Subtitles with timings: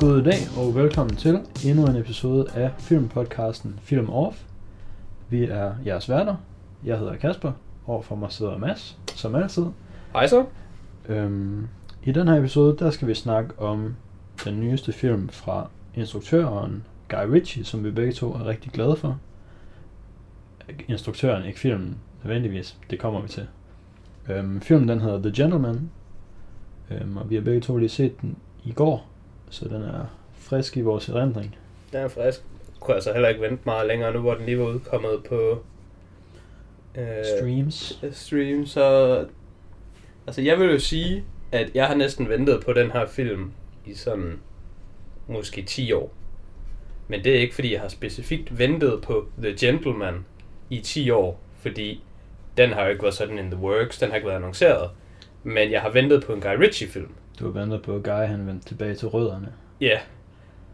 [0.00, 4.44] God dag og velkommen til endnu en episode af filmpodcasten Film Off.
[5.28, 6.36] Vi er jeres værter.
[6.84, 7.52] Jeg hedder Kasper.
[7.86, 9.66] Overfor mig sidder Mads, som altid.
[10.12, 10.46] Hej så.
[11.08, 11.68] Øhm,
[12.04, 13.96] I den her episode, der skal vi snakke om
[14.44, 19.18] den nyeste film fra instruktøren Guy Ritchie, som vi begge to er rigtig glade for.
[20.88, 22.78] Instruktøren, ikke filmen nødvendigvis.
[22.90, 23.46] Det kommer vi til.
[24.28, 25.90] Øhm, filmen den hedder The Gentleman,
[26.90, 29.08] øhm, og vi har begge to lige set den i går,
[29.50, 31.56] så den er frisk i vores erindring.
[31.92, 32.42] Den er frisk.
[32.80, 35.62] Kunne jeg så heller ikke vente meget længere nu, hvor den lige var udkommet på
[36.94, 37.98] øh, Streams.
[38.12, 38.66] stream.
[38.66, 39.26] Så
[40.26, 43.52] altså jeg vil jo sige, at jeg har næsten ventet på den her film
[43.86, 44.40] i sådan
[45.26, 46.14] måske 10 år.
[47.08, 50.24] Men det er ikke fordi, jeg har specifikt ventet på The Gentleman
[50.70, 52.02] i 10 år, fordi
[52.56, 54.90] den har jo ikke været sådan in the works, den har ikke været annonceret.
[55.42, 57.10] Men jeg har ventet på en Guy Ritchie-film.
[57.38, 59.52] Du har ventet på, at Guy han vendte tilbage til rødderne.
[59.80, 59.98] Ja,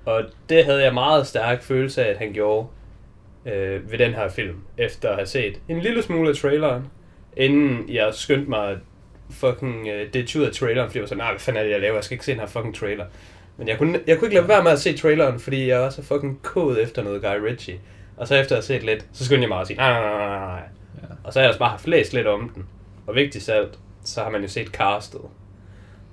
[0.05, 2.67] og det havde jeg meget stærk følelse af, at han gjorde
[3.47, 6.87] øh, ved den her film, efter at have set en lille smule af traileren,
[7.37, 8.79] inden jeg skyndte mig
[9.31, 11.73] fucking øh, det ud af traileren, fordi jeg var sådan, nej, hvad fanden er det,
[11.73, 13.07] jeg laver, jeg skal ikke se den her fucking trailer.
[13.57, 15.91] Men jeg kunne, jeg kunne ikke lade være med at se traileren, fordi jeg var
[15.91, 17.81] så fucking kod efter noget Guy Ritchie.
[18.17, 20.01] Og så efter at have set lidt, så skyndte jeg mig at sige, nej, nej,
[20.01, 20.63] nej, nej, nej.
[21.03, 21.15] Ja.
[21.25, 22.67] Og så har jeg ellers bare haft læst lidt om den.
[23.07, 25.21] Og vigtigst af alt, så har man jo set castet.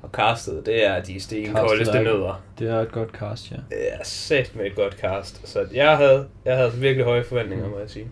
[0.01, 2.43] Og castet, det er de stenkoldeste er- nødder.
[2.59, 3.55] Det er et godt cast, ja.
[3.69, 5.47] Det er sat med et godt cast.
[5.49, 8.11] Så jeg havde, jeg havde virkelig høje forventninger, må jeg sige.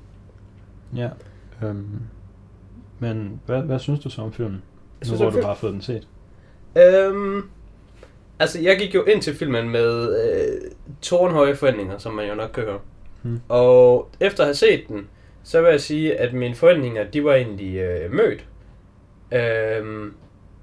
[0.96, 1.10] Ja.
[1.64, 2.00] Øhm,
[3.00, 4.62] men hvad, hvad synes du så om filmen?
[5.10, 6.08] Nu hvor du film- bare har fået den set.
[6.78, 7.42] Øhm,
[8.40, 12.50] altså, jeg gik jo ind til filmen med øh, tårnhøje forventninger, som man jo nok
[12.54, 12.80] kan høre.
[13.22, 13.42] Hmm.
[13.50, 15.08] Og efter at have set den,
[15.44, 18.46] så vil jeg sige, at mine forventninger, de var egentlig øh, mødt.
[19.32, 20.14] Øhm,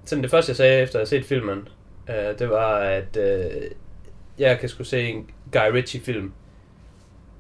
[0.07, 1.69] sådan det første, jeg sagde efter at have set filmen,
[2.09, 3.71] øh, det var, at øh,
[4.39, 6.33] jeg kan skulle se en Guy Ritchie-film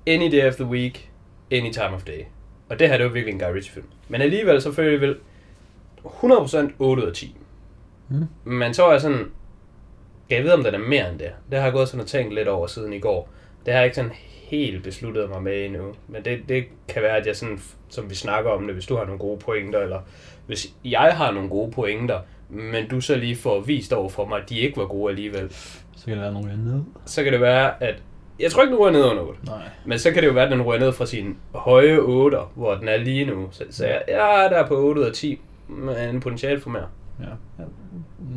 [0.06, 1.10] any day of the week,
[1.50, 2.25] any time of day.
[2.69, 3.87] Og det her, det var virkelig en Guy Ritchie-film.
[4.09, 5.16] Men alligevel, så føler jeg vel
[6.05, 7.37] 100% 8 ud af 10.
[8.09, 8.26] Mm.
[8.44, 9.31] Men så var jeg sådan,
[10.28, 11.31] kan jeg vide, om den er mere end det?
[11.50, 13.28] Det har jeg gået sådan og tænkt lidt over siden i går.
[13.66, 14.12] Det har jeg ikke sådan
[14.50, 15.94] helt besluttet mig med endnu.
[16.09, 18.97] Men det, det kan være, at jeg sådan, som vi snakker om det, hvis du
[18.97, 20.00] har nogle gode pointer, eller
[20.47, 24.43] hvis jeg har nogle gode pointer, men du så lige får vist over for mig,
[24.43, 25.51] at de ikke var gode alligevel,
[25.97, 26.83] Så kan der være nogen ned.
[27.05, 28.03] så kan det være, at
[28.41, 29.41] jeg tror ikke, den ryger ned under 8.
[29.47, 29.69] Nej.
[29.87, 32.75] Men så kan det jo være, at den ryger ned fra sin høje 8, hvor
[32.75, 33.49] den er lige nu.
[33.51, 36.87] Så, så jeg, jeg er der på 8 ud af 10, men potentiale for mere.
[37.21, 37.25] Ja.
[37.59, 37.65] ja.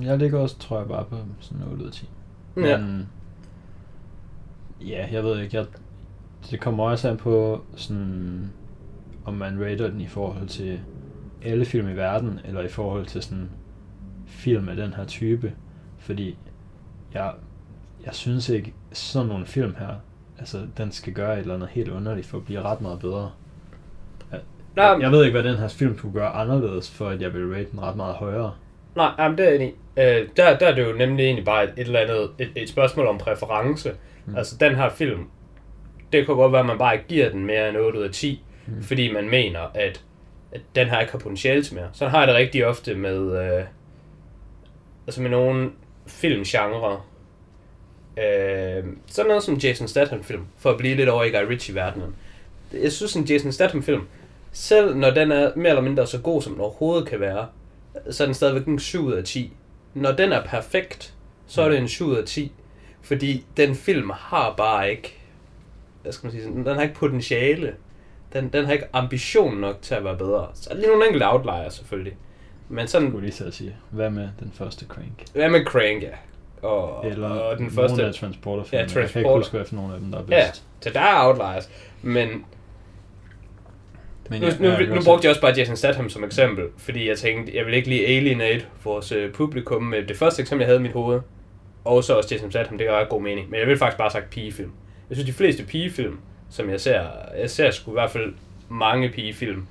[0.10, 2.10] Jeg ligger også, tror jeg, bare på sådan 8 ud af 10.
[2.58, 2.78] Ja.
[2.78, 3.10] Men,
[4.82, 5.66] ja, jeg ved ikke, jeg,
[6.52, 8.50] det kommer også an på, sådan,
[9.26, 10.80] om man rater den i forhold til
[11.46, 13.50] alle film i verden, eller i forhold til sådan
[14.30, 15.54] film af den her type.
[16.00, 16.38] Fordi
[17.14, 17.32] jeg,
[18.06, 19.88] jeg synes ikke, sådan nogle film her,
[20.40, 23.32] altså den skal gøre et eller andet helt underligt for at blive ret meget bedre.
[24.32, 24.40] Jeg,
[24.76, 27.34] Nå, jeg, jeg ved ikke, hvad den her film kunne gøre anderledes, for at jeg
[27.34, 28.54] vil rate den ret meget højere.
[28.96, 29.74] Nej, jamen, det er enig.
[29.98, 32.70] øh, der, der er det jo nemlig egentlig bare et, et eller andet, et, et
[32.70, 33.92] spørgsmål om præference.
[34.26, 34.36] Mm.
[34.36, 35.28] Altså den her film,
[36.14, 38.44] det kan godt være, at man bare giver den mere end 8 ud af 10,
[38.68, 38.74] Mm.
[38.76, 38.84] mm.
[38.84, 40.04] fordi man mener, at,
[40.52, 41.88] at den her ikke har potentiale til mere.
[41.94, 43.64] Sådan har jeg det rigtig ofte med, øh,
[45.10, 45.72] altså med nogle
[46.08, 47.02] filmgenre.
[48.18, 52.16] Øh, sådan noget som Jason Statham-film, for at blive lidt over i Guy Ritchie-verdenen.
[52.74, 54.02] Jeg synes, en Jason Statham-film,
[54.52, 57.48] selv når den er mere eller mindre så god, som den overhovedet kan være,
[58.12, 59.54] så er den stadigvæk en 7 ud af 10.
[59.94, 61.14] Når den er perfekt,
[61.48, 62.52] så er det en 7 ud af 10.
[63.02, 65.20] Fordi den film har bare ikke,
[66.02, 67.76] hvad skal man sige, den har ikke potentiale.
[68.34, 70.48] Den, den har ikke ambition nok til at være bedre.
[70.54, 72.18] Så er lige nogle enkelte outliers selvfølgelig.
[72.70, 75.26] Men Jeg sådan, skulle lige til at sige, hvad med den første Crank?
[75.34, 76.10] hvad med Crank, ja.
[76.68, 79.38] Og, Eller og den nogle første, af transporter Ja, Jeg kan ikke Transporter.
[79.38, 80.64] huske, hvad for nogle af dem, der er ja, bedst.
[80.82, 81.70] så der er outliers.
[82.02, 82.46] Men
[84.30, 86.66] Men nu, ja, nu, jeg kan nu brugte jeg også bare Jason Statham som eksempel,
[86.78, 90.62] fordi jeg tænkte, jeg vil ikke lige alienate vores øh, publikum med det første eksempel,
[90.64, 91.22] jeg havde i mit hoved.
[91.86, 93.50] Og så også Jason Statham, det gør ret god mening.
[93.50, 94.72] Men jeg vil faktisk bare sagt pigefilm.
[95.10, 96.20] Jeg synes, de fleste pigefilm,
[96.50, 97.02] som jeg ser,
[97.40, 98.34] jeg ser sgu i hvert fald
[98.70, 99.68] mange pigefilm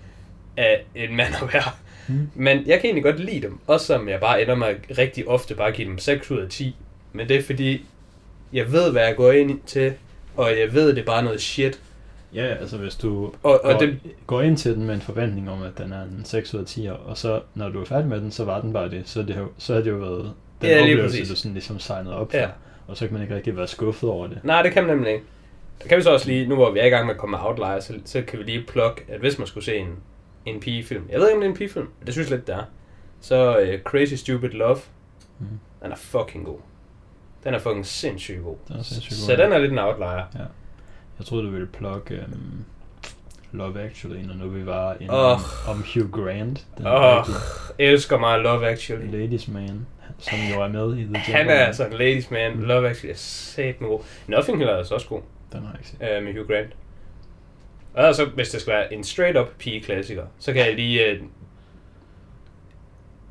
[0.56, 1.62] af en mand at være.
[2.09, 2.29] Mm.
[2.35, 3.59] Men jeg kan egentlig godt lide dem.
[3.67, 6.77] Også som jeg bare ender med rigtig ofte bare give dem 6 ud af 10.
[7.13, 7.85] Men det er fordi,
[8.53, 9.93] jeg ved, hvad jeg går ind til,
[10.37, 11.81] og jeg ved, det er bare noget shit.
[12.35, 15.51] Ja, altså hvis du Og, og går, det, går ind til den med en forventning
[15.51, 18.07] om, at den er en 6 ud af 10, og så når du er færdig
[18.07, 19.03] med den, så var den bare det.
[19.05, 22.31] Så, det så har det jo været den Ja, oplevelse, du sådan ligesom signede op
[22.31, 22.39] for.
[22.39, 22.49] Ja.
[22.87, 24.39] Og så kan man ikke rigtig være skuffet over det.
[24.43, 25.25] Nej, det kan man nemlig ikke.
[25.83, 27.37] Der kan vi så også lige, nu hvor vi er i gang med at komme
[27.37, 29.97] med Outlier, så, så kan vi lige plukke, at hvis man skulle se en,
[30.55, 32.47] en pigefilm, jeg ved ikke om det er en pigefilm, men det synes jeg lidt,
[32.47, 32.62] det er,
[33.21, 34.79] så uh, Crazy Stupid Love,
[35.39, 35.49] Mhm.
[35.83, 36.59] den er fucking god.
[37.45, 38.56] Den er fucking sindssygt god.
[38.69, 39.43] Den er sindssygt Så god.
[39.45, 40.25] den er lidt en outlier.
[41.19, 42.65] Jeg troede, du ville plukke um,
[43.53, 45.69] Love Actually, når nu vi var inde Åh.
[45.71, 46.67] om, Hugh Grant.
[46.79, 47.37] Den Åh, rigtige
[47.79, 49.11] elsker mig Love Actually.
[49.21, 49.87] ladies man,
[50.19, 51.67] som jo er med i The Han er Gentleman.
[51.67, 52.53] altså en ladies man.
[52.61, 54.00] Love Actually er sat med god.
[54.27, 55.21] Nothing Hill er altså også god
[55.53, 56.17] Den har jeg ikke set.
[56.17, 56.77] øh, med Hugh Grant.
[57.99, 61.27] Og så, hvis det skal være en straight-up pige-klassiker, så kan jeg lige uh,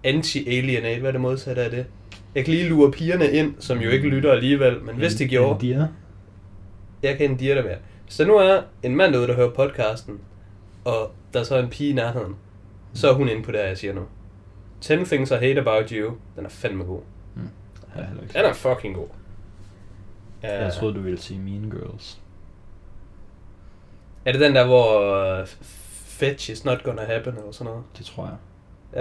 [0.03, 1.85] anti-alienate, hvad er det modsatte af det?
[2.35, 5.67] Jeg kan lige lure pigerne ind, som jo ikke lytter alligevel, men hvis det gjorde,
[5.67, 5.87] India.
[7.03, 7.75] jeg kan indire det med.
[8.07, 10.19] Så nu er en mand derude, der hører podcasten,
[10.85, 12.35] og der er så en pige i nærheden,
[12.93, 14.01] så er hun inde på det, jeg siger nu.
[14.81, 17.01] 10 Things I Hate About You, den er fandme god.
[17.95, 19.07] Ja, heller ikke Den er fucking god.
[20.43, 22.21] Uh, Jeg troede, du ville sige Mean Girls.
[24.27, 25.47] Er det den der, hvor uh,
[26.07, 27.83] fetch is not gonna happen, eller sådan noget?
[27.97, 28.35] Det tror jeg.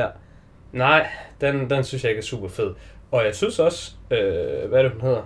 [0.02, 0.06] Ja.
[0.72, 1.08] Nej,
[1.40, 2.74] den, den synes jeg ikke er super fed.
[3.10, 5.22] Og jeg synes også, øh, hvad er det, hun hedder?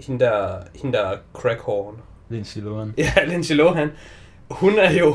[0.00, 2.00] Hende der, hende der crackhorn.
[2.28, 2.94] Lindsay Lohan.
[2.98, 3.90] Ja, Lindsay Lohan.
[4.50, 5.14] Hun er jo,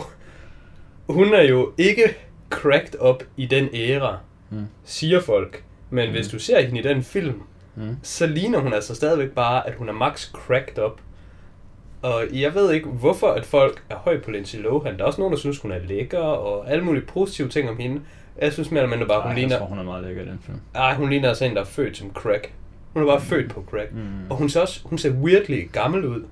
[1.09, 2.03] hun er jo ikke
[2.49, 4.17] cracked up i den æra,
[4.49, 4.65] Mm.
[4.83, 5.63] siger folk.
[5.89, 6.15] Men mm.
[6.15, 7.41] hvis du ser hende i den film,
[7.75, 7.97] Mm.
[8.03, 10.99] så ligner hun altså stadigvæk bare, at hun er max cracked up.
[12.01, 14.97] Og jeg ved ikke, hvorfor at folk er høj på Lindsay Lohan.
[14.97, 17.77] Der er også nogen, der synes, hun er lækker, og alle mulige positive ting om
[17.77, 18.01] hende.
[18.41, 19.57] Jeg synes mere eller mindre bare, Ej, hun jeg ligner...
[19.57, 20.61] tror, hun er meget lækker i den film.
[20.75, 22.53] Ej, hun ligner altså en, der er født som crack.
[22.93, 23.93] Hun er bare født på crack.
[23.93, 24.01] Mm.
[24.29, 26.23] Og hun ser også, hun ser weirdly gammel ud.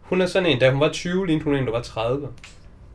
[0.00, 2.28] Hun er sådan en, da hun var 20, lignede hun en, der var 30.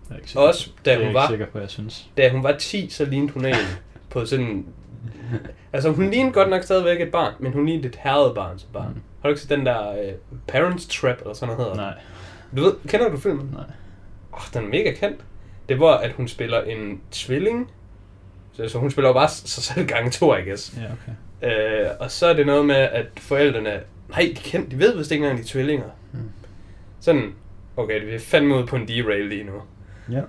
[0.10, 0.48] Jeg er ikke sikker.
[0.48, 2.10] Også da hun jeg var, ikke sikker på, jeg synes.
[2.18, 3.56] da hun var 10, så lignede hun en
[4.10, 4.66] på sådan...
[5.74, 8.70] Altså, hun lignede godt nok stadigvæk et barn, men hun lignede et herret barn som
[8.74, 8.94] barn.
[8.96, 9.02] Mm.
[9.22, 11.90] Har du ikke set den der uh, Parents Trap, eller sådan noget hedder?
[11.90, 11.94] Nej,
[12.58, 13.50] Du ved, kender du filmen?
[13.54, 13.64] nej.
[14.34, 15.22] Åh, oh, den er mega kendt.
[15.70, 17.72] Det var, at hun spiller en tvilling.
[18.54, 20.78] Så, så hun spiller jo bare sig selv gange to, I guess.
[20.78, 21.82] Ja, okay.
[21.84, 23.80] Øh, og så er det noget med, at forældrene...
[24.10, 25.86] Nej, de, kender, de ved vist ikke engang, de er tvillinger.
[26.12, 26.20] Mm.
[27.00, 27.34] Sådan,
[27.78, 29.54] okay, vi er fandme ude på en derail lige nu.
[30.12, 30.22] Ja.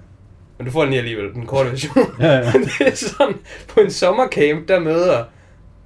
[0.59, 2.15] Men du får den lige alligevel, den korte version.
[2.21, 2.53] Ja, ja.
[2.79, 3.35] det er sådan,
[3.69, 5.25] på en sommercamp, der møder,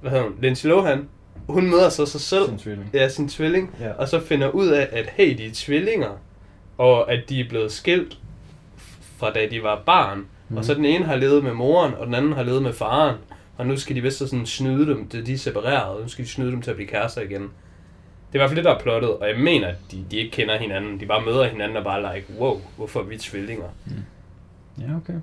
[0.01, 1.09] hvad hedder hun, Lindsay Lohan.
[1.47, 2.45] Hun møder så sig selv.
[2.45, 2.89] Sin tvilling.
[2.93, 3.75] Ja, sin tvilling.
[3.79, 3.91] Ja.
[3.91, 6.19] Og så finder ud af, at hey, de er tvillinger.
[6.77, 8.17] Og at de er blevet skilt
[9.17, 10.17] fra da de var barn.
[10.17, 10.25] Mm.
[10.47, 10.57] Mhm.
[10.57, 13.15] Og så den ene har levet med moren, og den anden har levet med faren.
[13.57, 16.25] Og nu skal de vist så sådan snyde dem, det de er separeret, nu skal
[16.25, 17.41] de snyde dem til at blive kærester igen.
[17.41, 17.49] Det
[18.33, 20.31] er i hvert fald det, der er plottet, og jeg mener, at de, de ikke
[20.31, 20.99] kender hinanden.
[20.99, 23.65] De bare møder hinanden og bare like, wow, hvorfor er vi tvillinger?
[24.81, 25.13] Ja, okay.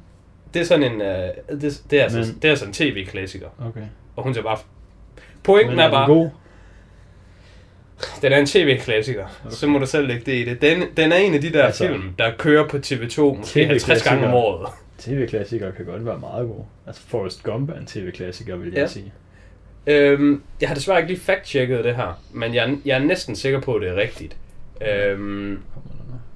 [0.54, 3.48] Det er sådan en, uh, det, det, er altså, Men- det er sådan en tv-klassiker.
[3.68, 3.82] Okay.
[4.16, 4.58] Og hun ser bare...
[5.44, 6.30] Pointen Men er er bare, den god?
[8.22, 9.54] den er en tv-klassiker, okay.
[9.54, 10.62] så må du selv lægge det i det.
[10.62, 14.02] Den, den er en af de der Altså- film, der kører på TV2 måske 50
[14.02, 14.68] gange om året.
[14.98, 16.64] TV-klassikere kan godt være meget gode.
[16.86, 18.86] Altså Forrest Gump er en TV-klassiker, vil jeg Ja.
[18.86, 19.12] sige.
[19.86, 23.60] Øhm, jeg har desværre ikke lige fact-checket det her, men jeg, jeg er næsten sikker
[23.60, 24.36] på, at det er rigtigt.
[24.92, 25.58] Øhm,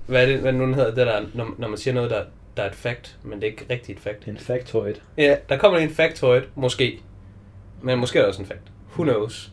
[0.06, 2.10] hvad er det, hvad det nu den hedder, det der, når, når man siger noget,
[2.10, 2.22] der,
[2.56, 4.26] der er et fact, men det er ikke rigtigt et fact.
[4.28, 4.94] En factoid.
[5.18, 7.00] Ja, der kommer en factoid, måske.
[7.82, 8.60] Men måske er der også en fact.
[8.92, 9.52] Who knows?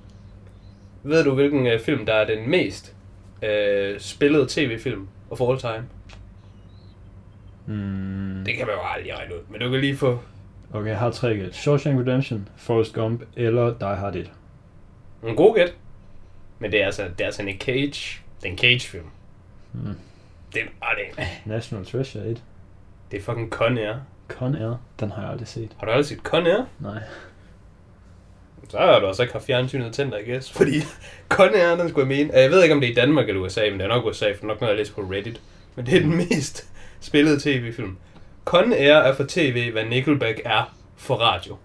[1.03, 2.95] Ved du, hvilken øh, film, der er den mest
[3.43, 5.87] øh, spillede tv-film of all time?
[7.65, 8.43] Mm.
[8.45, 10.19] Det kan man jo aldrig regne ud, men du kan lige få...
[10.73, 11.55] Okay, jeg har tre gæt.
[11.55, 14.31] Shawshank Redemption, Forrest Gump eller Die Hard 1.
[15.23, 15.73] En god gæt.
[16.59, 18.21] Men det er altså, det er altså en Cage.
[18.41, 19.05] Det er en Cage-film.
[19.73, 19.95] Mm.
[20.53, 22.43] Det, er, det, National Treasure 1.
[23.11, 23.95] det er fucking Con Air.
[24.27, 25.75] Con Air, den har jeg aldrig set.
[25.79, 26.65] Har du aldrig set Con Air?
[26.79, 27.01] Nej.
[28.69, 30.51] Så har du altså ikke haft fjernsynet tændt, I guess.
[30.51, 30.81] Fordi
[31.29, 32.39] Con Air, den skulle jeg mene.
[32.39, 34.31] Jeg ved ikke, om det er i Danmark eller USA, men det er nok USA,
[34.39, 35.41] for nok noget, jeg læst på Reddit.
[35.75, 36.67] Men det er den mest
[36.99, 37.97] spillede tv-film.
[38.45, 41.57] Con Air er for tv, hvad Nickelback er for radio.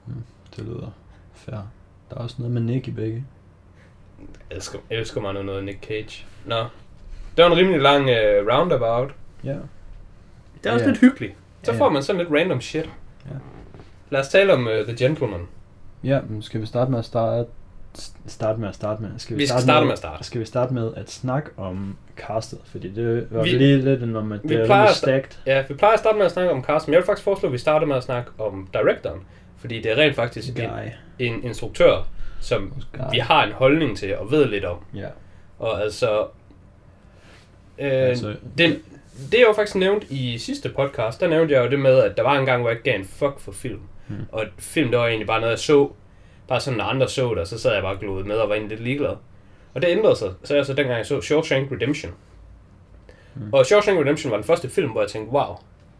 [0.57, 0.91] Det lyder
[1.35, 1.55] fair.
[2.11, 3.25] Der er også noget med Nick i begge.
[4.51, 6.27] Jeg elsker, jeg elsker mig noget Nick Cage.
[6.45, 6.57] Nå.
[7.37, 9.11] Det var en rimelig lang uh, roundabout.
[9.45, 9.51] Ja.
[10.63, 10.91] Det er også Ja.
[10.91, 11.33] lidt hyggeligt.
[11.63, 11.79] Så ja.
[11.79, 12.85] får man sådan lidt random shit.
[13.27, 13.31] Ja.
[14.11, 15.41] Lad os tale om uh, The Gentleman.
[16.05, 17.49] Ja, men skal vi starte med at starte,
[18.27, 19.11] starte med at starte med?
[19.19, 20.25] Skal Vi skal starte med at starte.
[20.25, 22.59] Skal vi starte med at snakke om castet?
[22.65, 24.91] Fordi det var Vi- vi, lige lidt en om, at vi det er plejer rimelig
[24.91, 25.39] at sta- stacked.
[25.47, 27.47] Ja, vi plejer at starte med at snakke om cast, men jeg vil faktisk foreslå,
[27.49, 29.21] at vi starter med at snakke om directoren.
[29.57, 30.89] Fordi det er rent faktisk en, Guy.
[31.19, 32.07] en instruktør,
[32.41, 33.01] som Guy.
[33.13, 34.77] vi har en holdning til og ved lidt om.
[34.95, 35.09] Ja.
[35.59, 36.21] Og altså...
[37.79, 38.71] Øh, Altså- den,
[39.33, 42.17] det jeg jo faktisk nævnt i sidste podcast, der nævnte jeg jo det med, at
[42.17, 43.81] der var en gang, hvor jeg ikke gav en fuck for film.
[44.11, 44.27] Hmm.
[44.33, 45.91] Og film, det var egentlig bare noget, jeg så.
[46.49, 48.77] Bare sådan, når andre så det, så sad jeg bare og med og var egentlig
[48.79, 49.17] lidt ligeglad.
[49.75, 50.33] Og det ændrede sig.
[50.45, 52.13] Så jeg så dengang jeg så Shawshank Redemption.
[53.35, 53.53] Hmm.
[53.53, 55.57] Og Shawshank Redemption var den første film, hvor jeg tænkte, wow,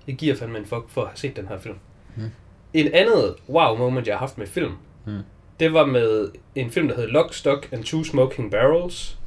[0.07, 1.77] jeg giver fandme en fuck for at have set den her film.
[2.15, 2.31] Hmm.
[2.75, 4.73] En andet wow moment, jeg har haft med film,
[5.05, 5.21] Hmm.
[5.61, 9.19] det var med en film, der hed Lock, Stock and Two Smoking Barrels,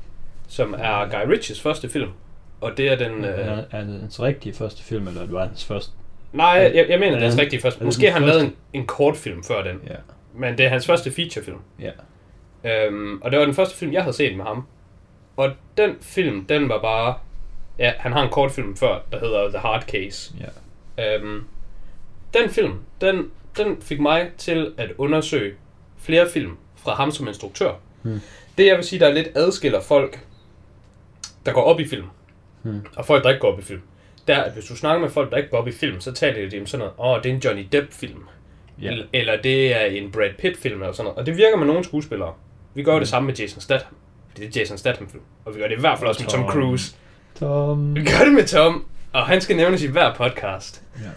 [0.47, 2.09] som er Guy Ritchies første film.
[2.61, 3.25] Og det er den...
[3.25, 5.91] Øh, Er, er det hans rigtige første film, eller det var hans første?
[6.33, 7.83] Nej, jeg, jeg mener, det er hans rigtige første.
[7.83, 9.81] Måske har han lavet en, en kortfilm før den.
[9.87, 9.95] Ja.
[10.33, 11.57] Men det er hans første featurefilm.
[11.79, 11.91] Ja.
[12.63, 14.67] Øhm, og det var den første film, jeg havde set med ham.
[15.37, 17.15] Og den film, den var bare...
[17.79, 20.33] Ja, han har en kortfilm før, der hedder The Hard Case.
[20.97, 21.15] Ja.
[21.15, 21.43] Øhm,
[22.33, 25.53] den film, den, den fik mig til at undersøge
[25.97, 27.71] flere film fra ham som instruktør.
[28.01, 28.19] Hmm.
[28.57, 30.19] Det jeg vil sige, der er lidt adskiller folk,
[31.45, 32.05] der går op i film,
[32.61, 32.85] Hmm.
[32.95, 33.81] og folk, der ikke går op i film,
[34.27, 36.49] der er, hvis du snakker med folk, der ikke går op i film, så taler
[36.49, 38.23] de om sådan noget, åh, oh, det er en Johnny Depp-film.
[38.81, 38.87] Ja.
[38.91, 41.17] Eller, eller det er en Brad Pitt-film, eller sådan noget.
[41.17, 42.33] Og det virker med nogle skuespillere.
[42.73, 42.99] Vi gør Hmm.
[42.99, 43.95] det samme med Jason Statham.
[44.37, 45.23] Det er Jason Statham-film.
[45.45, 46.49] Og vi gør det i hvert fald også med Tom Tom.
[46.49, 46.95] Cruise.
[47.39, 47.95] Tom.
[47.95, 50.83] Vi gør det med Tom, og han skal nævnes i hver podcast.
[51.03, 51.09] Ja.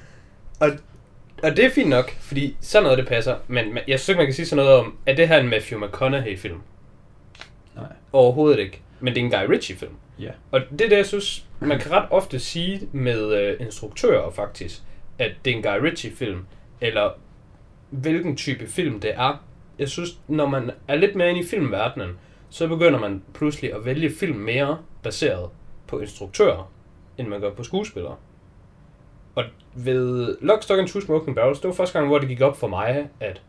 [0.66, 0.72] Og,
[1.42, 3.34] og det er fint nok, fordi sådan noget det passer.
[3.48, 5.48] Men jeg synes ikke, man kan sige sådan noget om, at det her er en
[5.48, 6.58] Matthew McConaughey-film?
[7.76, 7.84] Nej.
[8.12, 8.80] Overhovedet ikke.
[9.00, 9.94] Men det er en Guy Ritchie-film.
[10.18, 10.30] Ja.
[10.50, 14.82] Og det er det, jeg synes, man kan ret ofte sige med øh, instruktører faktisk,
[15.18, 16.46] at det er en Guy Ritchie-film,
[16.80, 17.10] eller
[17.90, 19.44] hvilken type film det er.
[19.78, 23.84] Jeg synes, når man er lidt mere inde i filmverdenen, så begynder man pludselig at
[23.84, 25.50] vælge film mere baseret
[25.86, 26.72] på instruktører,
[27.18, 28.16] end man gør på skuespillere.
[29.34, 32.40] Og ved Lock, Stock and Two Smoking Barrels, det var første gang, hvor det gik
[32.40, 33.42] op for mig, at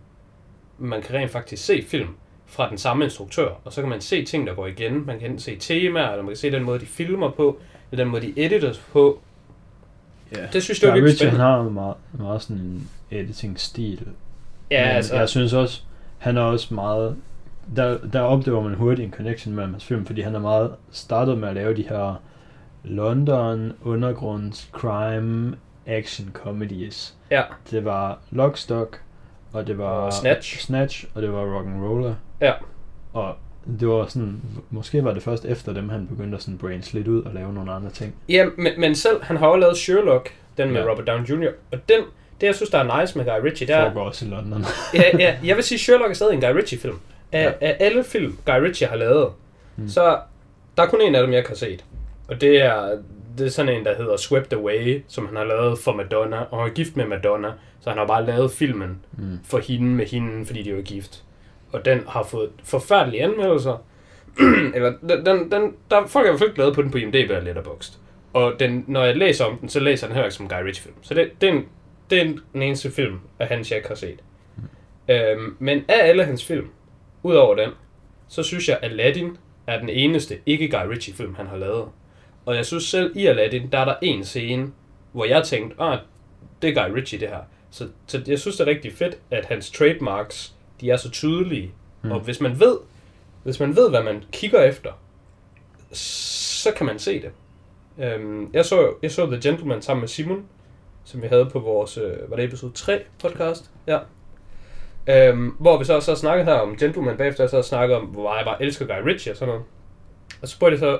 [0.77, 2.15] man kan rent faktisk se film
[2.47, 5.05] fra den samme instruktør, og så kan man se ting, der går igen.
[5.05, 7.57] Man kan enten se temaer, eller man kan se den måde, de filmer på,
[7.91, 9.19] eller den måde, de editor på.
[10.35, 10.37] ja.
[10.53, 11.51] Det synes jeg var Guy virkelig Ritchie, han spændende.
[11.57, 14.07] har jo meget, meget sådan en editing-stil.
[14.71, 15.81] Ja, Men altså, Jeg synes også,
[16.17, 17.15] han er også meget...
[17.75, 21.37] Der, der oplever man hurtigt en connection mellem hans film, fordi han er meget startet
[21.37, 22.21] med at lave de her
[22.83, 27.15] London undergrunds crime action comedies.
[27.31, 29.01] ja, Det var Lockstock,
[29.53, 30.59] og det var Og Snatch.
[30.59, 32.13] Snatch, og det var Rock'n'Roller.
[32.41, 32.53] Ja.
[33.13, 33.35] Og
[33.79, 37.07] det var sådan, måske var det først efter dem, han begyndte at sådan branch lidt
[37.07, 38.15] ud og lave nogle andre ting.
[38.29, 40.91] ja men, men selv, han har også lavet Sherlock, den med Ja.
[40.91, 41.99] Robert Downey Jr., og den,
[42.41, 44.29] det jeg synes, der er nice med Guy Ritchie, det Det er, foregår også i
[44.29, 44.65] London.
[44.93, 46.99] ja, ja, jeg vil sige, Sherlock er stadig en Guy Ritchie-film.
[47.31, 47.67] Af, Ja.
[47.67, 49.27] af alle film, Guy Ritchie har lavet,
[49.75, 49.89] Mm.
[49.89, 50.17] så
[50.77, 51.85] der er kun en af dem, jeg har set.
[52.27, 52.97] Og det er,
[53.37, 56.59] det er sådan en, der hedder Swept Away, som han har lavet for Madonna, og
[56.59, 59.39] han er gift med Madonna, så han har bare lavet filmen Mm.
[59.45, 61.23] for hende med hende, fordi de var gift.
[61.71, 63.83] Og den har fået forfærdelige anmeldelser.
[64.75, 67.31] Eller, den, den, den, der, folk er i hvert fald glade på den på IMDb
[67.31, 67.99] og Letterboxd.
[68.33, 70.63] Og den, når jeg læser om den, så læser jeg den heller ikke som Guy
[70.65, 70.95] Ritchie-film.
[71.01, 71.65] Så det, det, er en,
[72.09, 74.19] det er en, den eneste film af hans, jeg ikke har set.
[75.09, 76.67] Øhm, men af alle hans film,
[77.23, 77.69] udover den,
[78.27, 81.85] så synes jeg, at Aladdin er den eneste ikke Guy Ritchie-film, han har lavet.
[82.47, 84.71] Og jeg synes selv i Aladdin, der er der en scene,
[85.11, 85.99] hvor jeg tænkte, ah,
[86.61, 87.39] det er Guy Ritchie det her.
[87.69, 91.71] Så, så jeg synes, det er rigtig fedt, at hans trademarks, de er så tydelige.
[92.01, 92.11] Mm.
[92.11, 92.77] Og hvis man ved,
[93.43, 94.91] hvis man ved, hvad man kigger efter,
[95.91, 97.31] så kan man se det.
[98.05, 100.45] Øhm, jeg, så, jeg så The Gentleman sammen med Simon,
[101.03, 103.71] som vi havde på vores, øh, var det episode 3 podcast?
[103.87, 103.99] Ja.
[105.09, 107.97] Øhm, hvor vi så også har snakket her om Gentleman, bagefter jeg så har snakket
[107.97, 109.65] om, hvor jeg bare elsker Guy Ritchie og sådan noget.
[110.41, 110.99] Og så spurgte jeg så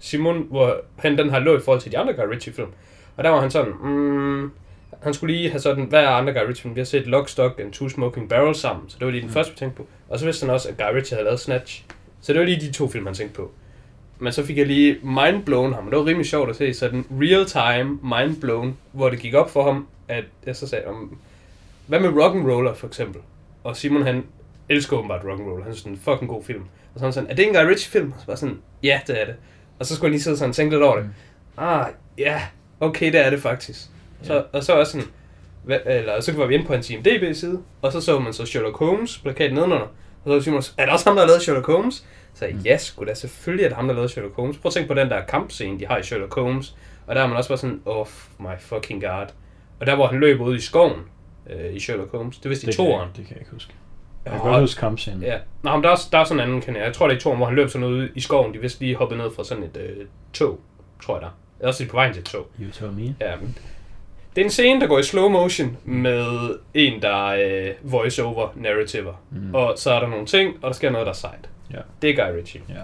[0.00, 2.68] Simon, hvor han den har lå i forhold til de andre Guy Ritchie film.
[3.16, 4.50] Og der var han sådan, mm,
[5.02, 6.74] han skulle lige have sådan, hvad er andre Guy Ritchie film?
[6.74, 9.28] Vi har set Lock, Stock and Two Smoking Barrels sammen, så det var lige den
[9.28, 9.34] Mm.
[9.34, 9.86] første, vi tænkte på.
[10.08, 11.84] Og så vidste han også, at Guy Ritchie havde lavet Snatch.
[12.20, 13.50] Så det var lige de to film, han tænkte på.
[14.18, 17.04] Men så fik jeg lige mindblown ham, og det var rimelig sjovt at se, sådan
[17.10, 21.18] real-time mindblown, hvor det gik op for ham, at jeg så sagde, om,
[21.86, 23.20] hvad med Rock'n'Roller for eksempel?
[23.64, 24.24] Og Simon han
[24.68, 26.62] elsker åbenbart Rock'n'Roller, han synes, det er en fucking god film.
[26.94, 28.12] Og så han sådan, er det en Guy Ritchie film?
[28.12, 29.34] Og så var sådan, ja, det er det.
[29.80, 31.04] Og så skulle jeg lige sidde sådan og tænke lidt over det.
[31.04, 31.10] Mm.
[31.56, 31.86] Ah,
[32.18, 32.42] ja,
[32.80, 33.80] okay, det er det faktisk.
[34.22, 35.06] Så, og så også sådan,
[35.64, 38.76] hvad, eller så var vi inde på hans IMDb-side, og så så man så Sherlock
[38.78, 39.86] Holmes plakaten nedenunder.
[39.86, 39.90] Og
[40.24, 42.04] så var Simon, er det også ham, der har lavet Sherlock Holmes?
[42.34, 44.58] Så jeg, ja, sgu da, selvfølgelig er det ham, der har lavet Sherlock Holmes.
[44.58, 46.76] Prøv at tænke på den der kampscene, de har i Sherlock Holmes.
[47.06, 48.06] Og der er man også bare sådan, oh
[48.38, 49.26] my fucking god.
[49.80, 51.00] Og der, hvor han løber ud i skoven
[51.50, 53.08] øh, i Sherlock Holmes, det vist i toeren.
[53.16, 53.72] det kan jeg ikke huske.
[54.32, 55.22] Jeg kan godt huske kampscenen.
[55.22, 55.38] Ja.
[55.62, 56.92] Nå, men der er, der er sådan en anden, kan jeg.
[56.94, 58.54] Tror, det er i toren, hvor han løb sådan ude i skoven.
[58.54, 60.60] De vist lige hoppet ned fra sådan et øh, tog,
[61.02, 61.30] tror jeg der.
[61.58, 62.46] Eller også de på vejen til et tog.
[62.60, 63.14] You tell me.
[63.20, 63.58] Ja, men
[64.36, 68.48] det er en scene, der går i slow motion med en, der er øh, voice-over
[68.56, 69.14] narrativer.
[69.30, 69.54] Mm.
[69.54, 71.48] Og så er der nogle ting, og der sker noget, der er sejt.
[71.72, 71.78] Ja.
[72.02, 72.60] Det er Guy Ritchie.
[72.68, 72.74] Ja.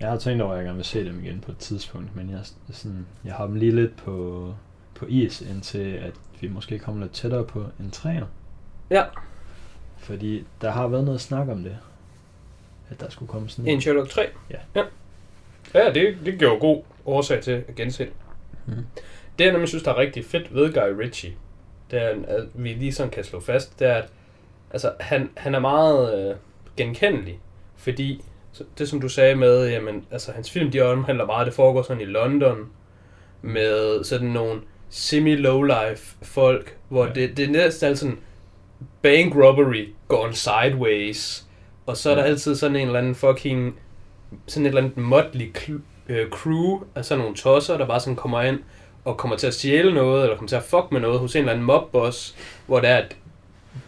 [0.00, 2.30] Jeg har tænkt over, at jeg gerne vil se dem igen på et tidspunkt, men
[2.30, 2.38] jeg,
[2.72, 4.54] sådan, jeg har dem lige lidt på,
[4.94, 8.24] på is, indtil at vi måske kommer lidt tættere på en træer.
[8.90, 9.02] Ja.
[10.06, 11.76] Fordi der har været noget snak om det.
[12.90, 14.28] At der skulle komme sådan En Sherlock 3.
[14.50, 14.58] Ja.
[14.74, 14.84] Ja,
[15.74, 18.12] ja det, det jo god årsag til at gense det.
[18.66, 18.72] Mm.
[19.38, 21.32] Det, jeg nemlig synes, der er rigtig fedt ved Guy Ritchie,
[21.90, 24.08] det er, at vi lige sådan kan slå fast, det er, at
[24.70, 26.36] altså, han, han er meget øh,
[26.76, 27.40] genkendelig,
[27.76, 28.24] fordi
[28.78, 32.02] det som du sagde med, jamen, altså hans film, de omhandler meget, det foregår sådan
[32.02, 32.70] i London,
[33.42, 34.60] med sådan nogle
[34.90, 37.12] semi-low-life folk, hvor Ja.
[37.12, 38.18] det, det er næsten sådan
[39.02, 41.44] bank robbery gone sideways,
[41.86, 42.28] og så er der Ja.
[42.28, 43.74] altid sådan en eller anden fucking,
[44.46, 45.52] sådan et eller andet motley
[46.08, 48.58] øh, crew af sådan nogle tosser, der bare sådan kommer ind
[49.04, 51.38] og kommer til at stjæle noget, eller kommer til at fuck med noget hos en
[51.38, 53.16] eller anden mobboss, hvor det er, at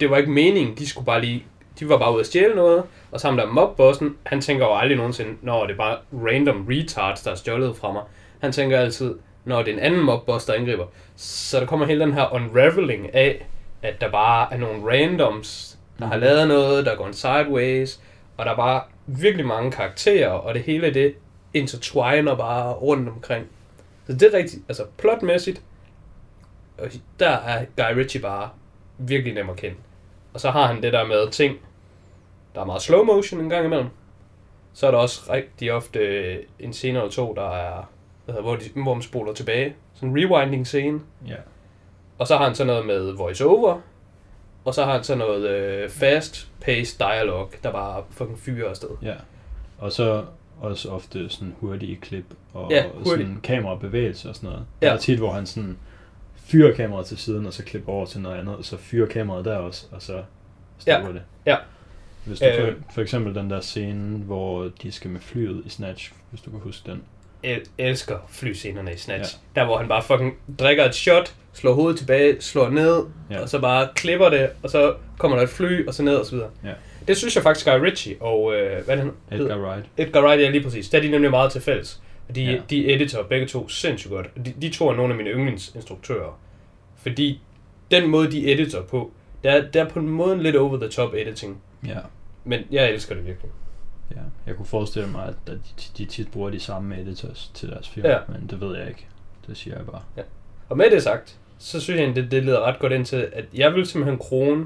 [0.01, 1.45] det var ikke meningen, de skulle bare lige,
[1.81, 4.97] de var bare ude at stjæle noget, og sammen der mobbossen, han tænker jo aldrig
[4.97, 8.03] nogensinde, når det er bare random retards, der er stjålet fra mig.
[8.39, 9.15] Han tænker altid,
[9.45, 10.85] når det er en anden mobboss, der angriber.
[11.17, 13.47] Så der kommer hele den her unraveling af,
[13.83, 18.01] at der bare er nogle randoms, der har lavet noget, der går en sideways,
[18.37, 21.15] og der er bare virkelig mange karakterer, og det hele det
[21.55, 23.47] intertwiner bare rundt omkring.
[24.07, 25.63] Så det er rigtigt, altså plotmæssigt,
[27.19, 28.51] der er Guy Ritchie bare
[28.99, 29.77] virkelig nem at kende.
[30.35, 31.57] Og så har han det der med ting,
[32.55, 33.89] der er meget slow motion en gang imellem.
[34.73, 36.01] Så er der også rigtig ofte
[36.59, 37.91] en scene eller to, der er,
[38.25, 39.75] hvad hedder, hvor, de, hvor man spoler tilbage.
[39.95, 41.01] Sådan en rewinding scene.
[41.27, 41.35] Ja.
[42.19, 43.81] Og så har han sådan noget med voice-over.
[44.65, 48.89] Og så har han sådan noget øh, fast-paced dialog, der bare fucking fyrer afsted.
[49.03, 49.15] Ja.
[49.79, 50.25] Og så
[50.61, 53.09] også ofte sådan hurtige klip og Ja, ja, hurtigt.
[53.11, 54.65] sådan kamerabevægelser og sådan noget.
[54.83, 54.87] Ja.
[54.87, 55.79] Der er tit, hvor han sådan
[56.37, 59.45] fyrer kameraet til siden, og så klipper over til noget andet, og så fyrer kameraet
[59.45, 60.23] der også, og så
[60.79, 61.23] stopper det.
[61.47, 61.57] Ja.
[62.25, 62.75] Hvis du for, Øh.
[62.95, 66.61] for eksempel den der scene, hvor de skal med flyet i Snatch, hvis du kan
[66.61, 67.03] huske den.
[67.43, 69.39] El- elsker flyscenerne i Snatch.
[69.57, 69.61] Ja.
[69.61, 73.35] Der hvor han bare fucking drikker et shot, slår hovedet tilbage, slår ned, Ja.
[73.35, 73.43] ja.
[73.43, 76.27] og så bare klipper det, og så kommer der et fly, og så ned og
[76.27, 76.51] så videre.
[76.65, 76.73] Ja.
[77.09, 79.41] Det synes jeg faktisk Guy Ritchie og, øh, hvad er det, han?
[79.41, 79.87] Edgar Wright.
[79.97, 80.89] Edgar Wright, ja lige præcis.
[80.89, 82.01] Der er de nemlig meget til fælles.
[82.35, 82.51] De, Ja.
[82.51, 82.61] ja.
[82.71, 84.31] de editorer begge to sindssygt godt.
[84.47, 86.39] De, de to er nogle af mine yndlingsinstruktører.
[86.97, 87.41] Fordi
[87.91, 89.11] den måde, de editorer på,
[89.45, 91.63] det er, det er på en måde en lidt over the top editing.
[91.87, 91.99] Ja.
[92.45, 93.51] Men jeg elsker det virkelig.
[94.11, 94.21] ja.
[94.47, 95.61] Jeg kunne forestille mig, at de,
[95.99, 98.19] de tit bruger de samme editors til deres film, Ja.
[98.29, 99.07] men det ved jeg ikke.
[99.47, 100.03] Det siger jeg bare.
[100.69, 103.45] Og med det sagt, så synes jeg, det, det leder ret godt ind til, at
[103.55, 104.61] jeg vil simpelthen krone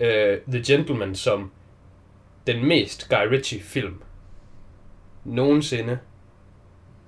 [0.00, 1.50] uh, The Gentleman som
[2.46, 4.02] den mest Guy Ritchie-film
[5.24, 5.98] nogensinde.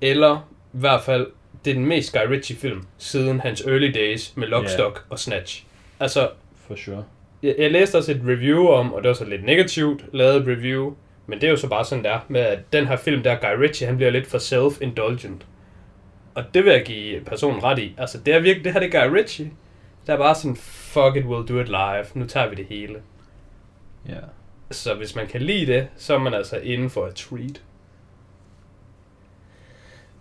[0.00, 1.26] Eller i hvert fald,
[1.64, 4.68] det er den mest Guy Ritchie-film siden hans early days med Lock, Ja.
[4.70, 5.64] Stock og Snatch.
[6.00, 6.30] Altså,
[6.66, 7.04] For sure.
[7.42, 10.46] jeg, jeg læste også et review om, og det var så lidt negativt lavet et
[10.46, 10.94] review,
[11.26, 13.62] men det er jo så bare sådan der, med at den her film der, Guy
[13.62, 15.46] Ritchie, han bliver lidt for self-indulgent.
[16.34, 17.94] Og det vil jeg give personen ret i.
[17.98, 19.50] Altså, det er virkelig, det her det Guy Ritchie.
[20.06, 22.04] Der er bare sådan, fuck it, we'll do it live.
[22.14, 22.94] Nu tager vi det hele.
[24.08, 24.18] Ja.
[24.70, 27.62] Så hvis man kan lide det, så er man altså inden for et treat.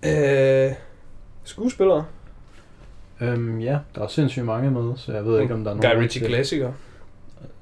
[0.06, 0.72] Øh,
[1.44, 2.06] skuespillere.
[3.22, 5.82] Øhm, ja, der er sindssygt mange med, så jeg ved ikke, om der er nogen
[5.90, 6.74] Guy grund Ritchie til- klassiker.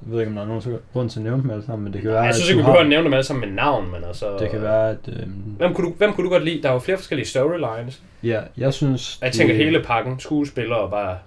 [0.05, 1.93] Jeg ved ikke, om der er nogen grund til at nævne dem alle sammen, men
[1.93, 3.55] det kan være, Jeg synes ikke, vi du behøver at nævne dem alle sammen med
[3.55, 4.37] navn, men altså...
[4.39, 4.97] det kan være, at...
[5.07, 6.61] Øhm, Hvem kunne, du, hvem kunne du godt lide?
[6.63, 8.01] Der er jo flere forskellige storylines.
[8.23, 9.19] ja, jeg synes...
[9.21, 11.17] Jeg tænker de- hele pakken, skuespillere og bare...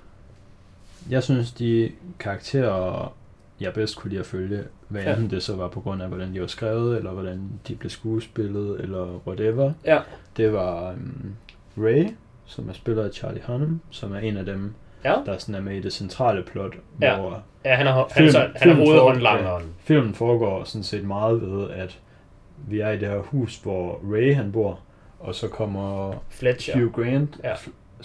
[1.10, 3.14] Jeg synes, de karakterer,
[3.60, 5.10] jeg bedst kunne lide at følge, hvad Ja.
[5.14, 7.90] enten det så var på grund af, hvordan de var skrevet, eller hvordan de blev
[7.90, 9.72] skuespillet, eller whatever.
[9.84, 9.98] Ja.
[10.36, 11.34] Det var um,
[11.78, 12.08] Ray,
[12.46, 15.16] som er spillet af Charlie Hunnam, som er en af dem, Ja.
[15.26, 17.16] der sådan er med i det centrale plot, Ja.
[17.16, 19.64] hvor Ja, han er, han er, Film- så, han er film hovedhåndlangeren.
[19.84, 21.98] filmen foregår sådan set meget ved, at
[22.68, 24.80] vi er i det her hus, hvor Ray han bor,
[25.20, 26.78] og så kommer Fletcher.
[26.78, 27.52] Hugh Grant, Ja.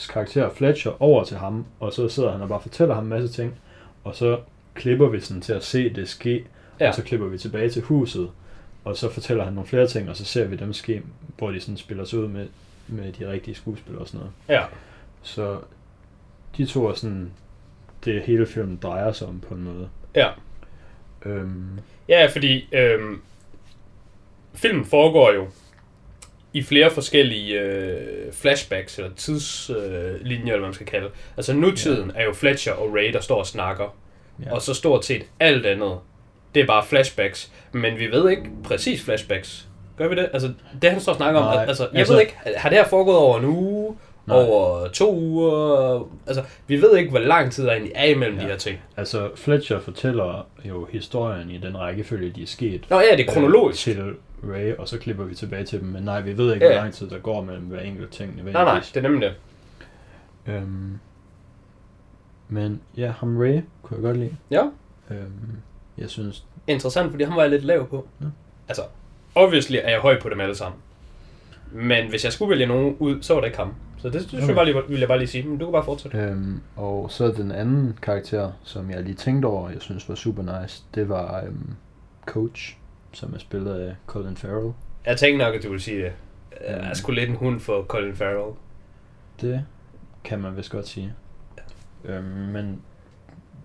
[0.10, 3.28] Karakter Fletcher, over til ham, og så sidder han og bare fortæller ham en masse
[3.28, 3.56] ting,
[4.04, 4.40] og så
[4.74, 6.46] klipper vi sådan til at se det ske,
[6.80, 6.88] Ja.
[6.88, 8.30] og så klipper vi tilbage til huset,
[8.86, 11.02] og så fortæller han nogle flere ting, og så ser vi dem ske,
[11.38, 12.48] hvor de sådan spiller sig ud med,
[12.88, 14.34] med de rigtige skuespillere og sådan noget.
[14.62, 14.66] Ja.
[15.22, 15.58] Så
[16.58, 17.32] de to er sådan,
[18.06, 19.90] det hele filmen drejer sig om på en måde.
[20.16, 20.30] Ja.
[21.26, 21.80] Øhm,
[22.10, 23.22] Ja, fordi øhm,
[24.54, 25.48] filmen foregår jo
[26.54, 29.86] i flere forskellige øh, flashbacks, eller tidslinjer,
[30.20, 31.10] øh, eller hvad man skal kalde.
[31.38, 32.22] Altså nutiden ja.
[32.22, 33.96] er jo Fletcher og Ray, der står og snakker.
[34.46, 34.54] ja.
[34.54, 35.98] Og så stort set alt andet,
[36.56, 37.52] det er bare flashbacks.
[37.72, 39.68] Men vi ved ikke præcis flashbacks.
[39.98, 40.30] Gør vi det?
[40.34, 42.78] Altså, det han står og snakker om, Nej, altså, jeg altså- ved ikke, har det
[42.78, 43.96] her foregået over en uge?
[44.28, 44.38] Nej.
[44.38, 46.08] Over to uger?
[46.28, 48.44] Altså, vi ved ikke, hvor lang tid der egentlig er imellem ja.
[48.44, 48.80] De her ting.
[48.98, 52.86] Altså, Fletcher fortæller jo historien i den rækkefølge, de er sket.
[52.90, 53.88] Nå ja, det er kronologisk.
[53.88, 54.14] Øh, til
[54.44, 55.88] Ray, og så klipper vi tilbage til dem.
[55.88, 56.72] Men nej, vi ved ikke, Ja.
[56.74, 58.36] hvor lang tid der går mellem hver enkelt ting.
[58.44, 59.34] Nej, nej, det er nemlig det.
[60.54, 61.00] Øhm,
[62.50, 64.36] men ja, ham Ray kunne jeg godt lide.
[64.52, 64.62] Ja.
[65.12, 65.52] Øhm,
[65.98, 68.08] jeg synes, Interessant, fordi ham var jeg lidt lav på.
[68.22, 68.26] Ja.
[68.68, 68.82] Altså,
[69.36, 70.80] obviously er jeg høj på dem alle sammen.
[71.72, 73.74] Men hvis jeg skulle vælge nogen ud, så var det ikke ham.
[73.98, 74.48] Så det synes Okay.
[74.48, 76.18] jeg bare lige, vil jeg bare lige sige, men du kan bare fortsætte.
[76.18, 80.62] Øhm, og så den anden karakter, som jeg lige tænkte over, jeg synes var super
[80.62, 81.74] nice, det var øhm,
[82.26, 82.78] Coach,
[83.12, 84.74] som er spillet af Colin Farrell.
[85.06, 86.12] Jeg tænkte nok, at du ville sige det.
[86.68, 86.88] Jeg Mm.
[86.90, 88.54] er sgu lidt en hund for Colin Farrell.
[89.42, 89.66] Det
[90.24, 91.14] kan man vist godt sige.
[92.06, 92.82] Øhm, men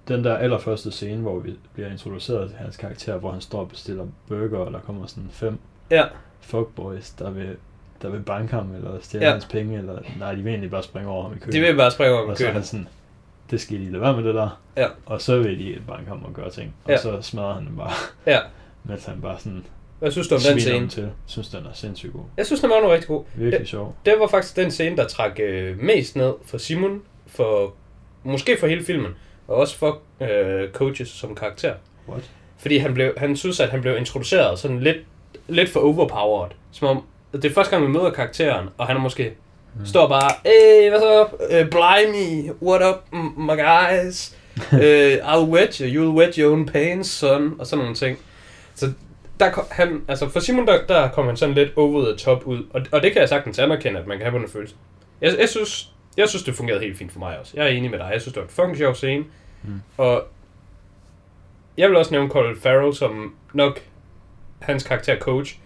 [0.09, 3.69] den der allerførste scene, hvor vi bliver introduceret til hans karakter, hvor han står og
[3.69, 5.59] bestiller burger, og der kommer sådan fem
[5.91, 6.05] Ja,
[6.41, 7.57] fuckboys, der vil,
[8.03, 9.33] der vil banke ham, eller stjæle Ja.
[9.33, 11.53] hans penge, eller nej, de vil egentlig bare springe over ham i køen.
[11.53, 12.55] de vil bare springe over og med så er køen.
[12.55, 12.89] han sådan,
[13.51, 14.61] det skal I lige lade være med det der.
[14.77, 14.87] Ja.
[15.07, 16.75] Og så vil de banke ham og gøre ting.
[16.85, 16.97] Og Ja.
[16.97, 17.91] så smadrer han dem bare,
[18.27, 18.39] Ja.
[18.85, 19.65] mens han bare sådan
[19.99, 20.79] Hvad synes du om den scene?
[20.79, 21.03] dem til.
[21.03, 22.23] Jeg synes, den er sindssygt god.
[22.37, 23.25] Jeg synes, den var rigtig god.
[23.35, 23.97] Virkelig sjov.
[24.05, 27.75] Det var faktisk den scene, der trak øh, mest ned for Simon, for
[28.25, 29.13] måske for hele filmen,
[29.49, 31.75] og også for øh, coaches som karakter.
[32.09, 32.31] What?
[32.59, 34.97] Fordi han, blev, han synes, at han blev introduceret sådan lidt,
[35.49, 36.51] lidt for overpowered.
[36.73, 39.35] Som om, det er første gang, vi møder karakteren, og han er måske
[39.79, 39.87] Mm.
[39.87, 41.23] står bare, hey, hvad så?
[41.23, 44.37] Uh, blimey, what up, my guys?
[44.73, 48.19] uh, I'll wet you, you'll wet your own pants, son, og sådan nogle ting.
[48.75, 48.93] Så
[49.41, 52.47] der kom, han, altså for Simon, der, der kom han sådan lidt over the top
[52.47, 54.75] ud, og, og det kan jeg sagtens anerkende, at man kan have på den følelse.
[55.21, 57.53] Jeg, jeg, synes, jeg synes, det fungerede helt fint for mig også.
[57.57, 58.11] Jeg er enig med dig.
[58.13, 59.25] Jeg synes, det var en fucking sjov scene.
[59.63, 59.81] Mm.
[59.97, 60.25] Og
[61.77, 63.81] jeg vil også nævne Colin Farrell, som nok
[64.59, 65.57] hans karakter coach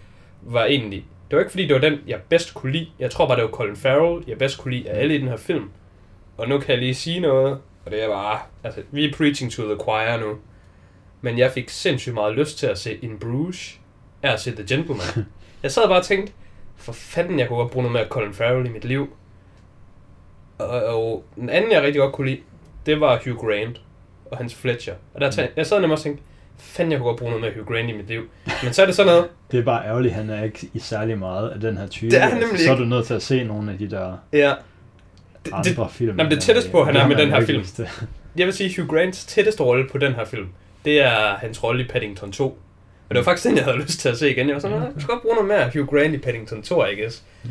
[0.41, 1.05] var egentlig...
[1.29, 2.87] Det var ikke fordi, det var den, jeg bedst kunne lide.
[2.99, 5.27] Jeg tror bare, det var Colin Farrell, jeg bedst kunne lide af alle i den
[5.27, 5.69] her film.
[6.37, 8.39] Og nu kan jeg lige sige noget, og det er bare...
[8.63, 10.37] Altså, vi er preaching to the choir nu.
[11.21, 13.79] Men jeg fik sindssygt meget lyst til at se In Bruges,
[14.23, 15.25] af at se The Gentleman.
[15.63, 16.33] jeg sad bare og tænkte,
[16.75, 19.17] for fanden, jeg kunne godt bruge noget mere Colin Farrell i mit liv.
[20.57, 22.41] Og, og den anden, jeg rigtig godt kunne lide,
[22.85, 23.81] det var Hugh Grant
[24.25, 24.95] og hans Fletcher.
[25.13, 26.23] Og der tænkte, jeg sad nemlig og tænkte,
[26.59, 28.21] fanden, jeg kunne godt bruge noget mere Hugh Grant i mit liv.
[28.63, 31.17] Men så er det sådan noget, Det er bare ærgerligt, han er ikke i særlig
[31.17, 32.11] meget af den her type.
[32.11, 34.17] Det er han nemlig Så er du nødt til at se nogle af de der
[34.33, 34.53] ja.
[35.45, 36.15] Det, andre det, film.
[36.17, 37.63] Nå, men det tætteste på, han er med den her film.
[38.37, 40.47] jeg vil sige, Hugh Grants tætteste rolle på den her film,
[40.85, 42.43] det er hans rolle i Paddington 2.
[42.45, 44.47] Og det var faktisk den, jeg havde lyst til at se igen.
[44.47, 46.85] Jeg var sådan, "Nå, jeg skal godt bruge noget mere Hugh Grant i Paddington 2,
[46.85, 47.23] I guess.
[47.45, 47.49] Ja.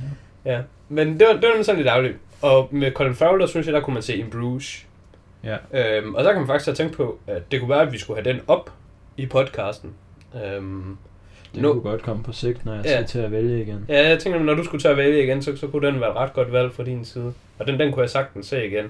[0.53, 2.15] Ja, men det var, det var sådan lidt ærgerligt.
[2.43, 4.87] Og med Colin Farrell, der synes jeg, der kunne man se In Bruges.
[5.45, 5.57] Ja.
[5.99, 7.99] Øhm, og der kan man faktisk have tænkt på, at det kunne være, at vi
[7.99, 8.71] skulle have den op
[9.17, 9.91] i podcasten.
[10.45, 10.97] Øhm,
[11.55, 12.91] Det Nu- kunne godt komme på sigt, når jeg Ja.
[12.97, 13.85] skal til at vælge igen.
[13.89, 16.11] ja, jeg tænker, når du skulle til at vælge igen, så, så kunne den være
[16.11, 17.33] et ret godt valg fra din side.
[17.59, 18.85] Og den, den kunne jeg sagtens se igen.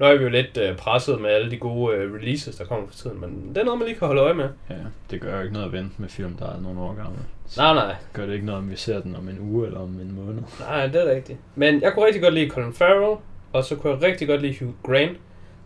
[0.00, 2.86] Nu er vi jo lidt øh, presset med alle de gode øh, releases, der kommer
[2.86, 4.48] for tiden, men det er noget, man lige kan holde øje med.
[4.70, 4.74] Ja,
[5.10, 7.18] det gør jo ikke noget at vente med film, der er nogle år gamle.
[7.46, 7.94] Så Nej, nej.
[8.12, 10.42] gør det ikke noget, om vi ser den om en uge eller om en måned.
[10.60, 11.38] Nej, det er rigtigt.
[11.54, 13.16] Men jeg kunne rigtig godt lide Colin Farrell,
[13.52, 15.18] og så kunne jeg rigtig godt lide Hugh Grant,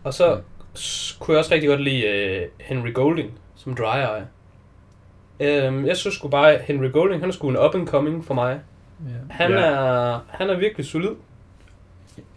[0.03, 0.41] og så Mm.
[1.19, 3.31] kunne jeg også rigtig godt lide øh, Henry Golding
[3.63, 4.27] som Dry Eye.
[5.39, 8.33] Øhm, jeg synes sgu bare, Henry Golding, han er sgu en up and coming for
[8.33, 8.59] mig.
[9.05, 9.13] Ja.
[9.29, 9.57] Han, ja.
[9.57, 11.09] er, han er virkelig solid.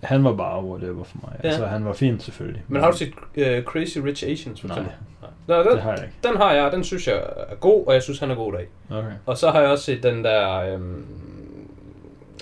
[0.02, 1.32] Han var bare whatever for mig.
[1.42, 1.48] Ja.
[1.48, 2.62] Altså, han var fin selvfølgelig.
[2.68, 4.60] Men har du set uh, Crazy Rich Asians?
[4.60, 4.94] for Nej, eksempel?
[5.22, 5.30] Nej.
[5.46, 6.14] Nå, det den, har jeg ikke.
[6.28, 7.16] den har jeg, den synes jeg
[7.50, 8.64] er god, og jeg synes, han er god deri.
[8.90, 9.12] Okay.
[9.26, 11.06] Og så har jeg også set den der øhm,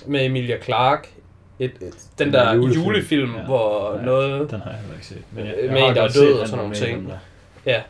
[0.07, 1.09] med Emilia Clarke,
[1.59, 3.43] et, et, den Den der julefilm, julefilm, ja.
[3.43, 4.03] hvor Ja.
[4.05, 4.51] noget...
[4.51, 5.23] Den har jeg heller ikke set.
[5.33, 7.09] Men jeg, jeg med en, der er død og sådan nogle ting.
[7.09, 7.17] der.
[7.67, 7.83] Ja,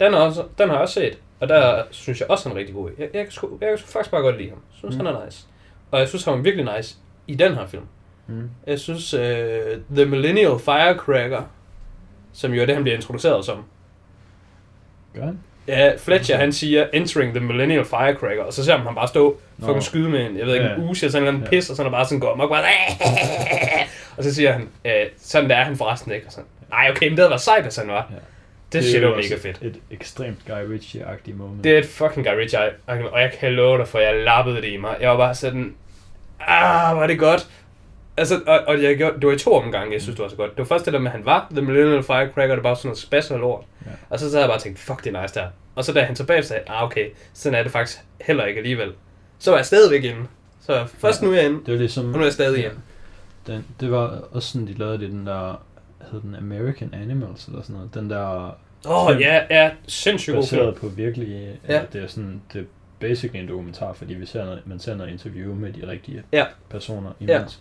[0.00, 2.60] den har, også, den har jeg også set, og der synes jeg også, han er
[2.60, 2.90] rigtig god.
[2.98, 4.58] Jeg, jeg, kan sgu, jeg kan sgu faktisk bare godt lide ham.
[4.58, 5.06] Jeg synes, mm.
[5.06, 5.46] Han er nice.
[5.90, 7.82] Og jeg synes, han var virkelig nice i den her film.
[8.26, 8.50] Mm.
[8.66, 9.20] Jeg synes, uh,
[9.96, 11.42] The Millennial Firecracker,
[12.32, 13.64] som jo er det, han bliver introduceret som.
[15.14, 15.38] Gør han?
[15.68, 19.38] Ja, Fletcher, han siger, entering the Millennial Firecracker, og så ser man ham bare stå,
[19.58, 19.80] fucking Nå.
[19.80, 21.76] skyde med en, jeg ved ikke, Ja, en uge, sådan en eller anden pis, og
[21.76, 22.64] sådan er bare sådan går amok, bare,
[24.16, 24.68] og så siger han,
[25.18, 27.62] sådan der er han forresten ikke, og sådan, nej, okay, men det havde været sejt,
[27.62, 28.10] hvis han var.
[28.10, 28.16] Ja.
[28.72, 29.58] Det, er shit jo mega fedt.
[29.62, 31.64] Et ekstremt Guy Ritchie-agtigt moment.
[31.64, 34.64] Det er et fucking Guy Ritchie, og jeg kan love dig, for jeg lappede det
[34.64, 34.96] i mig.
[35.00, 35.74] Jeg var bare sådan,
[36.40, 37.48] ah, var det godt.
[38.16, 40.36] Altså, og, og jeg gjorde, det var i to omgange, jeg synes, det var så
[40.36, 40.50] godt.
[40.50, 42.76] Det var først det der med, at han var The Millennial Firecracker, det var bare
[42.76, 43.64] sådan noget og lort.
[43.86, 43.90] Ja.
[44.10, 45.46] Og så sad jeg bare og tænkte, fuck, det er nice der.
[45.74, 48.92] Og så da han tilbage sagde, ah, okay, sådan er det faktisk heller ikke alligevel.
[49.38, 50.20] Så var jeg stadigvæk inde.
[50.66, 51.26] Så først Ja.
[51.26, 52.06] nu er jeg inde, Det var ligesom...
[52.06, 52.64] og nu er jeg stadig Ja.
[52.64, 52.76] inde.
[53.46, 55.62] Den, det var også sådan, de lavede det den der...
[56.12, 57.94] Hed den American Animals eller sådan noget?
[57.94, 58.56] Den der...
[58.88, 60.42] Åh, oh, ja, ja, sindssygt god.
[60.42, 61.58] Baseret på virkelig...
[61.68, 61.74] Ja.
[61.74, 61.82] Ja.
[61.92, 62.42] Det er sådan...
[62.52, 62.64] Det er
[63.00, 66.44] basically en dokumentar, fordi vi ser noget, man ser noget interview med de rigtige Ja.
[66.70, 67.36] personer Ja.
[67.38, 67.60] imens.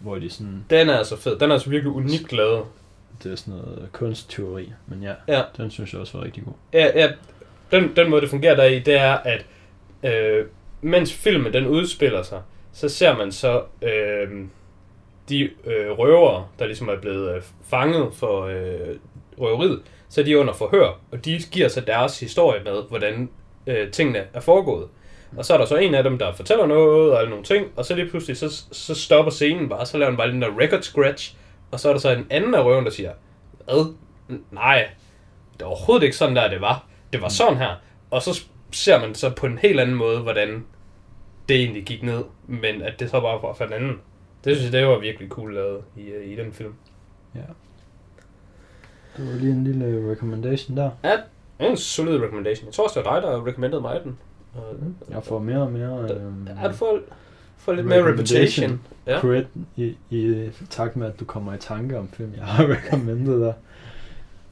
[0.00, 0.64] Hvor de sådan...
[0.70, 1.38] Den er altså fed.
[1.38, 2.64] Den er altså virkelig unikt lavet.
[3.22, 4.72] Det er sådan noget kunstteori.
[4.86, 5.42] Men ja, Ja.
[5.56, 6.52] den synes jeg også var rigtig god.
[6.72, 7.10] Ja, ja.
[7.72, 9.46] Den, den måde, det fungerer der i, det er, at
[10.02, 10.46] øh,
[10.80, 14.28] mens filmen den udspiller sig, så ser man så øh,
[15.30, 18.96] de øh, røvere, der ligesom er blevet øh, fanget for øh,
[19.38, 23.30] røveriet, så er de under forhør, og de giver så deres historie med, hvordan
[23.66, 24.88] øh, tingene er foregået.
[25.36, 27.66] Og så er der så en af dem, der fortæller noget og alle nogle ting,
[27.76, 30.58] og så lige pludselig, så, så stopper scenen bare, så laver den bare den der
[30.60, 31.34] record scratch,
[31.70, 33.12] og så er der så en anden af røven, der siger,
[33.64, 33.94] hvad?
[34.50, 34.88] Nej,
[35.52, 36.86] det er overhovedet ikke sådan der, det var.
[37.12, 37.74] Det var sådan her.
[38.10, 40.64] Og så ser man så på en helt anden måde, hvordan
[41.48, 44.00] det egentlig gik ned, men at det så bare var for den anden.
[44.44, 46.74] Det synes jeg, det var virkelig cool lavet i, øh, i den film.
[47.34, 47.40] Ja.
[49.16, 50.90] Det var lige en lille recommendation der.
[51.04, 51.16] Ja,
[51.58, 52.66] en solid recommendation.
[52.66, 54.18] Jeg tror også, det var dig, der recommendede mig den.
[54.54, 54.76] Og,
[55.10, 56.98] Jeg får mere og mere Der- øhm, Ja, du får,
[57.56, 58.80] får lidt mere reputation.
[59.06, 59.18] Ja.
[59.20, 63.40] credit i, i takt med, at du kommer i tanke om film, jeg har recommended
[63.40, 63.52] der.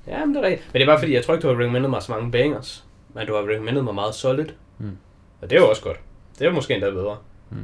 [0.07, 0.69] ja, men det er rigtigt.
[0.73, 2.85] Men det er bare fordi, jeg tror ikke, du har recommended mig så mange bangers.
[3.15, 4.47] Men du har recommended mig meget solid.
[4.79, 4.97] Mm.
[5.41, 6.01] Og det er jo også godt.
[6.39, 7.17] Det er måske endda bedre.
[7.51, 7.57] Mm.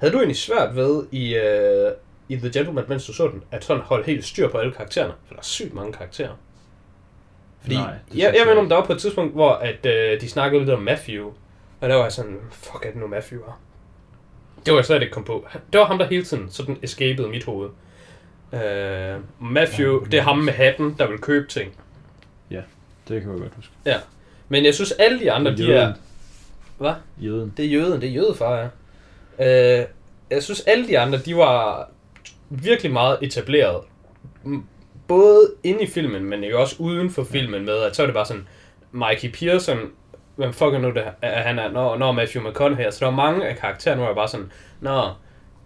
[0.00, 1.92] Havde du egentlig svært ved i, uh,
[2.28, 5.12] i The Gentleman, mens du så den, at sådan holde helt styr på alle karaktererne?
[5.26, 6.36] For der er sygt mange karakterer.
[7.60, 10.28] Fordi Nej, jeg, jeg jeg om der var på et tidspunkt, hvor at, uh, de
[10.28, 11.26] snakkede lidt om Matthew.
[11.80, 13.60] Og der var jeg sådan, fuck er det nu Matthew er?
[14.66, 15.46] Det var jeg slet ikke kom på.
[15.72, 17.70] Det var ham, der hele tiden sådan escapede mit hoved.
[18.52, 21.72] Uh, Matthew, det er ham med hatten, der vil købe ting.
[23.08, 23.72] Det kan jeg godt huske.
[24.48, 25.92] Men jeg synes, alle de andre, de er...
[26.78, 26.92] Hvad?
[27.18, 27.52] Jøden.
[27.56, 28.68] Det er jøden, det er jødefar, ja.
[29.40, 29.84] Øh,
[30.30, 31.88] jeg synes, alle de andre, de var
[32.50, 33.80] virkelig meget etableret.
[35.08, 38.14] Både inde i filmen, men jo også uden for filmen med, at så er det
[38.14, 38.48] bare sådan,
[38.92, 39.78] Mikey Pearson,
[40.36, 43.16] hvem fuck er nu det, er, han er, når, når Matthew McConaughey, så der var
[43.16, 45.02] mange af karaktererne, hvor jeg bare sådan, nå,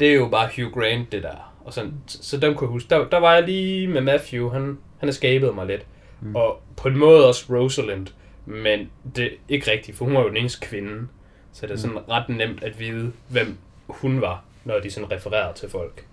[0.00, 1.54] det er jo bare Hugh Grant, det der.
[1.64, 2.90] Og sådan, så, så dem kunne jeg huske.
[2.90, 5.86] Der, der var jeg lige med Matthew, han, han escapede mig lidt.
[6.20, 6.28] Mm.
[6.28, 6.36] Mm.
[6.36, 8.06] Og på en måde også Rosalind,
[8.46, 11.08] men det er ikke rigtigt, for hun var jo den eneste kvinde.
[11.52, 13.56] Så det er sådan ret nemt at vide, hvem
[13.88, 16.06] hun var, når de sådan refererer til folk.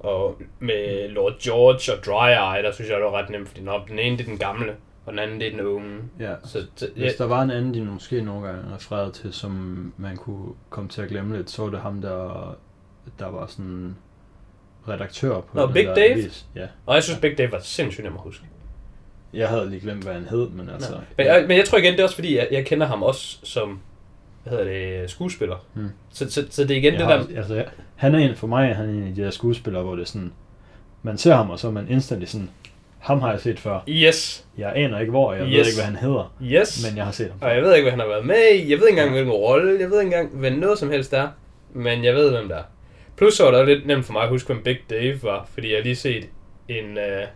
[0.00, 3.60] Og med Lord George og Dry Eye, der synes jeg, det var ret nemt, fordi
[3.62, 5.98] når den ene det er den gamle, og den anden det er den unge.
[6.20, 6.34] Ja.
[6.44, 9.52] Så, ja, Hvis der var en anden, de måske nogle gange refererede til, som
[9.96, 12.56] man kunne komme til at glemme lidt, så var det ham, der,
[13.18, 13.96] der var sådan
[14.88, 16.12] redaktør på Nå, den Big der Dave?
[16.12, 16.46] avis.
[16.54, 16.66] Ja.
[16.86, 18.44] og jeg synes Big Dave var sindssygt nem at huske.
[19.32, 20.94] Jeg havde lige glemt, hvad han hed, men altså...
[20.94, 23.02] Altså, men, jeg, men jeg tror igen, det er også fordi, jeg, jeg kender ham
[23.02, 23.80] også som
[24.48, 25.66] hvad hedder det, skuespiller.
[25.74, 25.88] Hmm.
[26.10, 27.36] Så, så, så det er igen jeg det har, der...
[27.36, 29.94] altså, jeg, han er en, for mig er han en af de der skuespillere, hvor
[29.94, 30.32] det er sådan...
[31.02, 32.50] Man ser ham, og så er man instantly sådan...
[32.98, 33.80] Ham har jeg set før.
[33.88, 35.52] Yes, Jeg aner ikke hvor, jeg yes.
[35.52, 36.86] ved ikke, hvad han hedder, yes.
[36.88, 37.38] men jeg har set ham.
[37.40, 38.70] Og jeg ved ikke, hvad han har været med i.
[38.70, 39.80] Jeg ved ikke engang, hvilken rolle.
[39.80, 41.28] Jeg ved ikke engang, hvad noget som helst er.
[41.72, 42.62] Men jeg ved, hvem der er.
[43.16, 45.48] Plus så var det lidt nemt for mig at huske, hvem Big Dave var.
[45.54, 46.28] Fordi jeg har lige set
[46.68, 47.26] en, øh,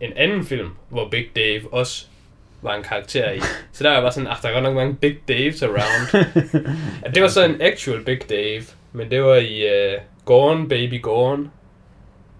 [0.00, 2.06] en anden film, hvor Big Dave også
[2.66, 3.40] var en karakter i.
[3.72, 6.26] Så der var jeg bare sådan, ach, der er godt nok mange Big Daves around.
[7.04, 8.62] ja, det var så en actual Big Dave.
[8.92, 11.50] Men det var i uh, Gone Baby Gone.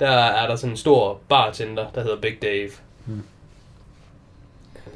[0.01, 2.71] Der er der sådan en stor bartender, der hedder Big Dave.
[3.05, 3.23] Hmm.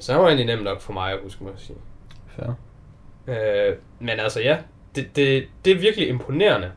[0.01, 1.77] Så han var egentlig nemt nok for mig at huske, må jeg sige.
[2.37, 2.55] Fair.
[3.27, 4.59] Øh, men altså ja,
[4.95, 6.73] det, det, det er virkelig imponerende,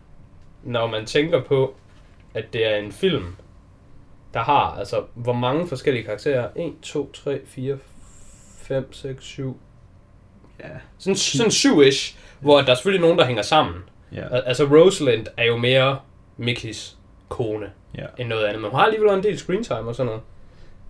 [0.63, 1.75] når man tænker på,
[2.33, 3.35] at det er en film,
[4.33, 6.49] der har, altså, hvor mange forskellige karakterer?
[6.55, 7.77] 1, 2, 3, 4,
[8.63, 9.57] 5, 6, 7.
[10.59, 10.65] Ja.
[10.97, 13.75] Sådan, sådan syv-ish, hvor der er selvfølgelig nogen, der hænger sammen.
[14.11, 14.27] Ja.
[14.35, 15.99] Al- Altså Rosalind er jo mere
[16.37, 16.95] Mickeys
[17.29, 18.05] kone, ja.
[18.17, 18.61] end noget andet.
[18.61, 20.11] Men hun har alligevel en del screentime og sådan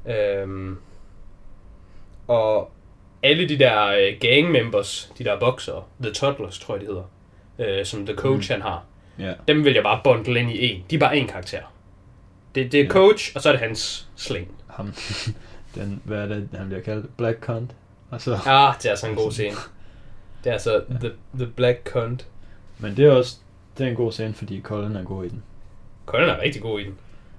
[0.05, 0.19] noget.
[0.39, 0.77] Øhm,
[2.27, 2.71] og
[3.23, 7.03] alle de der øh, gang members, de der boxere, The Toddlers tror jeg de hedder,
[7.79, 8.53] øh, som The Coach Mm.
[8.53, 8.83] han har,
[9.19, 9.33] Ja.
[9.47, 10.83] dem vil jeg bare bundle ind i en.
[10.89, 11.61] De er bare en karakter.
[12.55, 12.89] Det, det er Ja.
[12.89, 14.47] Coach, og så er det hans sling.
[14.67, 14.93] Ham.
[15.75, 17.17] Den, hvad er det, han bliver kaldt?
[17.17, 17.71] Black Cunt.
[18.09, 19.55] Og så, Ah, det er altså en god scene.
[20.43, 22.27] Det er altså the, the Black Cunt.
[22.79, 23.37] Men det er også
[23.77, 25.43] det er en god scene, fordi Colin er god i den.
[26.05, 26.97] Colin er rigtig god i den.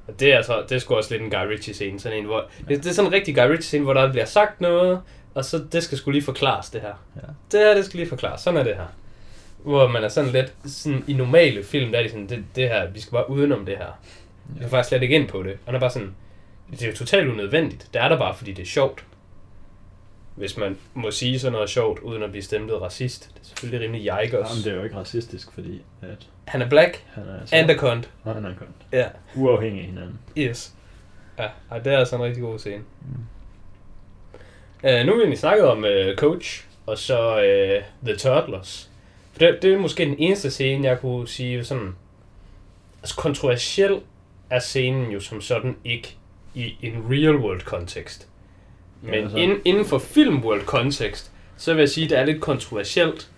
[0.09, 2.01] Og det er, altså, det er sgu også lidt en Guy Ritchie scene.
[2.01, 4.25] Sådan en, hvor, det, det, er sådan en rigtig Guy Ritchie scene, hvor der bliver
[4.25, 5.01] sagt noget,
[5.35, 6.95] og så det skal skulle lige forklares det her.
[7.17, 7.21] Ja.
[7.53, 8.41] Det her, det skal lige forklares.
[8.41, 8.87] Sådan er det her.
[9.59, 12.69] Hvor man er sådan lidt, sådan i normale film, der er de sådan, det, det
[12.69, 13.99] her, vi skal bare udenom det her.
[14.49, 15.53] Vi skal faktisk slet ikke ind på det.
[15.67, 16.15] Og der er bare sådan,
[16.71, 17.89] det er jo totalt unødvendigt.
[17.95, 19.05] Det er der bare, fordi det er sjovt.
[20.35, 23.31] Hvis man må sige sådan noget sjovt, uden at blive stemplet racist.
[23.35, 24.51] Det er selvfølgelig rimelig jægers.
[24.51, 27.75] Jamen, det er jo ikke racistisk, fordi at Han er black han er and a
[27.77, 28.11] cunt.
[28.25, 29.09] han er kun Ja.
[29.35, 30.19] uafhængig af hinanden.
[30.39, 30.75] Yes.
[31.39, 32.83] Ja, ej, det er altså en rigtig god scene.
[34.83, 38.91] Uh, nu har vi egentlig snakket om uh, Coach, og så uh, The Turtlers.
[39.33, 41.95] For det, det er måske den eneste scene, jeg kunne sige sådan...
[43.03, 44.01] Altså kontroversiel
[44.51, 46.17] er scenen jo som sådan ikke
[46.55, 48.29] i en real world kontekst.
[49.03, 49.37] Men Ja, altså.
[49.37, 53.31] inden, inden for film world kontekst, så vil jeg sige, at det er lidt kontroversielt,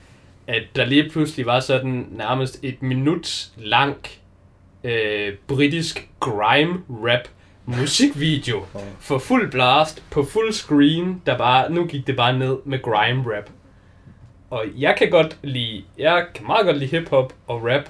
[0.46, 3.96] at der lige pludselig var sådan nærmest et minut lang
[4.84, 7.28] øh, britisk grime rap
[7.64, 8.64] musikvideo
[9.00, 13.36] for fuld blast på fuld screen, der bare, nu gik det bare ned med grime
[13.36, 13.50] rap.
[14.50, 17.88] Og jeg kan godt lide, jeg kan meget godt lide hiphop og rap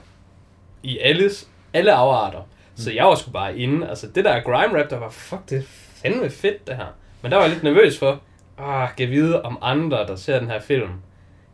[0.82, 2.40] i alles, alle afarter.
[2.76, 3.88] Så jeg var sgu bare inde.
[3.88, 6.86] Altså det der grime rap, der var, fuck, det er fandme fedt det her.
[7.22, 8.20] Men der var jeg lidt nervøs for,
[8.58, 10.90] ah, kan vide om andre, der ser den her film,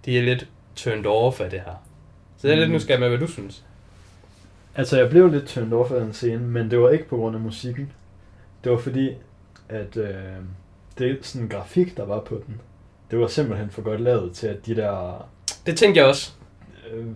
[0.05, 1.83] de er lidt turned off af det her.
[2.39, 2.75] Så jeg er lidt Mm.
[2.77, 3.65] nysgerrig med, hvad du synes.
[4.75, 7.37] Altså, jeg blev lidt turned off af den scene, men det var ikke på grund
[7.37, 7.93] af musikken.
[8.65, 9.11] Det var fordi,
[9.69, 10.15] at øh,
[10.99, 12.61] det sådan grafik, der var på den,
[13.11, 15.27] det var simpelthen for godt lavet til, at de der
[15.67, 16.33] Det tænkte jeg også.
[16.93, 17.07] øh,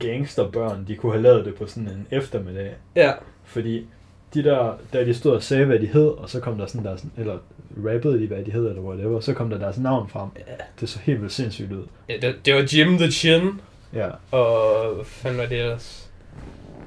[0.00, 2.74] gangsterbørn, de kunne have lavet det på sådan en eftermiddag.
[2.96, 3.12] Ja.
[3.44, 3.86] Fordi
[4.34, 6.84] de der, da de stod og sagde, hvad de hed, og så kom der sådan
[6.84, 7.38] der, eller
[7.86, 10.28] rappede de, hvad de hed, eller whatever, så kom der deres navn frem.
[10.36, 10.52] Ja.
[10.80, 11.82] Det så helt vildt sindssygt ud.
[12.08, 13.60] ja det, det var Jim the Chin,
[13.94, 16.10] Ja, og hvad fanden var det ellers?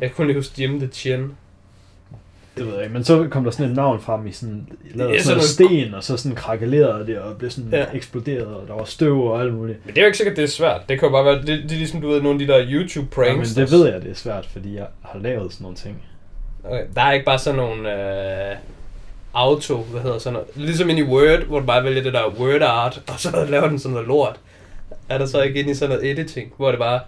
[0.01, 1.31] Jeg kunne lige huske Jim the Chin.
[2.57, 2.93] det ved jeg ikke.
[2.93, 5.81] Men så kom der sådan et navn frem i sådan, lavet Ja, sådan sådan noget
[5.83, 7.85] sten, og så sådan krakkelerede det, og blev sådan Ja.
[7.93, 9.85] eksploderet, og der var støv og alt muligt.
[9.85, 10.81] Men det er jo ikke sikkert, det er svært.
[10.89, 12.65] Det kan jo bare være, det, det er ligesom du ved, nogle af de der
[12.69, 13.55] YouTube Ja, pranks.
[13.55, 16.03] men det ved jeg, det er svært, fordi jeg har lavet sådan nogle ting.
[16.67, 16.85] Okay.
[16.95, 17.93] Der er ikke bare sådan nogle
[18.51, 18.57] øh,
[19.33, 20.47] auto, hvad hedder sådan noget.
[20.55, 23.67] Ligesom inde i Word, hvor du bare vælger det der Word art, og så laver
[23.67, 24.39] den sådan noget lort.
[25.09, 26.99] Er der så ikke inde i sådan noget editing, hvor det bare,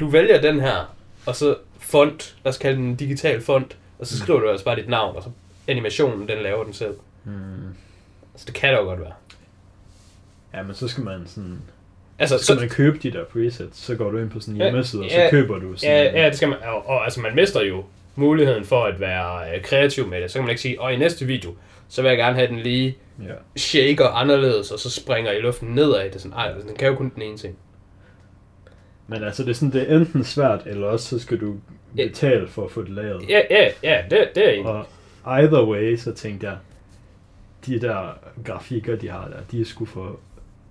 [0.00, 0.94] du vælger den her,
[1.26, 4.22] og så font, lad os kalde den en digital font, og så Mm.
[4.24, 5.28] skriver du altså bare dit navn, og så
[5.68, 6.94] animationen, den laver den selv.
[7.24, 7.74] Hmm.
[8.36, 9.12] Så det kan jo godt være.
[10.54, 11.58] Ja, men så skal man sådan...
[12.18, 14.54] Altså, Så skal så, man købe de der presets, så går du ind på sådan
[14.54, 15.90] en Ja, hjemmeside, og så ja, køber du sådan...
[16.14, 16.58] Ja, ja, det skal man.
[16.64, 17.84] Og, og altså, man mister jo
[18.18, 20.30] muligheden for at være øh, kreativ med det.
[20.30, 21.54] Så kan man ikke sige, og i næste video,
[21.88, 23.34] så vil jeg gerne have den lige ja.
[23.56, 26.04] shaker anderledes, og så springer i luften nedad.
[26.04, 27.58] Det er sådan, ej, altså, den kan jo kun den ene ting.
[29.06, 31.56] Men altså, det er sådan, det er enten svært, eller også så skal du
[31.96, 33.28] betale for at få det lavet.
[33.28, 34.66] Ja, ja, ja, det, det er en.
[34.66, 34.86] Og
[35.26, 36.56] either way, så tænkte jeg,
[37.66, 40.20] de der grafikker, de har der, de er sgu for,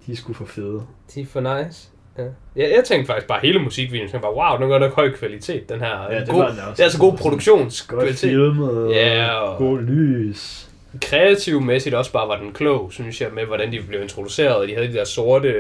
[0.05, 0.83] de er sgu for fede.
[1.15, 1.89] De er for nice.
[2.17, 2.23] Ja.
[2.55, 5.11] Jeg, jeg tænkte faktisk bare hele musikvideoen, så bare, wow, den er godt nok høj
[5.11, 6.11] kvalitet, den her.
[6.13, 6.71] Ja, det god, var den også.
[6.71, 8.29] det er altså god Godt produktionskvalitet.
[8.29, 10.69] filmet, Ja, og- god lys.
[11.01, 14.73] Kreativmæssigt også bare var den klog, synes jeg, med hvordan de blev introduceret, og de
[14.75, 15.53] havde de der sorte,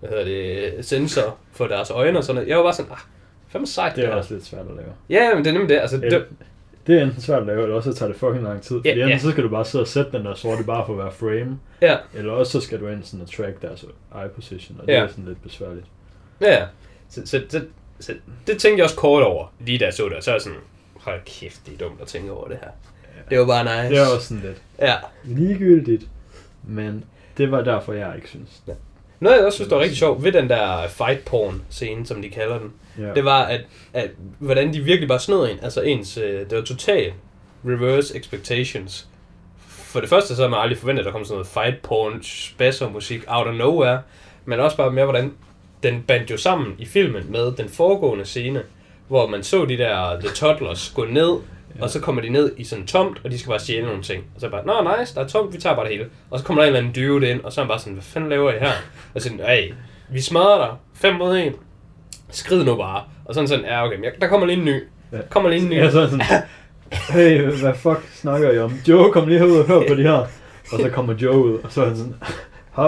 [0.00, 2.48] hvad hedder det, sensor for deres øjne og sådan noget.
[2.48, 2.98] Jeg var bare sådan, ah,
[3.48, 4.88] fandme sejt Det er også lidt svært at lave.
[5.22, 5.80] Ja, men det er nemlig det.
[5.80, 6.24] Altså, det,
[6.88, 8.76] Det er enten svært at lave, eller også så tager det fucking lang tid.
[8.76, 9.18] Fordi Ja, enten ja.
[9.18, 11.58] så skal du bare sidde og sætte den der sorte bare for at være frame,
[11.82, 14.92] ja, eller også så skal du ind sådan og track deres eye position, og det
[14.92, 15.02] Ja.
[15.02, 15.86] er sådan lidt besværligt.
[16.40, 16.64] ja.
[17.10, 17.64] Så, så, så,
[18.00, 18.12] så,
[18.46, 20.42] det tænkte jeg også kort over, lige da jeg så det, og så er jeg
[20.42, 20.58] sådan,
[20.96, 22.70] hold kæft, det er dumt at tænke over det her.
[23.30, 23.94] Det var bare nice.
[23.94, 24.94] Det er også sådan lidt Ja.
[25.24, 26.06] ligegyldigt,
[26.64, 27.04] men
[27.38, 28.62] det var derfor, jeg ikke synes.
[29.20, 32.22] Noget, jeg også synes, der var rigtig sjovt ved den der fight porn scene, som
[32.22, 33.14] de kalder den, Ja.
[33.14, 33.60] det var, at,
[33.92, 35.58] at hvordan de virkelig bare snød en.
[35.62, 37.14] Altså ens, øh, det var totalt
[37.64, 39.06] reverse expectations.
[39.68, 42.22] For det første, så havde man aldrig forventet, at der kom sådan noget fight porn,
[42.22, 44.00] spasser musik out of nowhere.
[44.44, 45.32] Men også bare med, hvordan
[45.82, 48.62] den bandt jo sammen i filmen med den foregående scene,
[49.08, 51.36] hvor man så de der The Toddlers gå ned,
[51.78, 51.82] ja.
[51.82, 54.24] og så kommer de ned i sådan tomt, og de skal bare stjæle nogle ting.
[54.34, 56.06] Og så er bare, nå nice, der er tomt, vi tager bare det hele.
[56.30, 57.92] Og så kommer der en eller anden dude ind, og så er han bare sådan,
[57.92, 58.72] hvad fanden laver I her?
[59.14, 59.72] Og så sådan, hey,
[60.10, 61.52] vi smadrer dig, 5 mod 1.
[62.30, 63.02] Skrid nu bare.
[63.24, 64.82] Og sådan sådan, ja okay, men der kommer lige en ny.
[65.12, 65.18] Ja.
[65.30, 65.74] Kommer lige en ny.
[65.74, 66.26] Ja, så sådan,
[67.10, 68.72] hey, hvad fuck snakker I om?
[68.88, 70.26] Joe, kom lige herud og hør på de her.
[70.72, 72.14] Og så kommer Joe ud, og så er han sådan,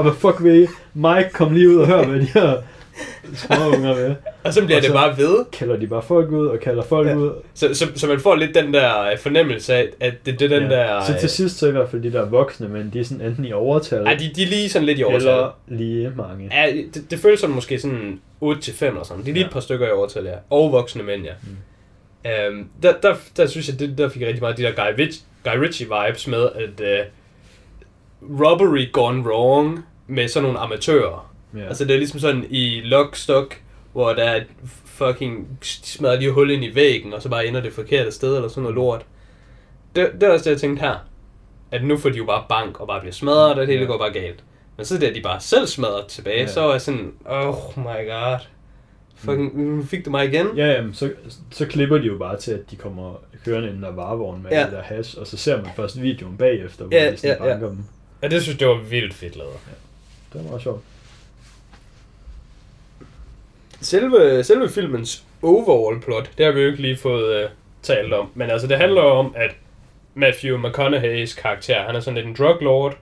[0.03, 0.67] hvad fuck ved I?
[0.95, 2.57] Mike, kom lige ud og hør, hvad de her
[3.35, 4.17] små unger vil.
[4.45, 5.45] Og så bliver Og det så- bare ved.
[5.53, 7.15] Kalder de bare folk ud, og kalder folk Ja.
[7.15, 7.33] ud.
[7.55, 10.59] Så, så, så man får lidt den der øh, fornemmelse af, at det, det er
[10.61, 11.05] den der...
[11.05, 13.27] Så øh, til sidst så i hvert fald de der voksne, men de er sådan
[13.27, 15.29] enten i overtal, Ej, de, de er lige sådan lidt i overtal.
[15.29, 16.51] eller lige mange.
[16.53, 19.23] Ja, det, det føles som måske sådan 8-5 eller sådan.
[19.23, 19.47] Det er lige Ja.
[19.47, 20.35] et par stykker i overtal, ja.
[20.51, 21.33] Og voksne mænd, ja.
[21.43, 21.57] Mm.
[22.59, 25.23] Um, der, der, der, synes jeg, det, der fik rigtig meget de der Guy, Ritchie,
[25.45, 27.07] Guy Ritchie vibes med, at uh,
[28.41, 31.30] robbery gone wrong med sådan nogle amatører.
[31.57, 31.67] Ja.
[31.67, 34.43] Altså det er ligesom sådan i Lockstock, hvor der er
[34.85, 38.37] fucking de smadrer lige hul ind i væggen, og så bare ender det forkerte sted,
[38.37, 39.05] eller sådan noget lort.
[39.97, 40.95] Det, det er også det, jeg tænkte her.
[41.71, 43.87] At nu får de jo bare bank, og bare bliver smadret, og det hele Ja.
[43.87, 44.45] går bare galt.
[44.77, 46.43] Men så at de bare selv smadrer tilbage, Ja.
[46.43, 46.49] ja.
[46.49, 48.39] så er jeg sådan, oh my god.
[49.15, 50.47] Fucking, nu fik du mig igen?
[50.57, 51.13] Ja, jamen, så,
[51.51, 54.51] så klipper de jo bare til, at de kommer kørende i den der varevogn med
[54.51, 54.59] Ja.
[54.59, 54.65] ja.
[54.65, 57.47] det der hash, og så ser man først videoen bagefter, hvor Ja, de sådan ja,
[57.47, 57.53] ja.
[57.53, 57.79] banker dem.
[58.23, 59.53] Ja, det synes jeg, det var vildt fedt lavet.
[60.33, 60.83] Det var meget sjovt.
[63.81, 67.51] Selve, selve filmens overall plot, det har vi jo ikke lige fået uh,
[67.83, 68.31] talt om.
[68.35, 69.51] Men altså, det handler om, at
[70.15, 72.97] Matthew McConaughey's karakter, han er sådan lidt en drug lord.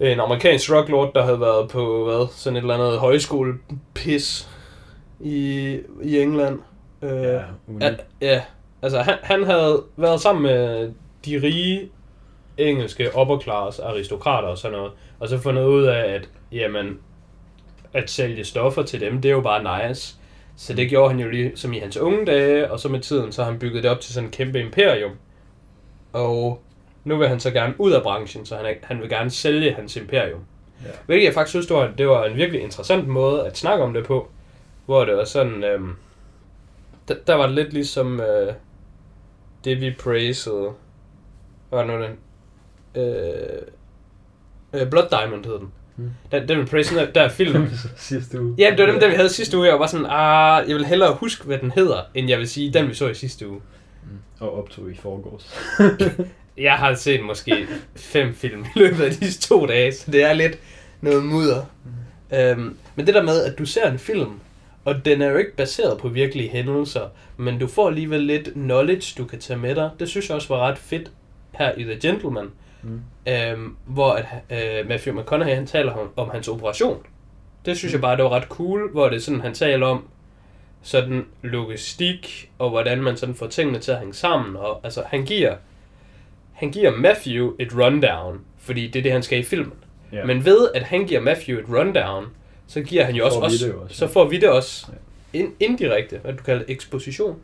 [0.00, 4.48] En amerikansk drug lord, der havde været på, hvad, sådan et eller andet højskole-pis
[5.20, 6.58] i, i England.
[7.02, 7.40] Uh, Ja.
[7.80, 8.42] Ja, ja.
[8.82, 10.92] altså han, han havde været sammen med
[11.24, 11.90] de rige
[12.58, 16.98] engelske upper class aristokrater og sådan noget, og så fundet ud af, at jamen,
[17.92, 20.16] at sælge stoffer til dem, det er jo bare nice.
[20.56, 23.32] Så det gjorde han jo lige som i hans unge dage, og så med tiden,
[23.32, 25.12] så har han bygget det op til sådan en kæmpe imperium.
[26.12, 26.62] Og
[27.04, 29.72] nu vil han så gerne ud af branchen, så han, er, han vil gerne sælge
[29.72, 30.40] hans imperium.
[30.84, 30.90] Ja.
[31.06, 33.94] Hvilket jeg faktisk synes, det var, det var en virkelig interessant måde at snakke om
[33.94, 34.28] det på.
[34.86, 35.96] Hvor det var sådan, øhm,
[37.08, 38.52] der, der var det lidt ligesom øh,
[39.64, 40.72] det, vi praisede.
[41.68, 42.18] Hvad var det nu den?
[43.04, 43.62] Øh,
[44.72, 45.72] øh, Blood Diamond hed den.
[46.32, 47.70] Den, den praisede, der, er filmen.
[47.96, 48.54] Sidste uge.
[48.58, 49.66] Ja, det var dem, der vi havde sidste uge.
[49.66, 52.72] Jeg var sådan, ah, jeg vil hellere huske, hvad den hedder, end jeg vil sige,
[52.72, 53.60] den vi så i sidste uge.
[54.02, 54.18] Mm.
[54.40, 55.54] Og optog i forgårs.
[56.56, 60.32] Jeg har set måske fem film i løbet af disse to dage, så det er
[60.32, 60.58] lidt
[61.00, 61.64] noget mudder.
[61.84, 62.36] Mm.
[62.36, 64.30] Øhm, men det der med, at du ser en film,
[64.84, 69.14] og den er jo ikke baseret på virkelige hændelser, men du får alligevel lidt knowledge,
[69.18, 69.90] du kan tage med dig.
[70.00, 71.10] Det synes jeg også var ret fedt
[71.52, 72.50] her i The Gentleman,
[72.82, 73.00] Mm.
[73.28, 77.06] øhm, hvor at, øh, Matthew McConaughey han taler om, om hans operation.
[77.64, 80.08] Det synes jeg bare, det var ret cool, hvor det er sådan, han taler om
[80.82, 84.56] sådan logistik, og hvordan man sådan får tingene til at hænge sammen.
[84.56, 85.56] Og altså, han giver,
[86.52, 89.72] han giver Matthew et rundown, fordi det er det, han skal i filmen.
[90.12, 90.24] Ja.
[90.24, 92.26] Men ved, at han giver Matthew et rundown,
[92.66, 94.86] så giver han jo også, vi også, så får vi det også
[95.32, 97.38] ind, indirekte, hvad du kalder eksposition.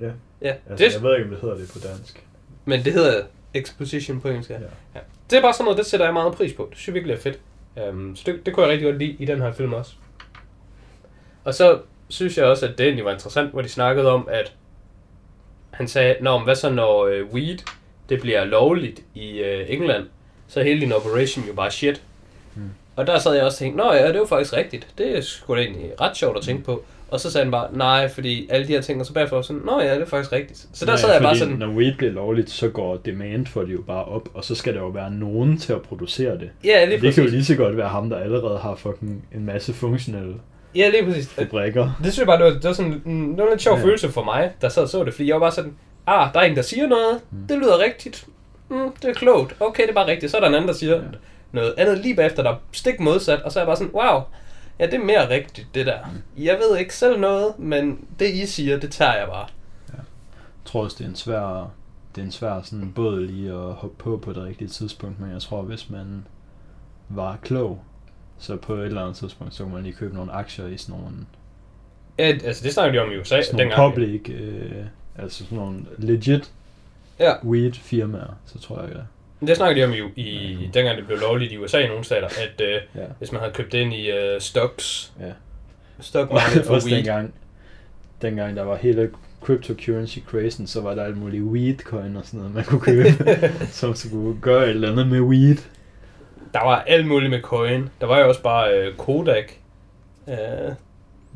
[0.00, 0.10] Ja.
[0.42, 2.26] Ja, Altså, det, jeg ved ikke, om det hedder det på dansk.
[2.64, 3.22] men det hedder
[3.54, 4.50] exposition på engelsk.
[4.50, 4.54] Ja.
[4.54, 4.66] Ja.
[4.94, 5.00] Ja.
[5.30, 6.66] Det er bare sådan noget, det sætter jeg meget pris på.
[6.70, 7.38] Det synes jeg virkelig er fedt.
[7.90, 9.92] Um, så det, det kunne jeg rigtig godt lide i den her film også.
[11.44, 14.52] Og så synes jeg også, at det egentlig var interessant, hvor de snakkede om, at
[15.70, 17.58] han sagde, Nå, men hvad så når øh, weed,
[18.08, 20.06] det bliver lovligt i øh, England,
[20.48, 22.02] så er hele din operation jo bare shit.
[22.54, 22.70] Hmm.
[22.96, 24.86] Og der sad jeg også og tænkte, nå ja, det jo faktisk rigtigt.
[24.98, 26.84] Det er sgu da egentlig ret sjovt at tænke på.
[27.14, 29.62] Og så sagde han bare, nej, fordi alle de her ting, og så bagefter sådan,
[29.64, 30.66] nå ja, det er faktisk rigtigt.
[30.72, 33.62] Så der Ja, sad jeg bare sådan, Når weed bliver lovligt, så går demand for
[33.62, 36.50] det jo bare op, og så skal der jo være nogen til at producere det.
[36.64, 37.32] ja, lige det kan jo præcis.
[37.32, 40.34] lige så godt være ham, der allerede har fucking en masse funktionelle
[40.74, 41.28] Ja, lige præcis.
[41.28, 41.82] fabrikker.
[42.04, 43.78] Det synes jeg bare, det var, det var sådan mm, det var en lidt sjov
[43.78, 43.84] Ja.
[43.84, 45.72] følelse for mig, der sad og så det, fordi jeg var bare sådan,
[46.06, 47.38] ah, der er en, der siger noget, Mm.
[47.48, 48.26] det lyder rigtigt,
[48.70, 50.30] mm, det er klogt, okay, det er bare rigtigt.
[50.30, 51.00] Så er der en anden, der siger ja.
[51.52, 54.20] noget andet lige bagefter, der er stik modsat, og så er jeg bare sådan, wow,
[54.78, 55.98] ja, det er mere rigtigt, det der.
[56.36, 56.44] Mm.
[56.44, 59.46] Jeg ved ikke selv noget, men det I siger, det tager jeg bare.
[59.92, 60.04] Jeg
[60.64, 61.70] tror også, det er en svær,
[62.14, 65.30] det er en svær sådan båd lige at hoppe på på det rigtige tidspunkt, men
[65.30, 66.26] jeg tror, hvis man
[67.08, 67.82] var klog,
[68.38, 71.00] så på et eller andet tidspunkt, så kunne man lige købe nogle aktier i sådan
[71.00, 71.16] nogle,
[72.18, 73.92] Ja, altså, det snakkede de om i USA sådan dengang.
[73.92, 74.84] public, øh,
[75.18, 76.52] altså sådan nogle legit
[77.18, 79.00] Ja, weed firmaer, så tror jeg, ja.
[79.40, 82.26] Det snakkede de om i, i dengang det blev lovligt i USA i nogle stater,
[82.26, 83.04] at øh, ja.
[83.18, 85.32] hvis man havde købt ind i øh, stocks, ja.
[86.00, 87.34] stock market for weed, dengang,
[88.22, 89.10] dengang der var hele
[89.40, 93.08] cryptocurrency crazen, så var der alt muligt weed coin og sådan noget, man kunne købe,
[93.80, 95.56] som skulle gøre et eller andet med weed.
[96.54, 97.88] Der var alt muligt med coin.
[98.00, 99.52] Der var jo også bare øh, Kodak,
[100.28, 100.72] øh,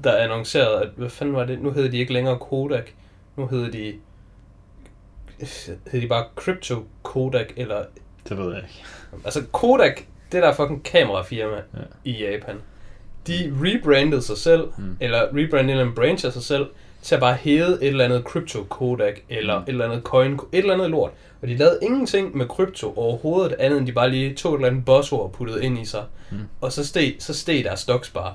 [0.05, 1.63] der annoncerede, at, hvad fanden var det?
[1.63, 2.91] Nu hedder de ikke længere Kodak.
[3.37, 3.95] Nu hedder de,
[5.41, 7.85] hedder de bare Crypto Kodak, eller,
[8.29, 8.85] Det ved jeg ikke.
[9.25, 10.01] altså Kodak,
[10.33, 11.61] det der fucking kamerafirma Ja.
[12.05, 12.57] i Japan.
[13.27, 14.97] De rebrandede sig selv, Mm.
[15.01, 16.67] eller rebrandede en branch af sig selv,
[17.03, 19.63] til at bare hedde et eller andet Crypto Kodak, eller Mm.
[19.63, 21.11] et eller andet coin, et eller andet lort.
[21.43, 24.69] Og de lavede ingenting med krypto overhovedet, andet end de bare lige tog et eller
[24.69, 26.05] andet buzzord og puttede ind i sig.
[26.31, 26.39] Mm.
[26.61, 28.35] Og så steg, så steg der stocks bare.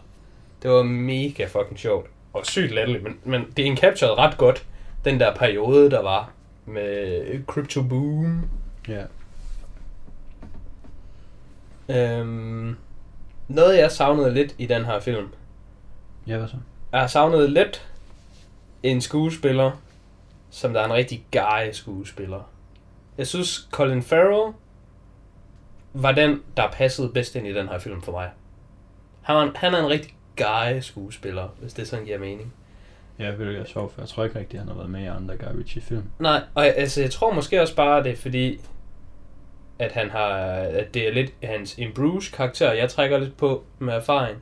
[0.64, 2.08] Det var mega fucking sjovt.
[2.34, 4.66] Og sygt latterligt, men, men det encapturede ret godt
[5.06, 6.32] den der periode, der var
[6.66, 8.49] med crypto boom.
[8.88, 9.05] Ja.
[11.89, 12.78] Øhm,
[13.47, 15.28] noget jeg savnede lidt i den her film.
[16.28, 16.57] Ja, hvad så?
[16.91, 17.89] Jeg savnet lidt
[18.84, 19.72] en skuespiller,
[20.49, 22.49] som der er en rigtig guy skuespiller.
[23.18, 24.53] Jeg synes, Colin Farrell
[25.93, 28.32] var den, der passede bedst ind i den her film for mig.
[29.22, 32.53] Han, var en, han er en rigtig guy skuespiller, hvis det sådan giver mening.
[33.20, 35.38] Ja, det er sjovt, for jeg tror ikke rigtig, han har været med i andre
[35.38, 36.03] Guy Ritchie-film.
[36.20, 38.59] Nej, og altså, jeg tror måske også bare, det er fordi,
[39.80, 43.64] at han har, at det er lidt hans en Bruce karakter, jeg trækker lidt på
[43.80, 44.38] med erfaring.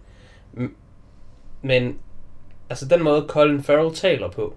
[1.62, 2.00] Men,
[2.70, 4.56] altså den måde Colin Farrell taler på,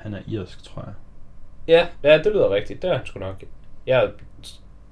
[0.00, 0.94] Han er irsk, tror jeg.
[1.68, 2.82] Ja, ja, det lyder rigtigt.
[2.82, 3.42] Det er han sgu nok.
[3.86, 4.10] Jeg er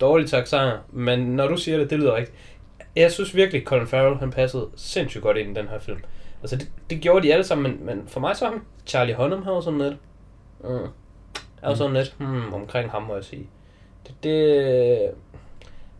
[0.00, 2.38] dårlig accenter, men når du siger det, det lyder rigtigt.
[2.96, 6.00] Jeg synes virkelig, Colin Farrell, han passede sindssygt godt ind i den her film.
[6.42, 9.42] Altså, det, det gjorde de alle sammen, men, men for mig så ham, Charlie Hunnam,
[9.42, 9.96] han var sådan lidt,
[10.64, 10.88] mm,
[11.62, 13.46] jeg var sådan lidt, hmm, omkring ham, må jeg sige.
[14.06, 15.10] Det, det,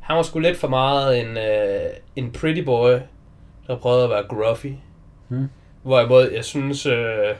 [0.01, 2.93] han var sgu lidt for meget en, øh, en pretty boy,
[3.67, 4.73] der prøvede at være gruffy.
[5.29, 5.49] Hmm.
[5.83, 7.35] Hvorimod, jeg synes, øh,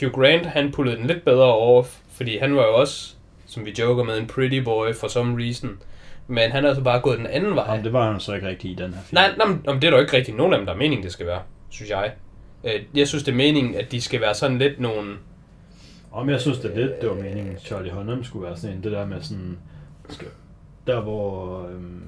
[0.00, 3.14] Hugh Grant, han pullede den lidt bedre over, fordi han var jo også,
[3.46, 5.82] som vi joker med, en pretty boy for some reason.
[6.26, 7.70] Men han er altså bare gået den anden vej.
[7.70, 9.14] Jamen, det var han jo så ikke rigtig i den her film.
[9.14, 11.02] Nej, nej, men det er der jo ikke rigtig nogen af dem, der er meningen,
[11.04, 12.12] det skal være, synes jeg.
[12.64, 15.16] Øh, Jeg synes, det er meningen, at de skal være sådan lidt nogle...
[16.12, 18.82] Om jeg synes, det er lidt, det var meningen, Charlie Hunnam skulle være sådan en,
[18.82, 19.58] det der med sådan,
[20.86, 22.02] der hvor, øhm,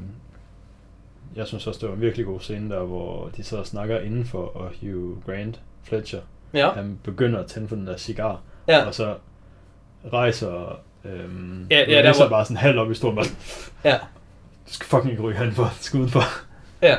[1.37, 4.01] jeg synes også, det var en virkelig god scene der, hvor de sidder og snakker
[4.01, 6.21] indenfor, og Hugh Grant, Fletcher,
[6.55, 9.17] Ja, han begynder at tænde for den der cigar, ja, og så
[10.13, 13.27] rejser, øhm, Ja, ja, der var- bare sådan halvt op i stolen, bare,
[13.85, 13.95] ja,
[14.69, 16.23] du skal fucking ikke ryge han for, skal udenfor.
[16.83, 16.97] ja.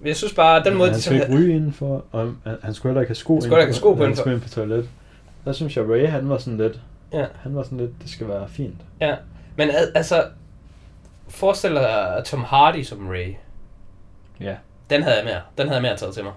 [0.00, 2.74] Men Jeg synes bare, den måde, han de skal ikke ryge indenfor, og han, han
[2.74, 4.22] skulle heller ikke have sko Han skulle heller ikke have sko på Han indenfor.
[4.22, 4.88] skulle ind på toilet.
[5.44, 6.80] Der synes jeg, Ray, han var sådan lidt,
[7.12, 7.26] Ja.
[7.42, 8.76] han var sådan lidt, det skal være fint.
[9.00, 9.16] ja.
[9.56, 10.24] Men al- altså,
[11.28, 13.34] forestil dig Tom Hardy som Ray.
[14.40, 14.56] Ja.
[14.90, 15.40] Den havde jeg mere.
[15.58, 16.32] Den havde jeg mere taget til mig.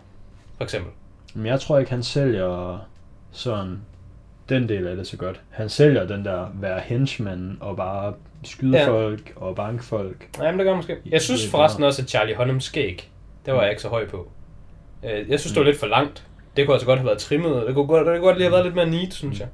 [0.57, 0.91] For eksempel.
[1.33, 2.85] Men jeg tror ikke, han sælger
[3.31, 3.79] sådan
[4.49, 5.41] den del af det så godt.
[5.49, 8.83] Han sælger den der være henchman og bare skyde Ja.
[8.83, 8.89] ja.
[8.89, 10.29] folk og banke folk.
[10.39, 10.97] Jamen, det gør jeg måske.
[11.05, 13.11] Jeg synes forresten også, at Charlie Hunnam skæg,
[13.45, 14.27] det var jeg ikke så høj på.
[15.05, 16.23] Øh, Jeg synes, det var lidt for langt.
[16.57, 17.63] Det kunne altså godt have været trimmet.
[17.67, 19.47] Det kunne godt, det kunne godt lige have været lidt mere neat, synes jeg.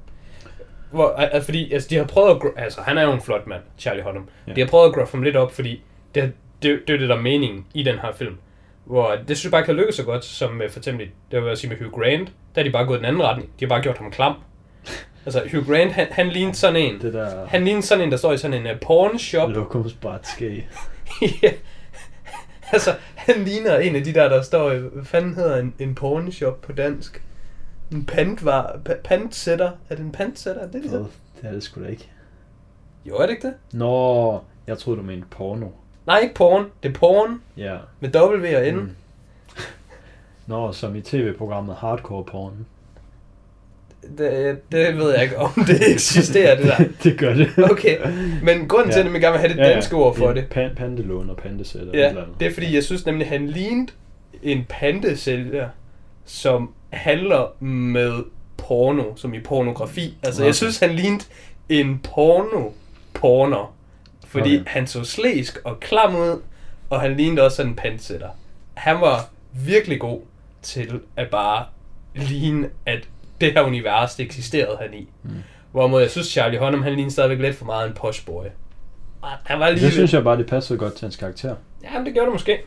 [0.91, 2.63] Hvor, al- al- fordi altså, de har prøvet at...
[2.63, 4.29] Altså, han er jo en flot mand, Charlie Hunnam.
[4.47, 4.53] Ja.
[4.53, 5.81] De har prøvet at graffe ham lidt op, fordi
[6.15, 6.33] det,
[6.63, 8.37] det, det er det, der er meningen i den her film.
[8.85, 11.43] Hvor det synes jeg bare ikke har lykkedes så godt, som med, for eksempel, det
[11.43, 12.31] var at sige med Hugh Grant.
[12.55, 13.49] Der er de bare gået den anden retning.
[13.59, 14.33] De har bare gjort ham klam.
[15.25, 17.01] Altså, Hugh Grant, han, han lignede sådan en...
[17.01, 19.49] Det der Han lignede sådan en, der står i sådan en uh, porn shop.
[19.49, 20.67] lokumsbræt skæg.
[21.43, 21.51] ja.
[22.71, 22.95] Altså,
[23.26, 26.61] han ligner en af de der, der står i, hvad fanden hedder en, en pornshop
[26.61, 27.24] på dansk?
[27.91, 29.72] En pantvar, pa- pantsætter.
[29.89, 30.61] Er det en pantsætter?
[30.61, 31.05] Er det det, hedder?
[31.41, 32.09] Det er det sgu da ikke.
[33.05, 33.53] Jo, er det ikke det?
[33.80, 35.67] Nå, jeg troede du mente porno.
[36.07, 36.65] Nej, ikke porn.
[36.84, 37.78] Det er porn Ja.
[37.99, 38.76] med W og N.
[38.80, 38.89] Mm.
[40.47, 42.65] Nå, som i tv-programmet Hardcore Porn.
[44.17, 46.83] Det, det ved jeg ikke, om det eksisterer, det der.
[47.03, 47.49] det gør det.
[47.71, 47.97] Okay,
[48.43, 51.29] men grunden til, at jeg gerne vil have det danske ord for det, Pan, pandelån
[51.29, 51.99] og pandesætter.
[51.99, 52.39] ja, eller andet.
[52.39, 53.91] det er fordi, jeg synes nemlig, han lignede
[54.43, 55.69] en pandesælger,
[56.25, 58.11] som handler med
[58.57, 60.17] porno, som i pornografi.
[60.23, 60.55] Altså, jeg Okay.
[60.55, 61.23] synes, han lignede
[61.69, 63.75] en porno-porner.
[64.27, 64.63] Fordi Okay.
[64.69, 66.41] han så slæsk og klam ud,
[66.89, 68.27] og han lignede også en pandsætter.
[68.73, 69.29] Han var
[69.65, 70.21] virkelig god
[70.61, 71.65] til at bare
[72.15, 73.07] ligne, at
[73.41, 75.09] det her univers, det eksisterede han i.
[75.23, 75.29] Mm.
[75.71, 78.43] Hvorimod jeg synes, Charlie Hunnam, han lignede stadigvæk lidt for meget en posh boy.
[79.43, 81.55] Han var lige Det synes jeg bare, det passede godt til hans karakter.
[81.83, 82.57] Ja, men det gjorde det måske.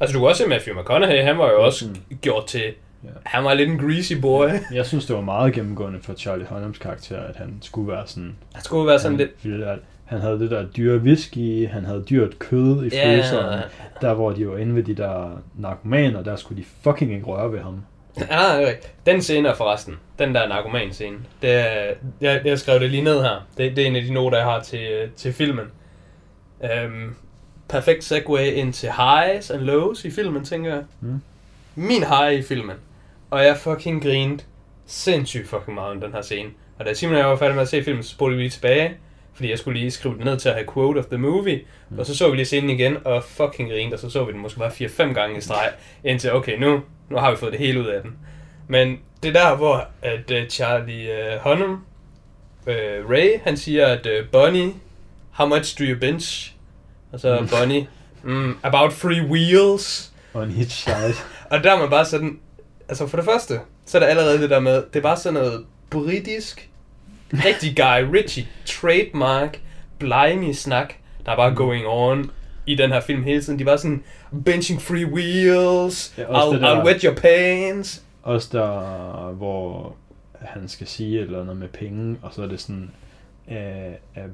[0.00, 2.16] Altså, du kan også se Matthew McConaughey, han var jo også Mm.
[2.20, 2.62] gjort til...
[3.04, 3.08] Ja.
[3.24, 4.48] Han var lidt en greasy boy.
[4.74, 8.36] Jeg synes, det var meget gennemgående for Charlie Hunnams karakter, at han skulle være sådan...
[8.54, 9.60] Han skulle være sådan han, lidt...
[9.60, 13.16] være- Han havde det der dyre whisky, han havde dyrt kød i Ja.
[13.18, 13.60] fryseren.
[14.00, 17.52] Der hvor de var inde ved de der narkomaner, der skulle de fucking ikke røre
[17.52, 17.82] ved ham.
[18.30, 19.06] Er rigtigt.
[19.06, 23.22] Den scene er forresten, den der narkoman-scene, det er, jeg, jeg skrev det lige ned
[23.22, 23.46] her.
[23.58, 25.66] Det, det er en af de noter, jeg har til, til filmen.
[26.60, 27.16] Um,
[27.68, 30.84] perfekt segue ind til highs and lows i filmen, tænker jeg.
[31.00, 31.20] Mm.
[31.74, 32.76] Min high i filmen,
[33.30, 34.42] og jeg fucking grinede
[34.86, 36.50] sindssygt fucking meget om den her scene.
[36.78, 38.50] Og da Simon og jeg var færdige med at se filmen, så spurgte vi lige
[38.50, 38.96] tilbage,
[39.34, 41.60] fordi jeg skulle lige skrive det ned til at have quote of the movie.
[41.88, 41.98] Mm.
[41.98, 44.40] Og så så vi lige scenen igen, og fucking grinede, og så så vi den
[44.40, 45.72] måske bare 4-5 gange i streg,
[46.04, 46.80] indtil okay, nu,
[47.10, 48.16] nu har vi fået det hele ud af den.
[48.68, 51.84] Men det er der, hvor at uh, Charlie uh, Hunnam,
[52.66, 54.72] uh, Ray, han siger, at uh, Bonnie,
[55.30, 56.52] how much do you binge?
[57.12, 57.48] Og så Mm.
[57.48, 57.88] Bonnie,
[58.22, 60.12] mm, about three wheels.
[60.34, 61.14] On each side.
[61.50, 62.38] Og der er man bare sådan,
[62.88, 65.34] altså for det første, så er der allerede det der med, det er bare sådan
[65.34, 66.68] noget britisk,
[67.32, 69.58] rigtig Guy Ritchie, trademark,
[69.98, 70.94] blimey snak,
[71.26, 72.30] der er bare going on
[72.66, 73.58] i den her film hele tiden.
[73.58, 74.02] De var sådan,
[74.44, 78.02] benching free wheels, Ja, I'll, det der- I'll wet your pants.
[78.22, 79.94] Også der, hvor
[80.40, 82.90] han skal sige et eller andet med penge, og så er det sådan
[83.50, 83.56] øh,
[84.16, 84.24] øh,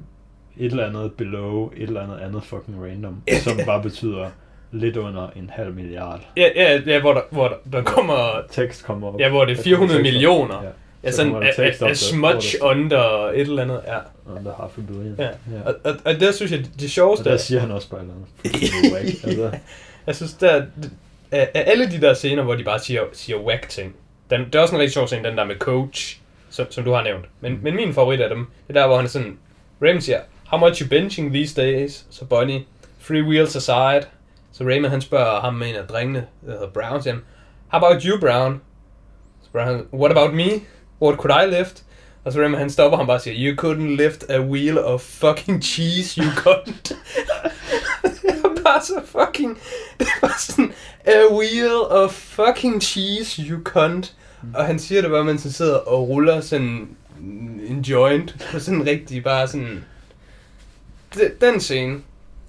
[0.57, 4.29] et eller andet below, et eller andet andet fucking random, som bare betyder
[4.71, 6.21] lidt under en halv milliard.
[6.37, 8.15] Ja, ja, ja hvor, der, hvor der, der kommer,
[8.51, 9.19] Tekst kommer op.
[9.19, 10.37] ja, hvor det er Der 400 kommer tekst op.
[10.37, 10.63] millioner.
[10.63, 10.69] Ja.
[11.05, 13.97] Ja, Så sådan a, der a, a der- der smudge under et eller andet, ja.
[14.35, 15.15] Under half a billion.
[15.17, 15.23] ja.
[15.25, 15.29] ja.
[15.65, 17.99] Og, og, og det synes jeg, det Og sjoveste der er, siger han også bare
[17.99, 18.27] et eller andet.
[19.11, 19.53] fuldstændig whack.
[19.53, 19.59] Altså,
[20.07, 20.65] Jeg synes, der,
[21.31, 23.95] af, af alle de der scener, hvor de bare siger, siger whack ting,
[24.29, 26.91] den, det er også en rigtig sjov scene, den der med coach, som, som du
[26.91, 27.25] har nævnt.
[27.41, 29.37] Men, men min favorit af dem, det er der, hvor han er sådan,
[29.81, 32.05] Raymond siger, how much you benching these days?
[32.09, 32.63] Så Bonnie,
[33.07, 34.01] three wheels aside.
[34.51, 37.23] Så Raymond han spørger ham med en af drengene, der hedder Brown, siger han,
[37.67, 38.61] how about you, Brown?
[39.43, 40.43] Så Brown, what about me?
[41.01, 41.83] What could I lift?
[42.25, 45.01] Og så Raymond han stopper ham bare og siger, you couldn't lift a wheel of
[45.01, 46.95] fucking cheese, you couldn't.
[48.03, 49.59] det var bare så fucking...
[49.99, 50.73] Det var sådan,
[51.05, 54.15] a wheel of fucking cheese, you cunt.
[54.53, 56.89] Og han siger det bare, mens han sidder og ruller sådan
[57.67, 59.85] en joint på sådan rigtig bare sådan...
[61.41, 62.01] den scene,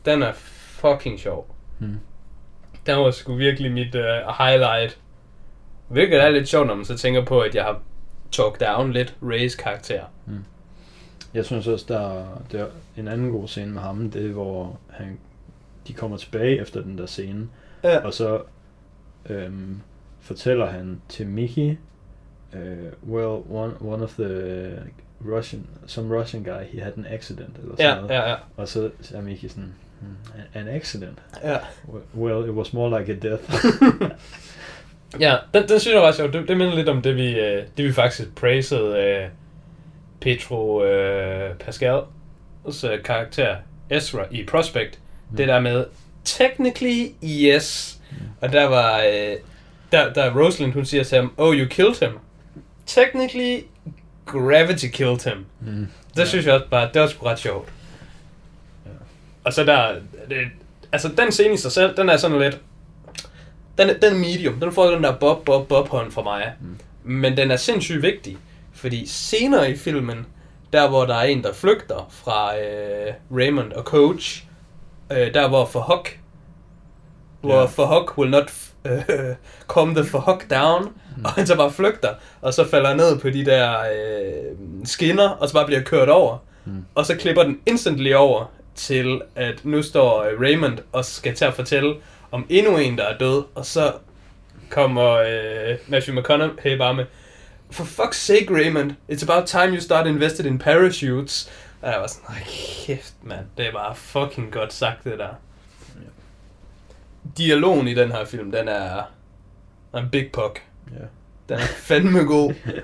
[0.05, 0.33] den er
[0.81, 1.55] fucking sjov.
[1.79, 2.01] Hmm.
[2.87, 4.03] Den var sgu virkelig mit uh,
[4.39, 4.99] highlight.
[5.89, 7.81] Hvilket er lidt sjovt, når man så tænker på, at jeg har
[8.33, 10.05] talk down lidt Rays karakter.
[11.35, 14.79] Jeg synes også, der, der er en anden god scene med ham, det er, hvor
[14.91, 15.19] han,
[15.89, 17.49] de kommer tilbage efter den der scene,
[17.85, 17.99] Ja.
[17.99, 18.43] og så
[19.31, 19.81] øhm,
[20.21, 21.77] fortæller han til Mickey,
[22.53, 24.79] uh, well, one, one of the
[25.27, 28.11] Russian, some Russian guy, he had an accident, eller sådan Ja, noget.
[28.11, 28.37] ja, ja.
[28.57, 30.17] Og så er Mickey sådan, hmm,
[30.55, 31.19] an accident?
[31.45, 31.59] ja.
[32.17, 33.43] Well, it was more like a death.
[35.21, 36.33] Ja, den, den synes jeg var sjov.
[36.33, 39.29] Det, det minder lidt om det, vi, øh, det vi faktisk praisede øh,
[40.21, 43.57] Petro øh, Pascals øh, karakter
[43.91, 44.99] Ezra i Prospect.
[45.31, 45.37] Mm.
[45.37, 45.85] Det der med,
[46.25, 47.99] technically yes.
[48.11, 48.17] Mm.
[48.41, 49.37] Og der var, øh,
[49.93, 52.19] der, der Rosalind, hun siger til ham, oh, you killed him.
[52.87, 53.61] Technically,
[54.27, 55.47] gravity killed him.
[55.61, 55.89] mm.
[56.15, 56.25] Det ja.
[56.25, 57.69] synes jeg også bare, det var sgu ret sjovt.
[58.87, 58.91] Ja.
[59.45, 59.95] Og så der,
[60.29, 60.37] det,
[60.93, 62.61] altså den scene i sig selv, den er sådan lidt,
[63.79, 66.53] den, er- den er medium, den får den der bob, bob, bob hånd fra mig.
[66.61, 66.79] Mm.
[67.05, 68.37] Men den er sindssygt vigtig,
[68.75, 70.27] fordi senere i filmen,
[70.73, 74.45] der hvor der er en, der flygter fra øh, Raymond og Coach,
[75.13, 76.19] øh, der hvor for Huck,
[77.41, 77.65] hvor Ja.
[77.65, 78.53] for Huck will not
[78.85, 78.99] øh,
[79.67, 80.83] come the for Huck down,
[81.17, 81.25] mm.
[81.25, 82.09] og han så bare flygter,
[82.41, 86.39] og så falder ned på de der øh, skinner, og så bare bliver kørt over.
[86.65, 86.85] Mm.
[86.95, 91.45] Og så klipper den instantly over til, at nu står øh, Raymond og skal til
[91.45, 91.95] at fortælle
[92.31, 93.93] om endnu en, der er død, og så
[94.71, 97.05] kommer øh, Matthew McConaughey bare med,
[97.71, 101.53] For fuck's sake, Raymond, it's about time you start invested in parachutes.
[101.83, 102.45] Og jeg var sådan, nej
[102.87, 105.35] kæft, mand, det er bare fucking godt sagt, det der.
[107.39, 109.03] Dialogen i den her film, den er,
[109.95, 110.63] en big puck.
[110.93, 111.05] Ja.
[111.49, 112.55] Den er fandme god.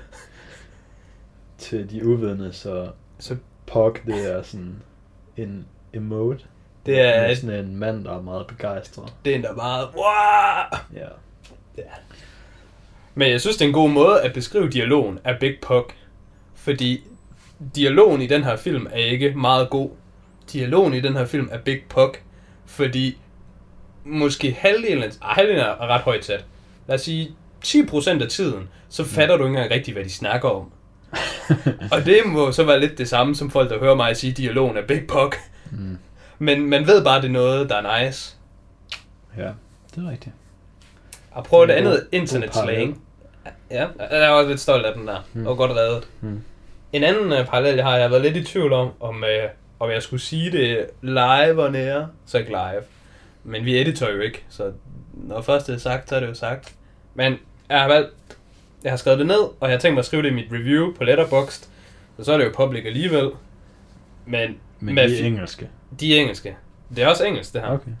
[1.57, 4.81] Til de uvidende, så Så Pog, det er sådan
[5.37, 6.45] en emote.
[6.85, 9.13] Det er, Med sådan en mand, der er meget begejstret.
[9.25, 10.79] det er en, der bare, wow!
[10.93, 11.07] Ja.
[11.77, 11.83] Ja.
[13.15, 15.93] Men jeg synes, det er en god måde at beskrive dialogen af Big Puck.
[16.55, 17.03] Fordi
[17.75, 19.89] dialogen i den her film er ikke meget god.
[20.53, 22.21] Dialogen i den her film er Big Puck.
[22.65, 23.17] Fordi
[24.05, 26.45] måske halvdelen, ah, halvdelen er ret højt sat.
[26.87, 27.31] Lad os sige
[27.65, 30.71] 10% af tiden, så fatter du ikke engang rigtigt, hvad de snakker om.
[31.91, 34.77] Og det må så være lidt det samme, som folk, der hører mig sige, dialogen
[34.77, 35.39] er Big Puck.
[35.71, 35.97] Mm.
[36.43, 38.35] Men man ved bare, det er noget, der er nice.
[39.37, 39.51] Ja,
[39.95, 40.35] det er rigtigt.
[41.31, 42.75] Og prøv god- andet god internet parallel.
[42.75, 43.01] slang.
[43.71, 45.27] Ja, jeg er også lidt stolt af den der.
[45.33, 46.07] Det var godt reddet.
[46.21, 46.41] Mm.
[46.93, 49.49] En anden uh, parallel, jeg har, jeg har været lidt i tvivl om, om, uh,
[49.79, 52.81] om jeg skulle sige det live og nære, så ikke live.
[53.43, 54.71] Men vi editer jo ikke, så
[55.13, 56.75] når først det er sagt, så er det jo sagt.
[57.15, 57.35] Men
[57.69, 58.09] jeg har valgt,
[58.83, 60.47] jeg har skrevet det ned, og jeg har tænkt mig at skrive det i mit
[60.51, 61.67] review på Letterboxd.
[62.17, 63.29] Og så er det jo public alligevel.
[64.25, 65.69] Men, Men med er fi- engelske.
[65.99, 66.55] De er engelske.
[66.95, 67.67] Det er også engelsk, det her.
[67.69, 67.91] Okay.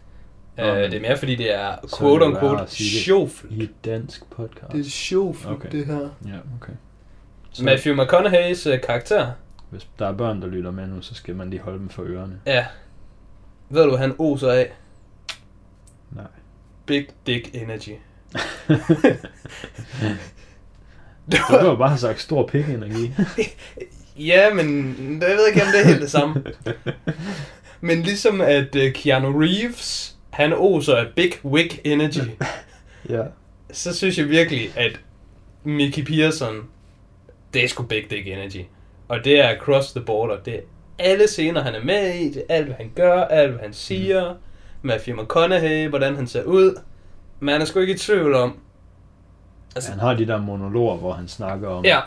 [0.57, 2.25] Uh, men- det er mere fordi, det er er quote
[2.67, 3.03] sige det.
[3.05, 3.45] sjovt.
[3.49, 4.71] I et dansk podcast.
[4.71, 5.71] Det er sjovt, Okay.
[5.71, 5.99] det her.
[6.25, 6.73] Ja, okay.
[7.51, 9.31] Så Matthew McConaughey's uh, karakter.
[9.69, 12.03] hvis der er børn, der lytter med nu, så skal man lige holde dem for
[12.03, 12.39] ørerne.
[12.45, 12.65] Ja.
[13.69, 14.71] Ved du, hvad han oser af?
[16.11, 16.25] Nej.
[16.85, 17.89] Big Dick Energy.
[21.31, 23.13] Du kan jo bare have sagt stor pik-energi.
[24.29, 26.43] ja, men jeg ved ikke, om det er helt det samme.
[27.83, 32.29] Men ligesom at uh, Keanu Reeves, han oser af Big Wig Energy,
[33.09, 33.23] ja.
[33.71, 34.99] så synes jeg virkelig, at
[35.63, 36.67] Mickey Pearson,
[37.53, 38.61] det er sgu Big Dick Energy.
[39.07, 40.37] Og det er across the border.
[40.37, 40.59] Det er
[40.99, 43.73] alle scener, han er med i, det er alt, hvad han gør, alt, hvad han
[43.73, 44.33] siger.
[44.33, 44.39] Mm.
[44.81, 46.79] Matthew McConaughey, hvordan han ser ud.
[47.39, 48.59] Man er sgu ikke i tvivl om.
[49.75, 51.85] Altså, Han har de der monologer, hvor han snakker om...
[51.85, 51.99] ja,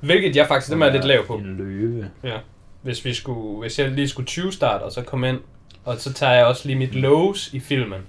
[0.00, 1.34] hvilket jeg faktisk, dem er lidt lav på.
[1.34, 2.10] En løve.
[2.24, 2.38] Ja.
[2.82, 5.40] Hvis, vi skulle, hvis jeg lige skulle 20 start og så komme ind,
[5.84, 8.00] og så tager jeg også lige mit lows i filmen.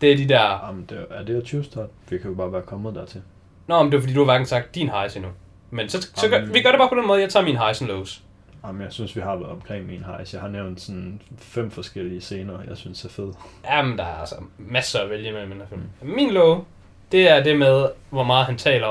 [0.00, 0.66] Det er de der...
[0.66, 1.88] Jamen, det er, er det jo 20 start?
[2.08, 3.22] Vi kan jo bare være kommet dertil.
[3.66, 5.30] Nå, men det er fordi, du har hverken sagt din highs endnu.
[5.70, 6.54] Men så, så gør, Jamen.
[6.54, 8.22] vi gør det bare på den måde, jeg tager min highs and lows.
[8.66, 10.32] Jamen, jeg synes, vi har været omkring min hejs.
[10.32, 13.32] Jeg har nævnt sådan fem forskellige scener, jeg synes er fede.
[13.64, 15.82] Jamen, der er altså masser at vælge med i den her film.
[16.02, 16.08] Mm.
[16.08, 16.64] Min low,
[17.12, 18.86] det er det med, hvor meget han taler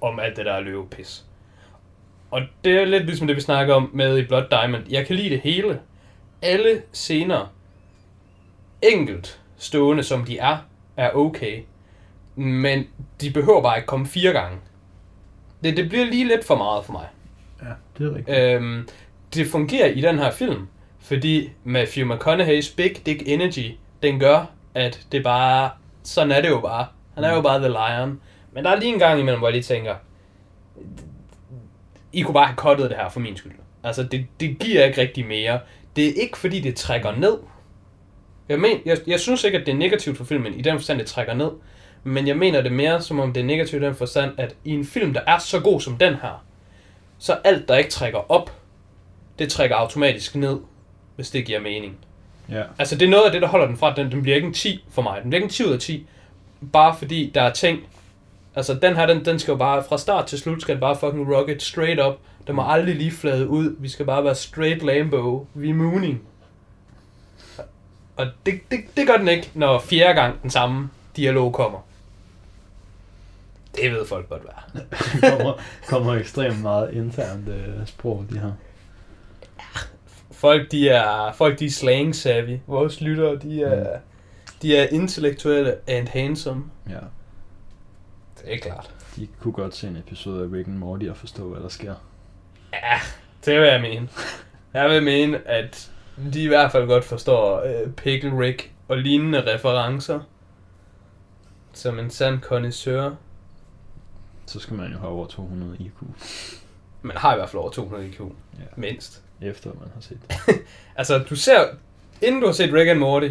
[0.00, 1.24] om alt det der løvepis.
[2.34, 4.84] Og det er lidt ligesom det, vi snakker om med i Blood Diamond.
[4.90, 5.80] Jeg kan lide det hele.
[6.42, 7.52] Alle scener,
[8.82, 10.56] enkelt stående som de er,
[10.96, 11.62] er okay.
[12.34, 12.86] Men
[13.20, 14.58] de behøver bare ikke komme fire gange.
[15.64, 17.06] Det, det bliver lige lidt for meget for mig.
[17.62, 17.68] Ja,
[17.98, 18.38] det er rigtigt.
[18.38, 18.88] Øhm,
[19.34, 20.68] det fungerer i den her film,
[21.00, 23.70] fordi Matthew McConaughey's Big Dick Energy,
[24.02, 25.70] den gør, at det bare,
[26.02, 26.86] sådan er det jo bare.
[27.14, 28.20] Han er jo bare The Lion.
[28.52, 29.94] Men der er lige en gang imellem, hvor jeg lige tænker,
[32.14, 33.52] I kunne bare have cuttet det her for min skyld.
[33.84, 35.60] Altså, det, det giver ikke rigtig mere.
[35.96, 37.38] det er ikke fordi, det trækker ned.
[38.48, 40.98] Jeg, men, jeg, jeg synes ikke, at det er negativt for filmen, i den forstand,
[40.98, 41.50] det trækker ned.
[42.04, 44.70] Men jeg mener det mere, som om det er negativt i den forstand, at i
[44.70, 46.44] en film, der er så god som den her,
[47.18, 48.52] så alt, der ikke trækker op,
[49.38, 50.58] det trækker automatisk ned,
[51.16, 51.96] hvis det giver mening.
[52.50, 52.62] Ja.
[52.78, 53.94] Altså, det er noget af det, der holder den fra.
[53.94, 55.20] Den, den bliver ikke en 10 for mig.
[55.22, 56.06] Den bliver ikke en 10 ud af 10.
[56.72, 57.80] Bare fordi der er ting...
[58.56, 59.84] Altså, den her, den, den skal jo bare...
[59.84, 62.14] Fra start til slut skal den bare fucking rocket straight up.
[62.46, 63.76] Den må aldrig lige flade ud.
[63.78, 65.46] Vi skal bare være straight Lambo.
[65.54, 66.22] Vi er mooning.
[68.16, 71.78] Og det, det, det gør den ikke, når fjerde gang den samme dialog kommer.
[73.76, 74.82] Det ved folk godt hvad.
[75.30, 75.52] kommer,
[75.88, 78.52] kommer ekstremt meget internt øh, sprog, de her.
[80.32, 82.58] Folk, de er, folk, de er slang savvy.
[82.66, 83.98] Vores lyttere, de er,
[84.62, 86.64] de er intellektuelle and handsome.
[86.90, 86.98] Ja.
[88.44, 88.90] Det er klart.
[89.16, 91.94] De kunne godt se en episode af Rick and Morty og forstå, hvad der sker.
[92.72, 93.00] Ja,
[93.44, 94.08] det vil jeg mene.
[94.74, 95.90] Jeg vil mene, at
[96.32, 100.20] de i hvert fald godt forstår øh, Pickle Rick og lignende referencer.
[101.72, 103.16] Som en sand connoisseur.
[104.46, 105.92] Så skal man jo have over 200 IQ,
[107.02, 108.20] Man har i hvert fald over 200 IQ.
[108.20, 108.26] Ja.
[108.76, 109.22] Mindst.
[109.40, 110.36] efter man har set det.
[110.96, 111.64] Altså, du ser...
[112.22, 113.30] Inden du har set Rick and Morty,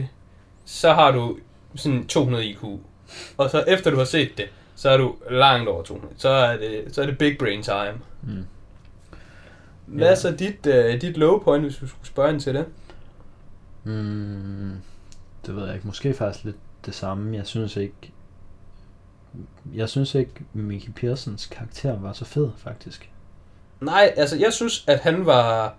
[0.66, 1.38] så har du
[1.76, 2.64] sådan 200 IQ.
[3.38, 4.50] Og så efter du har set det,
[4.84, 6.14] så er du langt over 200.
[6.18, 8.02] Så er det, så er det big brain time.
[8.22, 8.46] Mm.
[9.86, 12.66] Hvad er så dit, uh, dit low point, hvis du skulle spørge ind til det?
[13.84, 14.82] Mm,
[15.46, 15.88] det ved jeg ikke.
[15.88, 16.56] Måske faktisk lidt
[16.86, 17.38] det samme.
[17.38, 18.12] Jeg synes ikke...
[19.76, 23.10] Jeg synes ikke, Mickey Pearsons karakter var så fed, faktisk.
[23.82, 25.76] Nej, altså jeg synes, at han var...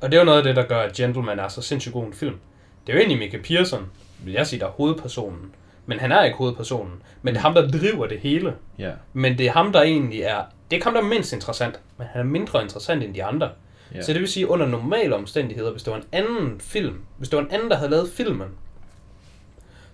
[0.00, 2.06] Og det er jo noget af det, der gør, at Gentleman er så sindssygt god
[2.06, 2.38] en film.
[2.86, 3.90] Det er jo egentlig Mickey Pearson,
[4.24, 5.54] vil jeg sige, der er hovedpersonen.
[5.86, 7.02] Men han er ikke hovedpersonen.
[7.22, 8.54] Men det er ham, der driver det hele.
[8.78, 8.90] Ja.
[9.12, 10.36] Men det er ham, der egentlig er...
[10.36, 11.80] Det er ikke ham, der er mindst interessant.
[11.98, 13.50] Men han er mindre interessant end de andre.
[13.94, 14.02] ja.
[14.02, 17.36] Så det vil sige, under normale omstændigheder, hvis det var en anden film, hvis det
[17.36, 18.48] var en anden, der havde lavet filmen,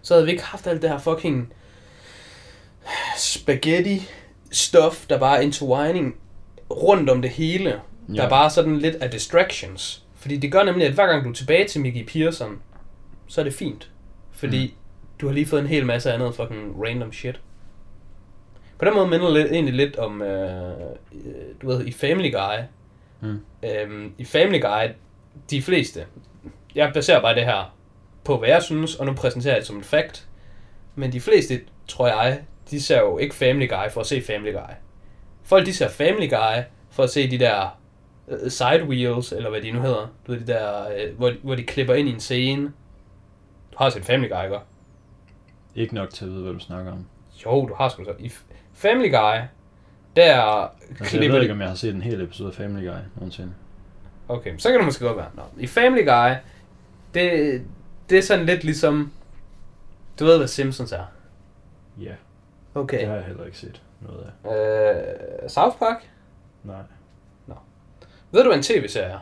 [0.02, 1.52] så havde vi ikke haft alt det her fucking
[3.16, 4.08] spaghetti
[4.50, 6.16] stuff, der bare er intertwining
[6.70, 7.70] rundt om det hele.
[7.70, 8.24] Der Ja.
[8.24, 10.02] er bare sådan lidt af distractions.
[10.16, 12.58] Fordi det gør nemlig, at hver gang du er tilbage til Mickey Pearson,
[13.28, 13.90] så er det fint.
[14.32, 14.72] Fordi mm.
[15.20, 17.40] Du har lige fået en hel masse andet fucking random shit.
[18.78, 20.70] På den måde minder det egentlig lidt om, øh,
[21.12, 22.64] øh, du ved, i Family Guy,
[23.20, 23.40] Mm.
[23.64, 24.88] Øhm, I Family Guy,
[25.50, 26.06] de fleste,
[26.74, 27.76] jeg baserer bare det her
[28.24, 30.28] på, hvad jeg synes, og nu præsenterer jeg det som en fact,
[30.94, 32.40] men de fleste, tror jeg,
[32.70, 34.74] de ser jo ikke Family Guy for at se Family Guy.
[35.42, 37.78] Folk, de ser Family Guy for at se de der
[38.26, 41.54] uh, side wheels, eller hvad de nu hedder, du ved, de der, uh, hvor, hvor
[41.54, 42.62] de klipper ind i en scene.
[43.72, 44.58] Du har set Family Guy, ikke?
[45.74, 47.06] Ikke nok til at vide, hvad du snakker om.
[47.46, 48.14] Jo, du har sgu så.
[48.18, 48.32] I
[48.74, 49.38] Family Guy,
[50.16, 52.54] der Altså, jeg klipper ved de ikke, om jeg har set en hel episode af
[52.54, 53.52] Family Guy nogensinde.
[54.28, 55.30] Okay, så kan det måske godt være.
[55.34, 55.42] Nå.
[55.58, 56.30] I Family Guy,
[57.14, 57.62] det,
[58.10, 59.12] det er sådan lidt ligesom...
[60.18, 61.04] Du ved, hvad Simpsons er.
[62.00, 62.16] Ja, det
[62.74, 63.06] Okay.
[63.06, 64.54] har jeg heller ikke set noget af.
[65.44, 66.10] Øh, South Park?
[66.64, 66.76] Nej.
[68.32, 69.18] Ved du, hvad en tv-serie er?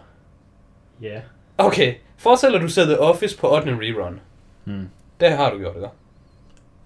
[1.02, 1.20] Ja.
[1.58, 3.70] Okay, forestil dig, du ser The Office på 8.
[3.80, 4.20] rerun.
[4.64, 4.88] Hmm.
[5.20, 5.88] Det har du gjort, ikke?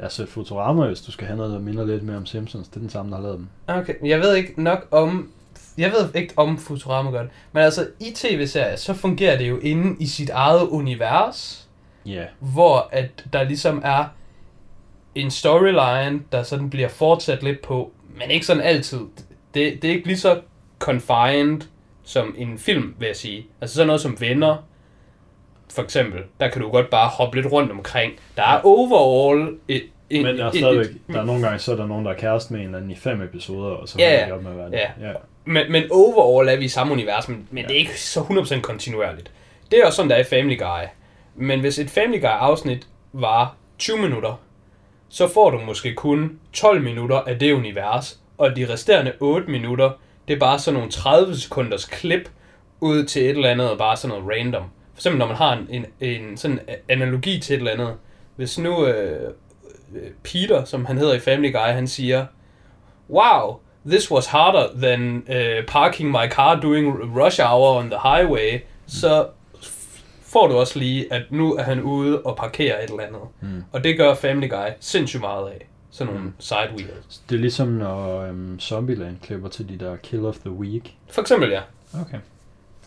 [0.02, 2.68] Jeg har set Futurama, hvis du skal have noget, der minder lidt mere om Simpsons.
[2.68, 3.48] Det er den samme, der har lavet dem.
[3.66, 5.30] Okay, jeg ved ikke nok om...
[5.78, 7.30] Jeg ved ikke om Futurama gør det.
[7.52, 11.68] Men altså, i tv-serier, så fungerer det jo inde i sit eget univers.
[12.06, 12.24] Ja.
[12.38, 14.04] hvor at der ligesom er
[15.14, 19.00] en storyline, der sådan bliver fortsat lidt på, men ikke sådan altid.
[19.54, 20.40] Det, det er ikke lige så
[20.78, 21.60] confined
[22.02, 23.46] som en film, vil jeg sige.
[23.60, 24.56] Altså sådan noget som Venner,
[25.74, 28.12] for eksempel, der kan du godt bare hoppe lidt rundt omkring.
[28.36, 31.58] Der er overall et, et, Men der er et- stadigvæk, et- der er nogle gange,
[31.58, 33.88] så er der nogen, der er kæreste med en eller anden i fem episoder, og
[33.88, 34.26] så Ja, ja.
[34.26, 34.72] de op med at være det.
[34.72, 35.08] Ja.
[35.08, 35.12] ja.
[35.44, 37.62] Men, men overall er vi i samme univers, men, men Ja.
[37.62, 37.68] ja.
[37.68, 39.30] det er ikke så 100% kontinuerligt.
[39.70, 40.86] Det er også sådan, der er i Family Guy.
[41.36, 44.40] Men hvis et Family Guy-afsnit var 20 minutter,
[45.08, 49.90] så får du måske kun 12 minutter af det univers, og de resterende 8 minutter,
[50.28, 52.30] det er bare sådan nogle 30 sekunders klip
[52.80, 54.62] ud til et eller andet, bare sådan noget random.
[55.02, 57.94] Eksempel når man har en, en, en sådan analogi til et eller andet.
[58.36, 59.30] Hvis nu øh,
[59.94, 62.26] øh, Peter, som han hedder i Family Guy, han siger,
[63.10, 68.60] wow, this was harder than uh, parking my car doing rush hour on the highway,
[68.86, 69.26] så
[70.22, 73.20] får du også lige, at nu er han ude og parkere et eller andet.
[73.40, 73.64] Mm.
[73.72, 75.68] Og det gør Family Guy sindssygt meget af.
[75.90, 76.34] Sådan nogle Mm.
[76.38, 77.18] side wheels.
[77.28, 80.94] Det er ligesom, når øhm, Zombieland klipper til de der Kill of the Week.
[81.10, 81.60] For eksempel, ja.
[82.00, 82.18] Okay.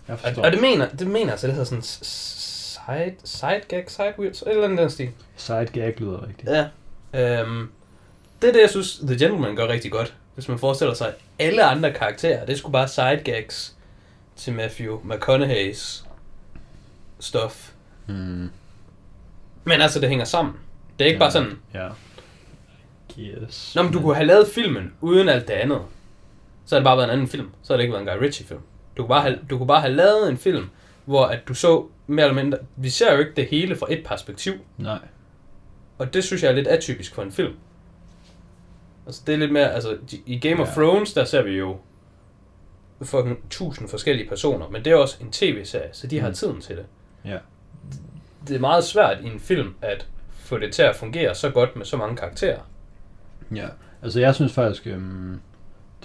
[0.08, 0.44] Jeg Og, forstår.
[0.44, 4.50] og det mener, det mener altså, det hedder sådan side, side gag, side wheels, et
[4.50, 5.10] eller andet den stil.
[5.36, 6.50] Side gag lyder rigtigt.
[6.50, 6.66] Ja.
[7.42, 7.70] Øhm,
[8.42, 10.14] det er det, jeg synes, The Gentleman gør rigtig godt.
[10.34, 13.76] Hvis man forestiller sig alle andre karakterer, det skulle bare side gags
[14.36, 16.06] til Matthew McConaughey's
[17.20, 17.70] stuff.
[18.08, 18.50] Mm.
[19.64, 20.54] Men altså, det hænger sammen.
[21.00, 21.88] Det er ikke bare sådan, Ja.
[23.20, 23.72] Yes.
[23.76, 25.82] Nå, men du kunne have lavet filmen uden alt det andet.
[26.66, 27.50] Så havde det bare været en anden film.
[27.64, 28.60] Så havde det ikke været en Guy Ritchie film.
[28.98, 30.70] Du kunne bare have, du kunne bare have lavet en film,
[31.06, 32.58] hvor at du så mere eller mindre...
[32.76, 34.54] Vi ser jo ikke det hele fra et perspektiv.
[34.78, 35.00] Nej.
[35.98, 37.54] Og det synes jeg er lidt atypisk for en film.
[39.06, 39.74] Altså det er lidt mere...
[39.74, 40.74] Altså i Game of Ja.
[40.82, 41.78] Thrones, der ser vi jo
[43.02, 44.70] fucking tusind forskellige personer.
[44.70, 46.34] Men det er også en tv-serie, så de har Mm.
[46.34, 46.86] tiden til det.
[47.26, 47.38] Ja.
[48.48, 51.76] Det er meget svært i en film at få det til at fungere så godt
[51.76, 52.60] med så mange karakterer.
[53.56, 53.68] Ja.
[54.04, 55.40] Altså jeg synes faktisk, øhm,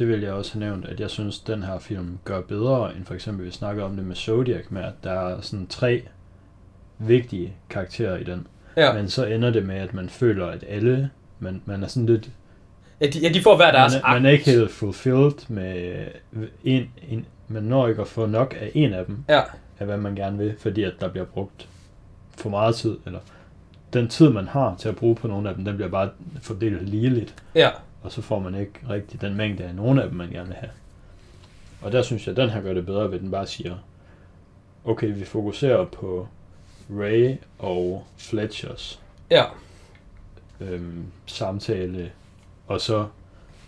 [0.01, 3.05] det vil jeg også have nævnt, at jeg synes, den her film gør bedre, end
[3.05, 6.03] for eksempel vi snakkede om det med Zodiac, med at der er sådan tre
[6.99, 8.47] vigtige karakterer i den.
[8.77, 12.07] Ja, Men så ender det med, at man føler, at alle, man, man er sådan
[12.07, 12.31] lidt
[13.01, 16.05] ja, de, ja, de får hver deres man, er, man er ikke helt fulfilled med
[16.65, 19.43] en, en, man når ikke at få nok af en af dem, Ja,
[19.79, 21.69] af hvad man gerne vil, fordi at der bliver brugt
[22.37, 23.21] for meget tid, eller
[23.93, 26.09] den tid, man har til at bruge på nogle af dem, den bliver bare
[26.43, 27.71] fordelt ligeligt, ja.
[28.03, 30.57] Og så får man ikke rigtig den mængde af nogle af dem, man gerne vil
[30.57, 30.71] have.
[31.83, 33.77] Og der synes jeg, at den her gør det bedre, ved at den bare siger,
[34.85, 36.29] okay, vi fokuserer på
[36.91, 39.45] Ray og Fletchers Ja,
[40.61, 42.13] øhm, samtale,
[42.67, 43.07] og så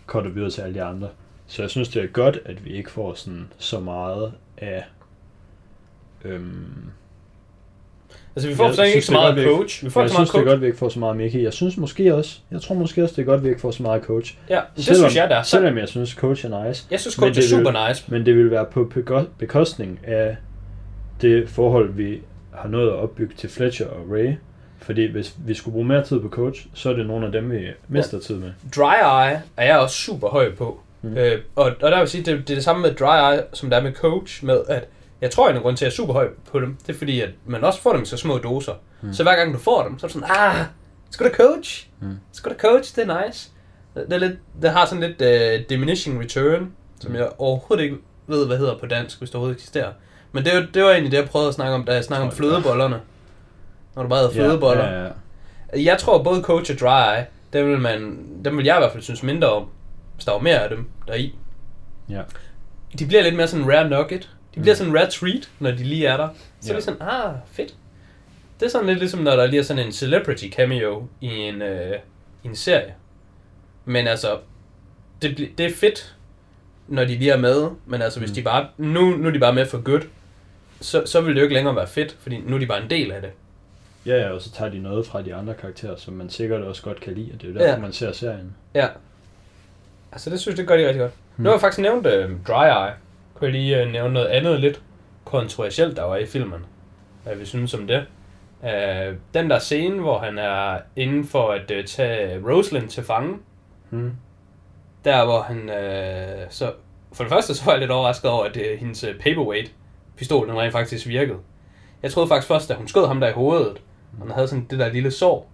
[0.07, 1.09] cutter vi ud til alle de andre.
[1.47, 4.85] Så jeg synes, det er godt, at vi ikke får sådan så meget af...
[6.25, 6.91] Øhm,
[8.37, 9.85] altså vi får Jeg faktisk ikke synes, så det meget coach.
[9.85, 10.51] Vi får jeg ikke så meget synes, det er coach.
[10.53, 11.43] godt, vi ikke får så meget Mickey.
[11.43, 13.83] Jeg synes måske også, jeg tror måske også, det er godt, vi ikke får så
[13.83, 14.35] meget coach.
[14.51, 15.43] Ja, det Selvom- synes jeg der.
[15.43, 16.85] Så, Selvom jeg synes, coach er nice.
[16.91, 18.05] jeg synes coach er det vil- super nice.
[18.09, 20.37] Men det vil være på beko- bekostning af
[21.23, 22.19] det forhold, vi
[22.55, 24.33] har nået at opbygge til Fletcher og Ray.
[24.79, 27.51] Fordi hvis vi skulle bruge mere tid på coach, så er det nogle af dem,
[27.51, 27.59] vi
[27.89, 28.51] mister tid med.
[28.77, 30.81] Dry Eye er jeg også super høj på.
[31.03, 31.17] Mm.
[31.17, 33.71] Øh, og, og der vil sige, det, det er det samme med Dry Eye, som
[33.71, 34.85] der er med Coach, med at
[35.23, 36.99] jeg tror, en af grunden til, at jeg er super høj på dem, det er
[36.99, 38.73] fordi, at man også får dem i så små doser.
[38.73, 39.09] Mm.
[39.09, 39.15] Mm.
[39.15, 40.57] Så hver gang du får dem, så er du sådan, ah,
[41.11, 41.89] skal du Coach?
[42.01, 42.17] Mm.
[42.33, 42.97] Skal du Coach?
[42.97, 43.51] Det er nice.
[43.95, 45.23] Det, er lidt, det har sådan lidt
[45.63, 47.97] uh, diminishing return, som jeg overhovedet ikke
[48.27, 49.93] ved, hvad hedder på dansk, hvis det overhovedet eksisterer.
[50.33, 52.27] Men det, var- det var egentlig det, jeg prøvede at snakke om, da jeg snakkede
[52.31, 53.01] om flødebollerne.
[53.97, 54.85] Når du bare havde flødeboller.
[54.85, 55.11] Ja, ja,
[55.77, 55.83] ja.
[55.83, 59.03] Jeg tror, både Coach og Dry dem vil, man, dem vil jeg i hvert fald
[59.03, 59.67] synes mindre om,
[60.15, 61.35] hvis der var mere af dem deri.
[62.09, 62.23] Ja.
[62.99, 64.31] De bliver lidt mere sådan rare nugget.
[64.55, 64.77] De bliver Mm.
[64.79, 66.29] sådan en rare treat, når de lige er der.
[66.61, 66.73] Så Ja.
[66.73, 67.75] er det sådan, ah, fedt.
[68.61, 71.63] Det er sådan lidt ligesom, når der lige er sådan en celebrity cameo i en,
[71.63, 71.97] øh,
[72.45, 72.95] i en serie.
[73.85, 74.39] Men altså,
[75.23, 76.17] det, det er fedt,
[76.89, 77.69] når de lige er med.
[77.87, 78.35] Men altså, hvis Mm.
[78.35, 80.01] de bare, nu, nu er de bare med for good,
[80.81, 82.91] så, så vil det jo ikke længere være fedt, fordi nu er de bare en
[82.91, 83.31] del af det.
[84.07, 86.83] Ja, ja, og så tager de noget fra de andre karakterer, som man sikkert også
[86.83, 87.79] godt kan lide, og det er jo derfor, Ja.
[87.79, 88.55] man ser serien.
[88.75, 88.89] Ja.
[90.13, 91.13] Altså, det synes jeg, det gør de rigtig godt.
[91.37, 91.43] Hmm.
[91.45, 92.13] Nu har jeg faktisk nævnt uh,
[92.49, 92.93] Dry Eye.
[93.43, 94.83] Kunne jeg lige uh, nævne noget andet lidt
[95.25, 96.67] kontroversielt, der var i filmen.
[97.23, 98.07] Hvad vi synes om det.
[98.61, 103.39] Uh, den der scene, hvor han er inde for at uh, tage Rosalind til fange.
[103.91, 104.13] Hmm.
[105.05, 105.59] Der hvor han...
[105.63, 106.73] Uh, så
[107.13, 109.73] for det første så var jeg lidt overrasket over, at uh, hendes uh, paperweight
[110.17, 111.39] pistol, den rent faktisk virkede.
[112.03, 113.83] Jeg troede faktisk først, at hun skød ham der i hovedet,
[114.21, 115.53] og han havde sådan det der lille sår.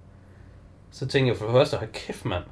[0.91, 2.45] Så tænkte jeg for det første, hold kæft mand,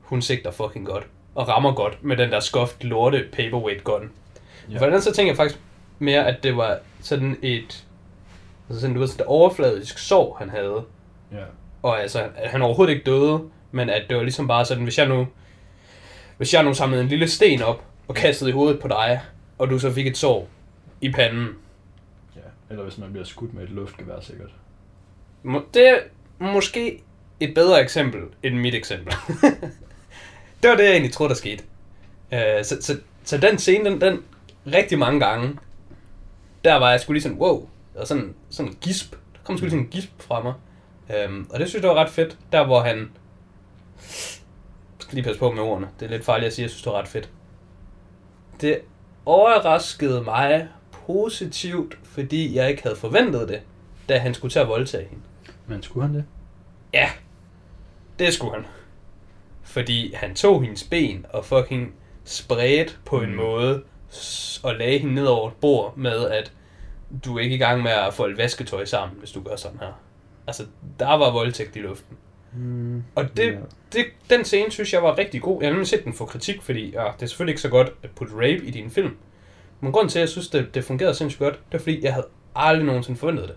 [0.00, 1.06] hun sigter fucking godt.
[1.34, 4.10] Og rammer godt med den der skoft lorte paperweight gun.
[4.70, 4.78] Ja.
[4.78, 5.60] For den så tænkte jeg faktisk
[5.98, 7.84] mere, at det var sådan et...
[8.68, 10.84] Altså sådan, du ved, sådan et overfladisk sår, han havde.
[11.32, 11.44] Ja.
[11.82, 13.40] Og altså, at han overhovedet ikke døde,
[13.72, 15.26] men at det var ligesom bare sådan, hvis jeg nu...
[16.36, 19.20] Hvis jeg nu samlede en lille sten op og kastede i hovedet på dig,
[19.58, 20.48] og du så fik et sår
[21.00, 21.48] i panden.
[22.36, 22.40] ja.
[22.70, 24.50] Eller hvis man bliver skudt med et luftgevær, sikkert.
[25.42, 25.96] Må- Det er
[26.38, 27.02] måske
[27.40, 29.14] et bedre eksempel end mit eksempel.
[30.62, 31.64] det var det, jeg egentlig troede, der skete.
[32.32, 34.22] Uh, så, så, så den scene, den, den
[34.66, 35.58] rigtig mange gange,
[36.64, 39.12] der var jeg sgu lige sådan, wow, og sådan, sådan en gisp.
[39.12, 40.54] Der kom sgu lige sådan en gisp fra mig.
[41.28, 42.98] Um, og det synes jeg var ret fedt, der hvor han...
[42.98, 45.88] Jeg skal lige passe på med ordene.
[46.00, 47.30] Det er lidt farligt at sige, jeg synes, det var ret fedt.
[48.60, 48.80] Det
[49.26, 50.68] overraskede mig
[51.06, 53.60] positivt, fordi jeg ikke havde forventet det,
[54.08, 55.22] da han skulle til at voldtage hende.
[55.66, 56.24] Men skulle han det?
[56.94, 57.10] Ja,
[58.18, 58.64] det skulle han.
[59.62, 61.94] Fordi han tog hendes ben og fucking
[62.24, 63.36] spredte på en Mm.
[63.36, 63.82] måde
[64.62, 66.52] og lagde hende ned over et bord med, at
[67.24, 70.00] du er ikke i gang med at folde vasketøj sammen, hvis du gør sådan her.
[70.46, 70.66] Altså,
[70.98, 72.16] der var voldtægt i luften.
[72.52, 73.02] Mm.
[73.14, 73.58] Og det, Ja.
[73.92, 75.60] det, den scene synes jeg var rigtig god.
[75.60, 77.92] Jeg har nemlig set den for kritik, fordi ja, det er selvfølgelig ikke så godt
[78.02, 79.16] at putte rape i din film.
[79.80, 82.12] Men grunden til, at jeg synes, det, det fungerede sindssygt godt, det er fordi, jeg
[82.14, 83.56] havde aldrig nogensinde forventet det.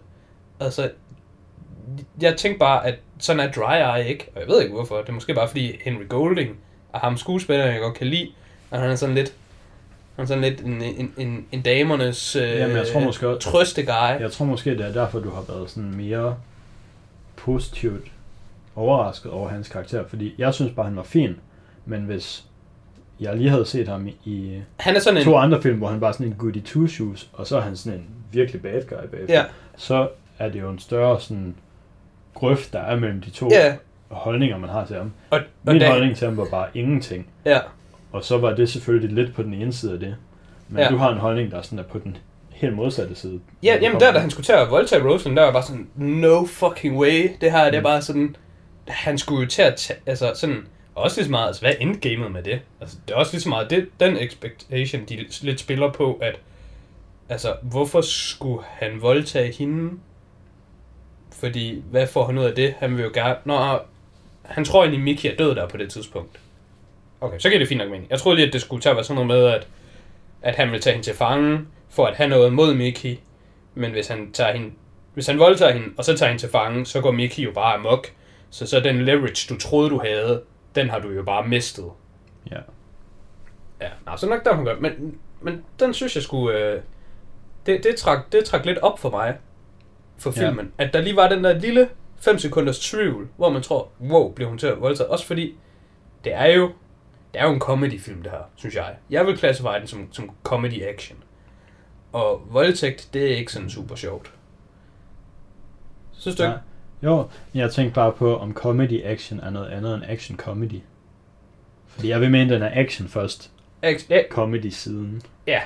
[0.60, 0.92] Altså,
[2.22, 4.98] jeg tænkte bare, at sådan er Dry Eye ikke, og jeg ved ikke hvorfor.
[4.98, 6.58] Det er måske bare fordi Henry Golding
[6.94, 8.32] er ham skuespilleren, jeg godt kan lide,
[8.72, 9.34] og han er sådan lidt,
[10.16, 13.50] Han er sådan lidt en, en, en, en damernes øh, Jamen, jeg tror måske også-
[13.52, 14.20] trøste guy.
[14.22, 16.36] Jeg tror måske, det er derfor, du har været sådan mere
[17.36, 18.12] positivt
[18.76, 21.36] overrasket over hans karakter, fordi jeg synes bare, han var fin,
[21.86, 22.46] men hvis
[23.20, 25.24] jeg lige havde set ham i, Han er sådan en...
[25.24, 27.62] to andre film, hvor han bare er sådan en goody two shoes, og så er
[27.62, 29.44] han sådan en virkelig bad guy bagefter, Ja,
[29.78, 30.10] så
[30.40, 31.56] er det jo en større sådan
[32.34, 33.76] grøft, der er mellem de to ja.
[34.10, 35.12] holdninger, man har til ham.
[35.30, 37.60] Og, og Min da- holdning til ham var bare ingenting, Ja,
[38.16, 40.16] og så var det selvfølgelig lidt på den ene side af det.
[40.70, 40.90] Men Ja.
[40.90, 42.18] du har en holdning, der sådan er på den
[42.50, 43.40] helt modsatte side.
[43.64, 45.88] ja når jamen der, da han skulle til at voldtage Rosalind, der var bare sådan,
[45.96, 47.30] no fucking way.
[47.42, 47.84] Det her, det er Mm.
[47.84, 48.36] bare sådan,
[48.88, 52.32] han skulle jo til at tage, altså sådan, også lige så meget, altså hvad endgamet
[52.32, 52.60] med det?
[52.82, 56.36] Altså, det er også lige så meget, det, den expectation, de lidt spiller på, at,
[57.30, 59.92] altså, hvorfor skulle han voldtage hende?
[61.34, 62.74] Fordi, hvad får han ud af det?
[62.80, 63.80] Han vil jo gerne, nå,
[64.42, 66.40] han tror egentlig, Mickey er død der på det tidspunkt.
[67.26, 68.10] Okay, så giver det fint nok mening.
[68.10, 69.68] Jeg troede lige, at det skulle til at være sådan noget med, at,
[70.42, 71.60] at han vil tage hende til fange,
[71.90, 73.18] for at have noget mod Mickey.
[73.76, 74.72] Men hvis han tager hende,
[75.14, 77.74] hvis han voldtager hende, og så tager hende til fange, så går Mickey jo bare
[77.74, 78.08] amok.
[78.50, 80.42] Så så den leverage, du troede, du havde,
[80.76, 81.86] den har du jo bare mistet.
[82.52, 82.58] Ja.
[83.82, 84.76] Ja, nå, så nok der hun gør.
[84.80, 86.60] Men, men den synes jeg skulle...
[86.60, 86.82] Øh,
[87.66, 89.38] det, det, trak, det trak lidt op for mig,
[90.18, 90.48] for Ja.
[90.48, 90.72] filmen.
[90.78, 94.50] At der lige var den der lille 5 sekunders tvivl, hvor man tror, wow, bliver
[94.50, 95.10] hun til at voldtage?
[95.10, 95.56] Også fordi,
[96.24, 96.72] det er jo,
[97.36, 98.96] det er jo en comedy-film, det her, synes jeg.
[99.10, 101.16] Jeg vil klassificere den som, som comedy-action.
[102.14, 104.32] Og voldtægt, det er ikke sådan super sjovt.
[106.14, 106.56] Synes du ikke?
[107.04, 110.82] Jo, jeg tænkte bare på, om comedy action er noget andet end action comedy.
[111.88, 113.52] Fordi jeg vil mene, den er action først,
[113.86, 115.22] Ac- ja, comedy siden.
[115.48, 115.62] Ja.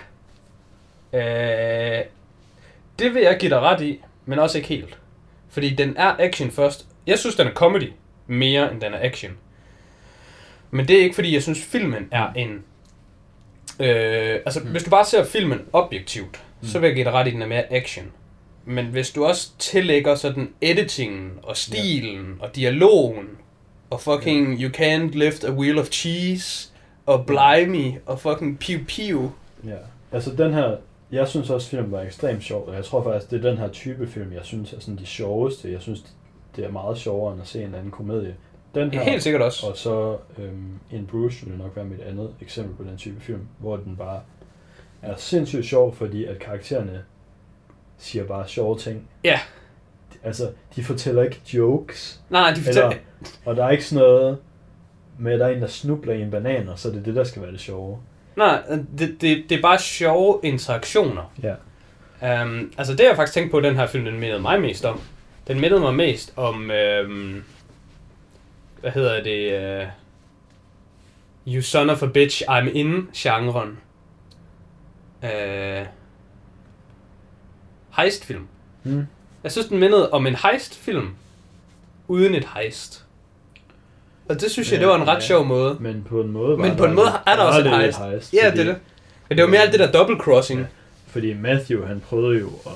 [1.14, 2.06] Øh,
[3.00, 5.00] det vil jeg give dig ret i, men også ikke helt.
[5.50, 6.88] Fordi den er action først.
[7.08, 7.92] Jeg synes, den er comedy
[8.28, 9.32] mere, end den er action.
[10.72, 12.64] Men det er ikke, fordi jeg synes, filmen er en...
[13.80, 14.70] Øh, altså, mm.
[14.70, 16.68] hvis du bare ser filmen objektivt, mm.
[16.68, 18.06] så vil jeg give dig ret i, den er mere action.
[18.66, 23.28] Men hvis du også tillægger sådan editingen, og stilen, og dialogen,
[23.90, 26.70] og fucking You Can't Lift a Wheel of Cheese,
[27.06, 29.32] og Blimey, og fucking Pew Pew,
[29.66, 29.78] Ja.
[30.12, 30.78] Altså den her,
[31.12, 33.68] jeg synes også, filmen var ekstremt sjov, og jeg tror faktisk, det er den her
[33.70, 35.72] type film, jeg synes er sådan de sjoveste.
[35.72, 36.04] Jeg synes,
[36.56, 38.36] det er meget sjovere end at se en anden komedie.
[38.76, 39.68] Den her, Helt sikkert også.
[39.68, 43.48] og så øhm, In Bruce ville nok være mit andet eksempel på den type film,
[43.60, 44.22] hvor den bare
[45.02, 47.04] er sindssygt sjov, fordi at karaktererne
[47.98, 49.08] siger bare sjove ting.
[49.24, 49.40] Ja.
[50.24, 52.90] Altså, de fortæller ikke jokes, Nej, de fortæller...
[52.90, 53.02] eller,
[53.46, 54.38] og der er ikke sådan noget
[55.18, 57.16] med, at der er en, der snubler i en banan, og så er det det,
[57.16, 57.98] der skal være det sjove.
[58.36, 58.62] Nej,
[58.98, 61.34] det, det, det er bare sjove interaktioner.
[61.44, 61.54] Ja.
[62.44, 65.02] Um, altså det, jeg faktisk tænkte på, den her film, den mindede mig mest om.
[65.48, 66.72] Den mindede mig mest om...
[67.06, 67.44] Um,
[68.82, 69.82] hvad hedder det?
[69.82, 69.88] Uh,
[71.54, 73.78] you son of a bitch, I'm in-genren.
[75.24, 75.86] Uh,
[77.98, 78.48] heistfilm.
[78.84, 79.08] Hmm.
[79.44, 81.10] Jeg synes, den mindede om en heistfilm,
[82.08, 83.06] uden et heist.
[84.30, 85.20] Og det synes jeg, Ja, det var en ret ja.
[85.20, 85.78] sjov måde.
[85.80, 88.00] Men på en måde var Men på en måde er der også et heist.
[88.00, 88.82] heist Ja, fordi, det er det.
[89.30, 90.60] Men det var mere alt det der double crossing.
[90.60, 90.66] Ja.
[91.08, 92.72] Fordi Matthew, han prøvede jo at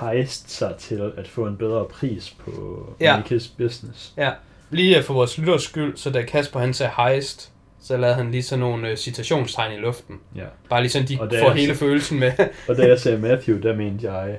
[0.00, 3.20] heist sig til at få en bedre pris på Ja.
[3.20, 4.12] Mickey's business.
[4.16, 4.32] Ja,
[4.70, 7.52] lige øh, for vores lytters skyld, så da Kasper han sagde heist,
[7.82, 10.20] så lavede han lige sådan nogle øh, citationstegn i luften.
[10.36, 10.44] Ja.
[10.70, 12.32] Bare lige sådan, de det får altså- hele følelsen med.
[12.68, 14.36] Og da jeg sagde Matthew, der mente jeg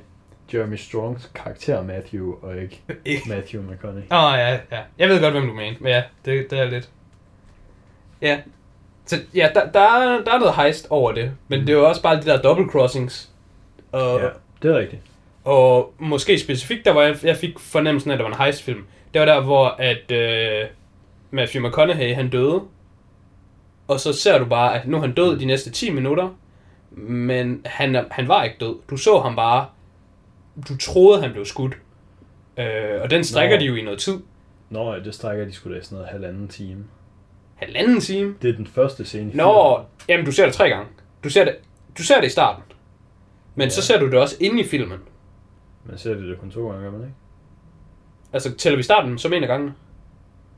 [0.53, 2.81] Jeremy Strongs karakter Matthew, og ikke.
[3.29, 4.03] Matthew McConaughey.
[4.11, 4.79] Åh, oh, ja, ja.
[4.97, 6.89] Jeg ved godt, hvem du mener, men ja, det, det er lidt...
[8.21, 8.39] Ja.
[9.05, 11.65] Så ja, der, der, er, der er noget heist over det, men Mm.
[11.65, 13.29] det er jo også bare de der double crossings.
[13.91, 14.27] Og, Ja,
[14.61, 15.01] det er rigtigt.
[15.43, 18.83] Og måske specifikt, der hvor jeg, jeg fik fornemmelsen af, at der var en heistfilm,
[19.13, 20.67] det var der, hvor at øh,
[21.31, 22.61] Matthew McConaughey, han døde.
[23.87, 26.29] Og så ser du bare, at nu er han død de næste 10 minutter,
[26.91, 28.75] men han, han var ikke død.
[28.89, 29.65] Du så ham bare,
[30.69, 31.73] du troede, han blev skudt.
[32.57, 33.59] Øh, og den strækker Nå.
[33.59, 34.19] de jo i noget tid.
[34.69, 36.83] Nå, det strækker de skulle da i sådan noget halvanden time.
[37.55, 38.35] Halvanden time.
[38.41, 39.87] Det er den første scene i Nå, filmen.
[40.09, 40.85] jamen du ser det tre gange.
[41.23, 41.55] Du ser det,
[41.97, 42.63] du ser det i starten.
[43.55, 43.69] Men Ja.
[43.69, 44.99] så ser du det også inde i filmen.
[45.85, 47.13] Man ser det da kun to gange, gør man ikke?
[48.33, 49.73] Altså, tæller vi starten som en af gangene?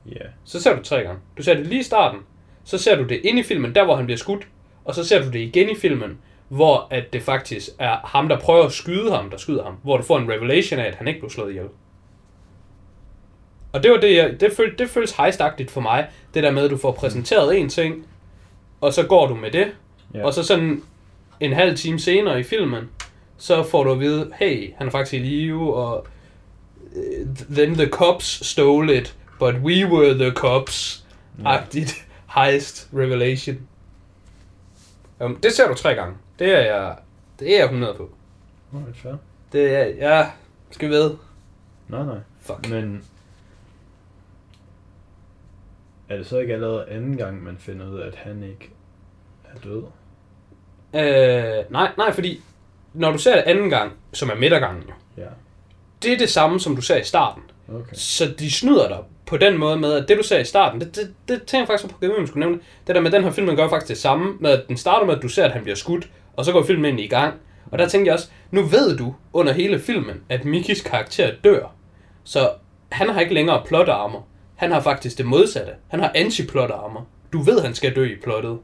[0.06, 0.26] Ja.
[0.44, 1.20] Så ser du tre gange.
[1.38, 2.20] Du ser det lige i starten,
[2.64, 4.48] så ser du det inde i filmen, der hvor han bliver skudt,
[4.86, 6.18] og så ser du det igen i filmen,
[6.50, 9.98] hvor at det faktisk er ham, der prøver at skyde ham, der skyder ham, hvor
[9.98, 11.68] du får en revelation af, at han ikke blev slået ihjel.
[13.74, 16.64] Og det var det, jeg, det, føl, det føles heistagtigt for mig, det der med,
[16.64, 18.06] at du får præsenteret en ting,
[18.82, 19.68] og så går du med det,
[20.14, 20.26] Ja.
[20.26, 20.84] og så sådan
[21.40, 22.90] en halv time senere i filmen,
[23.38, 26.08] så får du at vide, hey, han er faktisk i live, og
[27.50, 31.06] then the cops stole it, but we were the cops.
[31.40, 31.58] Ja.
[31.58, 33.68] Agtigt heist revelation.
[35.20, 36.16] Um, det ser du tre gange.
[36.40, 36.96] Det er jeg,
[37.40, 38.10] det er jeg 100 på.
[38.74, 39.14] Alright, fair.
[39.52, 40.30] Det er, ja,
[40.72, 41.16] skal vi ved.
[41.88, 42.18] Nej, nej.
[42.42, 42.70] Fuck.
[42.70, 43.04] Men
[46.10, 48.70] er det så ikke allerede anden gang, man finder ud af, at han ikke
[49.44, 49.84] er død?
[50.94, 52.42] Øh, nej, nej, fordi
[52.94, 55.28] når du ser det anden gang, som er midtergangen jo, Ja.
[56.04, 57.44] Det er det samme, som du ser i starten.
[57.70, 57.94] Okay.
[57.94, 60.96] Så de snyder dig på den måde med, at det du ser i starten, det,
[60.96, 62.60] det, det tænker jeg faktisk på, at skulle nævne.
[62.88, 65.06] Det der med den her film, den gør faktisk det samme, med at den starter
[65.06, 67.34] med, at du ser, at han bliver skudt, og så går filmen ind i gang.
[67.72, 71.74] Og der tænkte jeg også, nu ved du under hele filmen, at Mikis karakter dør.
[72.24, 72.50] Så
[72.92, 74.26] han har ikke længere plot armor.
[74.56, 75.72] Han har faktisk det modsatte.
[75.88, 77.08] Han har anti-plot armor.
[77.34, 78.58] Du ved, han skal dø i plottet.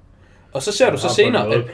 [0.54, 1.66] Og så ser du så senere, at.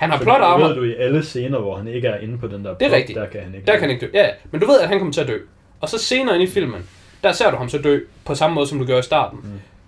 [0.00, 0.66] Han har Så plot armor.
[0.68, 2.88] ved du i alle scener, hvor han ikke er inde på den der Det er
[2.88, 3.18] plot, rigtigt.
[3.18, 4.10] der kan han ikke Der kan han ikke dø.
[4.14, 5.38] Ja, men du ved, at han kommer til at dø.
[5.80, 6.88] Og så senere ind i filmen,
[7.22, 9.38] der ser du ham så dø på samme måde, som du gjorde i starten.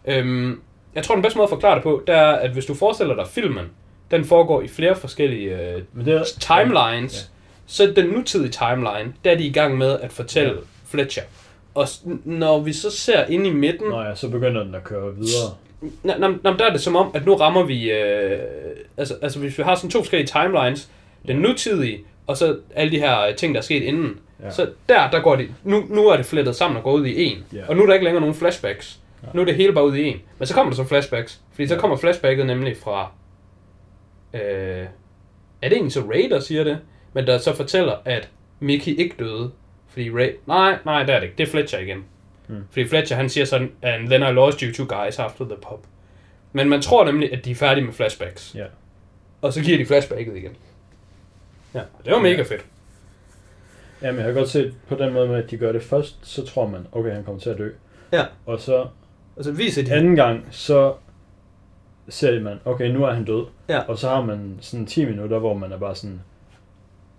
[0.07, 0.13] Mm.
[0.13, 0.61] Øhm,
[0.95, 3.15] jeg tror, den bedste måde at forklare det på, det er, at hvis du forestiller
[3.15, 3.65] dig filmen,
[4.11, 7.19] den foregår i flere forskellige øh, Men det er, timelines, Ja.
[7.67, 10.59] så den nutidige timeline, der er de i gang med at fortælle Ja.
[10.87, 11.23] Fletcher.
[11.75, 11.87] Og
[12.25, 15.51] når vi så ser ind i midten, Nå ja, så begynder den at køre videre.
[16.03, 17.91] Nå, nå, der er det som om, at nu rammer vi...
[17.91, 18.39] Øh,
[18.97, 20.91] altså, altså, hvis vi har sådan to forskellige timelines,
[21.29, 24.19] den nutidige, og så alle de her øh, ting, der er sket inden.
[24.43, 24.51] Ja.
[24.51, 25.49] Så der, der går de...
[25.65, 27.45] Nu, nu er det flettet sammen og går ud i en.
[27.53, 27.61] Ja.
[27.69, 28.99] Og nu er der ikke længere nogen flashbacks.
[29.23, 29.29] Ja.
[29.35, 30.21] Nu er det hele bare ud i en.
[30.39, 31.41] Men så kommer der så flashbacks.
[31.55, 31.81] Fordi så Ja.
[31.81, 33.11] kommer flashbacket nemlig fra...
[34.35, 34.41] Øh,
[35.63, 36.79] er det egentlig så Ray, der siger det?
[37.13, 38.29] Men der så fortæller, at
[38.61, 39.51] Mickey ikke døde.
[39.89, 40.31] Fordi Ray...
[40.47, 41.39] Nej, nej, det er det ikke.
[41.39, 42.05] Det er Fletcher igen.
[42.53, 42.65] Hmm.
[42.71, 45.87] Fordi Fletcher, han siger sådan, and then I lost you two guys after the pop.
[46.53, 48.55] Men man tror nemlig, at de er færdige med flashbacks.
[48.55, 48.65] Ja.
[49.43, 50.57] Og så giver de flashbacket igen.
[51.75, 52.43] Ja, og det var mega Ja.
[52.43, 52.67] fedt.
[54.03, 56.47] Jamen, jeg har godt set på den måde med, at de gør det først, så
[56.47, 57.71] tror man, okay, han kommer til at dø.
[58.13, 58.25] Ja.
[58.47, 58.87] Og så
[59.37, 59.93] Og så viser de...
[59.93, 60.95] anden gang, så
[62.09, 63.47] ser man, okay, nu er han død.
[63.69, 63.79] Ja.
[63.79, 66.21] Og så har man sådan 10 minutter, hvor man er bare sådan,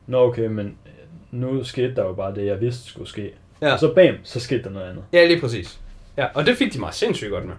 [0.08, 0.78] nå okay, men
[1.32, 3.34] nu skete der jo bare det, jeg vidste skulle ske.
[3.68, 3.74] Ja.
[3.74, 5.04] Og så bam, så skete der noget andet.
[5.14, 5.80] Ja, lige præcis.
[6.18, 7.56] Ja, og det fik de mig sindssygt godt med.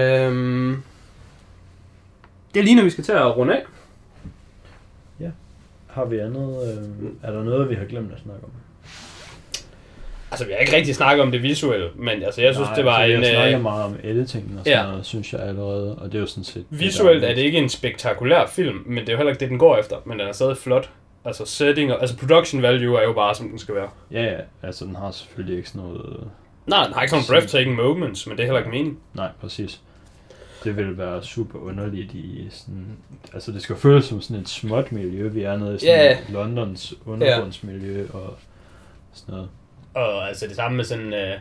[0.00, 0.82] Øhm,
[2.54, 3.62] det ligner, vi skal til at runde af.
[5.94, 8.50] Har vi andet, øh, er der noget, vi har glemt at snakke om?
[10.30, 12.84] Altså, vi har ikke rigtig snakket om det visuelle, men altså, jeg synes, Nej, det
[12.84, 13.22] var altså, en...
[13.22, 14.86] Jeg snakker Øh, meget om editingen og sådan Ja.
[14.90, 16.64] noget, synes jeg allerede, og det er jo sådan set...
[16.70, 19.58] visuelt er det ikke en spektakulær film, men det er jo heller ikke det, den
[19.58, 20.90] går efter, men den er stadig flot.
[21.24, 23.88] Altså, setting og, altså production value er jo bare, som den skal være.
[24.10, 26.30] Ja, ja, altså den har selvfølgelig ikke sådan noget...
[26.66, 28.98] Nej, den har ikke sådan nogle breathtaking moments, men det er heller ikke meningen.
[29.14, 29.80] Nej, præcis.
[30.64, 32.86] Det vil være super underligt i sådan...
[33.34, 36.16] Altså det skal føles som sådan et småt miljø, vi er nede i sådan Ja.
[36.32, 38.36] Londons undergrundsmiljø og
[39.12, 39.48] sådan noget.
[39.94, 41.12] Og altså det samme med sådan...
[41.14, 41.34] Øh,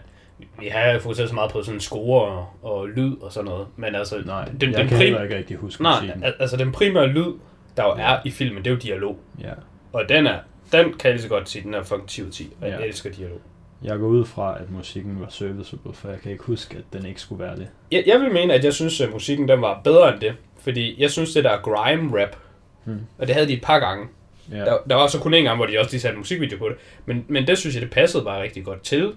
[0.60, 3.96] vi har fokuseret så meget på sådan score og, og lyd og sådan noget, men
[3.96, 4.22] altså...
[4.26, 6.24] Nej, den, jeg den kan prim- ikke rigtig huske Nej, musikken.
[6.24, 7.34] al- altså den primære lyd,
[7.78, 9.20] der jo er i filmen, det er jo dialog.
[9.42, 9.52] Ja.
[9.94, 10.40] Og den er,
[10.72, 12.68] den kan jeg lige så godt sige, den er fucking 10 ud af 10, og
[12.70, 12.86] jeg Ja.
[12.86, 13.42] elsker dialog.
[13.84, 17.06] Jeg går ud fra, at musikken var serviceable, for jeg kan ikke huske, at den
[17.06, 17.68] ikke skulle være det.
[17.92, 21.02] Jeg, jeg vil mene, at jeg synes, at musikken den var bedre end det, fordi
[21.02, 22.36] jeg synes, det der grime rap,
[22.84, 23.00] Hmm.
[23.18, 24.08] og det havde de et par gange.
[24.52, 26.70] Ja, Der, der var så kun en gang, hvor de også lige satte musikvideo på
[26.70, 29.14] det, men, men det synes jeg, det passede bare rigtig godt til,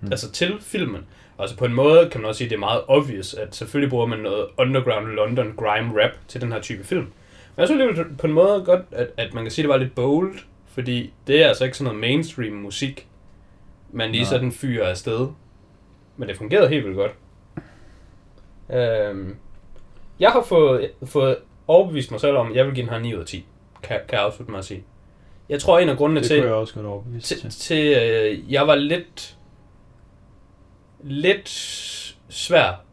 [0.00, 0.12] Hmm.
[0.12, 1.00] altså til filmen.
[1.38, 3.90] Altså på en måde kan man også sige, at det er meget obvious, at selvfølgelig
[3.90, 7.06] bruger man noget underground London grime rap til den her type film.
[7.56, 9.72] Men jeg synes alligevel på en måde godt, at, at man kan sige, at det
[9.72, 10.34] var lidt bold,
[10.66, 13.08] fordi det er altså ikke sådan noget mainstream musik,
[13.92, 14.30] man lige Nej.
[14.30, 15.28] sådan fyrer afsted.
[16.16, 17.12] Men det fungerede helt vildt godt.
[18.72, 19.36] Øhm,
[20.20, 21.36] jeg har fået, fået
[21.66, 23.46] overbevist mig selv om, at jeg vil give den her 9 ud af 10.
[23.82, 24.84] Kan, kan jeg afslutte mig at sige.
[25.48, 27.50] Jeg tror, en af grundene det til, kunne jeg også godt overbevise til, til.
[27.50, 29.36] til øh, jeg var lidt
[31.02, 31.48] lidt
[32.28, 32.84] svær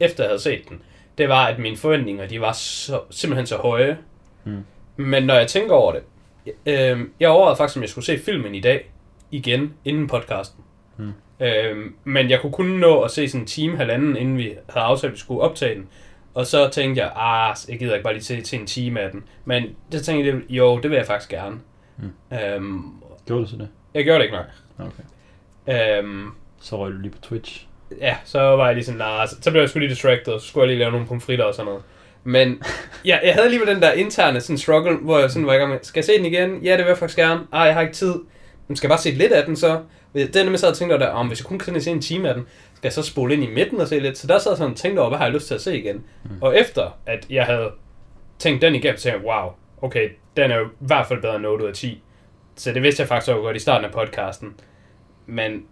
[0.00, 0.82] efter jeg havde set den,
[1.18, 3.98] det var, at mine forventninger, de var så, simpelthen så høje.
[4.44, 4.64] Mm.
[4.96, 6.02] Men når jeg tænker over det,
[6.66, 8.90] øh, jeg overvejede faktisk, om jeg skulle se filmen i dag,
[9.30, 10.64] igen, inden podcasten.
[10.96, 11.12] Mm.
[11.40, 14.86] Øh, men jeg kunne kun nå at se sådan en time, halvanden, inden vi havde
[14.86, 15.88] aftalt, at vi skulle optage den.
[16.34, 19.10] Og så tænkte jeg, ah, jeg gider ikke bare lige se til en time af
[19.10, 19.24] den.
[19.44, 21.56] Men det tænkte jeg, jo, det vil jeg faktisk gerne.
[21.96, 22.36] Mm.
[22.36, 22.82] Øhm,
[23.26, 23.68] Gjorde du så det?
[23.94, 24.46] jeg gjorde det ikke nok.
[25.66, 25.98] Okay.
[25.98, 26.30] Øhm,
[26.60, 27.66] Så røg du lige på Twitch.
[28.00, 30.46] Ja, så var jeg lige sådan, nah, så, blev jeg sgu lige distracted, og så
[30.46, 31.82] skulle jeg lige lave nogle pomfritter og sådan noget.
[32.24, 32.62] Men
[33.04, 35.70] ja, jeg havde alligevel den der interne sådan struggle, hvor jeg sådan var i gang
[35.70, 36.62] med, skal jeg se den igen?
[36.62, 37.40] Ja, det vil jeg faktisk gerne.
[37.52, 38.14] Ej, jeg har ikke tid.
[38.68, 39.80] Men skal jeg bare se lidt af den så?
[40.14, 42.28] Er nemlig så, jeg tænkte over der, om hvis jeg kun kan se en time
[42.28, 42.44] af den,
[42.74, 44.18] skal jeg så spole ind i midten og se lidt?
[44.18, 45.78] Så der sad jeg sådan og tænkte over, hvad har jeg lyst til at se
[45.78, 46.04] igen?
[46.24, 46.30] Mm.
[46.40, 47.70] Og efter, at jeg havde
[48.38, 49.52] tænkt den igennem, så tænkte jeg, wow,
[49.82, 52.02] okay, den er jo i hvert fald bedre end 8 ud af 10.
[52.56, 54.54] Så det vidste jeg faktisk også godt i starten af podcasten.
[55.26, 55.64] Men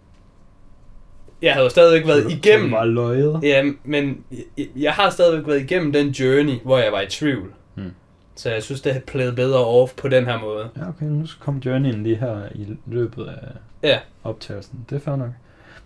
[1.41, 2.71] jeg havde jo stadigvæk været igennem...
[2.71, 3.39] Var løjet.
[3.43, 4.23] Ja, men
[4.57, 7.53] jeg, jeg har stadigvæk været igennem den journey, hvor jeg var i tvivl.
[7.75, 7.91] Hmm.
[8.35, 10.69] Så jeg synes, det har playet bedre off på den her måde.
[10.77, 13.47] Ja, okay, nu kom Journeyen lige her i løbet af
[13.83, 13.99] Ja.
[14.23, 14.79] optagelsen.
[14.89, 15.29] Det er fair nok.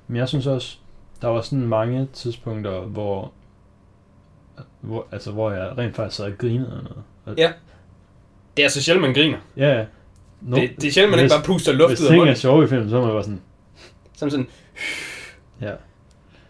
[0.07, 0.77] Men jeg synes også,
[1.21, 3.31] der var sådan mange tidspunkter, hvor,
[4.81, 7.03] hvor, altså, hvor jeg rent faktisk sad og grinede af noget.
[7.26, 7.51] Og, Ja.
[8.57, 9.38] Det er så sjældent, man griner.
[9.57, 9.85] Ja, ja.
[10.41, 12.19] No, Det, det er sjældent, man hvis, ikke bare puster luft Hvis ud af ting
[12.21, 12.35] er munden.
[12.35, 13.41] sjove i filmen, så er man bare sådan,
[14.15, 14.47] Som sådan,
[15.61, 15.73] ja.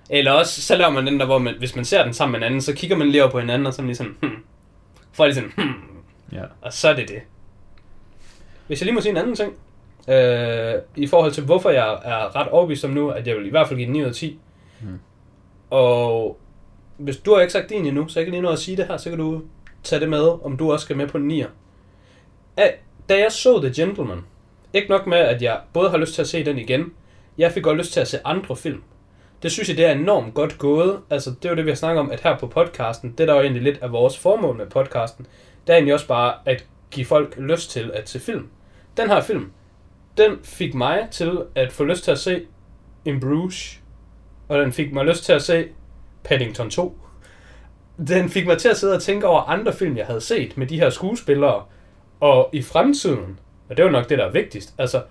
[0.09, 2.39] Eller også, så laver man den der, hvor man, hvis man ser den sammen med
[2.39, 4.15] en anden, så kigger man lige over på hinanden, og så er man lige sådan,
[4.21, 4.31] hmm.
[5.13, 5.73] Får lige sådan, hmm.
[6.31, 6.43] ja.
[6.61, 7.21] Og så er det det.
[8.67, 9.53] Hvis jeg lige må sige en anden ting.
[10.09, 13.49] Øh, I forhold til, hvorfor jeg er ret overbevist om nu, at jeg vil i
[13.49, 14.39] hvert fald give den 9 ud af 10.
[14.81, 14.99] Mm.
[15.69, 16.39] Og
[16.97, 18.87] hvis du har ikke sagt din endnu, så jeg kan lige nå at sige det
[18.87, 19.41] her, så kan du
[19.83, 21.47] tage det med, om du også skal med på den 9'er.
[22.57, 22.79] Af-
[23.09, 24.19] Da jeg så The Gentleman,
[24.73, 26.93] ikke nok med, at jeg både har lyst til at se den igen,
[27.37, 28.81] jeg fik også lyst til at se andre film.
[29.43, 30.99] Det synes jeg, det er enormt godt gået.
[31.09, 33.33] Altså, det er jo det, vi har snakket om, at her på podcasten, det der
[33.33, 35.27] er jo egentlig lidt af vores formål med podcasten,
[35.67, 38.47] det er egentlig også bare at give folk lyst til at se film.
[38.97, 39.51] Den her film,
[40.17, 42.45] den fik mig til at få lyst til at se
[43.05, 43.81] In Bruges,
[44.47, 45.67] og den fik mig lyst til at se
[46.23, 46.97] Paddington 2.
[48.07, 50.67] Den fik mig til at sidde og tænke over andre film, jeg havde set med
[50.67, 51.63] de her skuespillere,
[52.19, 53.39] og i fremtiden,
[53.69, 55.03] og det er jo nok det, der er vigtigst, altså,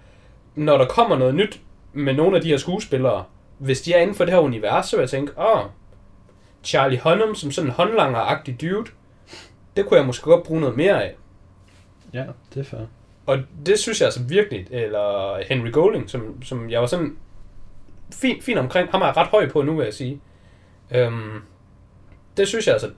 [0.55, 1.61] når der kommer noget nyt
[1.93, 3.25] med nogle af de her skuespillere,
[3.59, 5.65] hvis de er inden for det her univers, så vil jeg tænke, åh,
[6.65, 8.91] Charlie Hunnam som sådan en håndlanger-agtig dude,
[9.77, 11.17] det kunne jeg måske godt bruge noget mere af.
[12.15, 12.25] Ja,
[12.55, 12.81] det er fair.
[13.27, 17.17] Og det synes jeg altså virkelig, eller Henry Golding, som, som jeg var sådan
[18.13, 20.21] fin, fin omkring, ham er jeg ret høj på nu, vil jeg sige.
[20.91, 21.43] Øhm,
[22.37, 22.91] det synes jeg altså,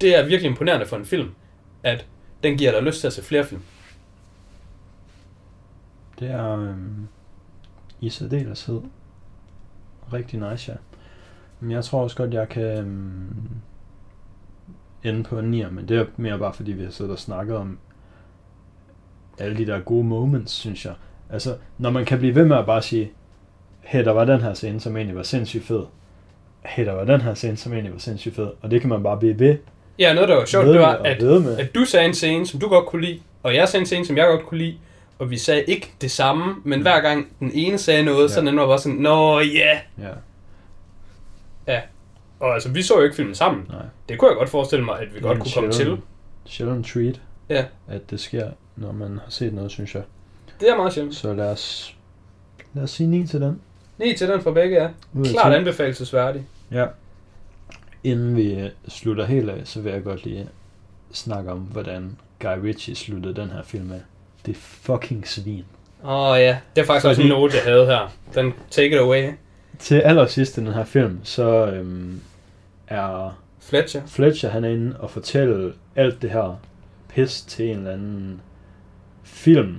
[0.00, 1.34] det er virkelig imponerende for en film,
[1.82, 2.06] at
[2.42, 3.62] den giver dig lyst til at se flere film.
[6.18, 7.08] Det er øhm,
[8.00, 8.80] i særdeleshed
[10.12, 10.76] rigtig nice, ja.
[11.60, 13.48] Men jeg tror også godt, jeg kan øhm,
[15.04, 17.56] ende på en 9'er, men det er mere bare fordi, vi har siddet og snakket
[17.56, 17.78] om
[19.38, 20.94] alle de der gode moments, synes jeg.
[21.30, 23.12] Altså, når man kan blive ved med at bare sige,
[23.80, 25.82] hey, der var den her scene, som egentlig var sindssygt fed.
[26.64, 28.48] Hey, der var den her scene, som egentlig var sindssygt fed.
[28.60, 29.56] Og det kan man bare blive ved
[29.98, 31.22] Ja, noget der var sjovt, det var, at,
[31.58, 34.06] at du sagde en scene, som du godt kunne lide, og jeg sagde en scene,
[34.06, 34.76] som jeg godt kunne lide,
[35.20, 38.28] og vi sagde ikke det samme, men hver gang den ene sagde noget, ja.
[38.28, 38.40] så Ja.
[38.40, 39.80] den anden var bare sådan, nå ja.
[41.66, 41.80] Ja,
[42.40, 43.66] Og altså, vi så jo ikke filmen sammen.
[43.68, 43.82] nej.
[44.08, 45.84] Det kunne jeg godt forestille mig, at vi godt kunne komme til.
[45.84, 46.02] sjælden-
[46.46, 47.64] Sjælden treat, Ja.
[47.88, 50.02] at det sker, når man har set noget, synes jeg.
[50.60, 51.16] Det er meget sjældent.
[51.16, 51.96] Så lad os,
[52.74, 53.60] lad os sige 9 til den.
[53.98, 54.88] 9 til den fra begge, ja.
[55.24, 55.56] Klart 10.
[55.58, 56.46] anbefalesværdig.
[56.72, 56.86] Ja.
[58.04, 60.48] Inden vi øh, slutter helt af, så vil jeg godt lige
[61.12, 64.00] snakke om, hvordan Guy Ritchie sluttede den her film af.
[64.46, 65.64] Det er fucking svin.
[66.04, 68.12] Åh oh, ja, det er faktisk også en note, jeg havde her.
[68.34, 69.30] Den take it away.
[69.78, 72.20] Til allersidst i den her film, så øhm,
[72.88, 74.00] er Fletcher.
[74.06, 76.60] Fletcher, han er inde og fortælle alt det her
[77.08, 78.40] pis til en eller anden
[79.22, 79.76] film.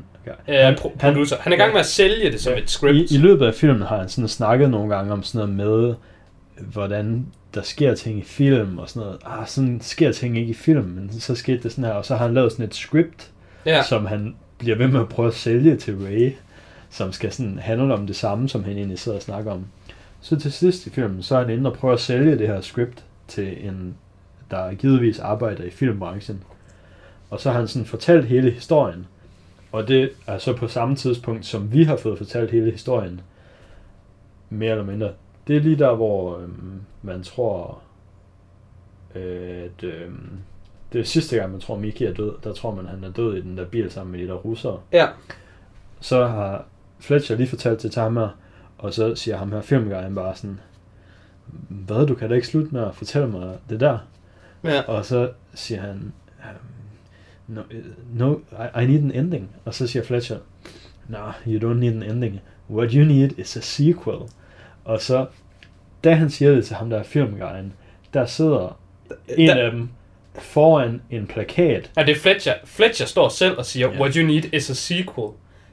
[0.48, 1.36] Øh, pro- producer.
[1.40, 3.12] Han er i gang med at sælge det som et script.
[3.12, 5.96] I, I løbet af filmen har han sådan snakket nogle gange om sådan noget med,
[6.62, 9.20] hvordan der sker ting i film og sådan noget.
[9.26, 12.16] Ah, sådan sker ting ikke i film, men så skete det sådan her, og så
[12.16, 13.32] har han lavet sådan et script,
[13.66, 13.76] ja.
[13.76, 13.84] ja.
[13.84, 16.32] som han bliver ved med at prøve at sælge til Ray,
[16.90, 19.66] som skal sådan handle om det samme, som han egentlig sidder og snakker om.
[20.22, 22.62] Så til sidst i filmen, så er han inde og prøver at sælge det her
[22.62, 23.96] script til en,
[24.52, 26.44] der givetvis arbejder i filmbranchen.
[27.30, 29.08] Og så har han sådan fortalt hele historien.
[29.72, 33.22] Og det er så på samme tidspunkt, som vi har fået fortalt hele historien.
[34.50, 35.12] Mere eller mindre.
[35.48, 37.82] Det er lige der, hvor øhm, man tror,
[39.16, 40.40] at øhm,
[40.94, 42.34] det er sidste gang, man tror, Mickey er død.
[42.44, 44.80] Der tror man, han er død i den der bil sammen med de der russere.
[44.92, 45.08] ja.
[46.04, 46.66] Så har
[47.00, 48.30] Fletcher lige fortalt til ham her,
[48.78, 50.60] og så siger ham her filmguyen bare sådan,
[51.70, 53.98] hvad, du kan da ikke slutte med at fortælle mig det der?
[54.64, 54.82] Ja.
[54.82, 57.62] Og så siger han, um, no,
[58.14, 58.36] no
[58.80, 59.50] I, I need an ending.
[59.66, 60.38] Og så siger Fletcher,
[61.08, 62.42] no, you don't need an ending.
[62.70, 64.20] What you need is a sequel.
[64.86, 65.26] Og så,
[66.04, 67.74] da han siger det til ham, der er filmguyen,
[68.14, 68.80] der sidder
[69.28, 69.90] en Der- af dem
[70.40, 72.54] foran en plakat, Ja, det er Fletcher.
[72.66, 74.00] Fletcher står selv og siger, Ja.
[74.00, 75.30] what you need is a sequel.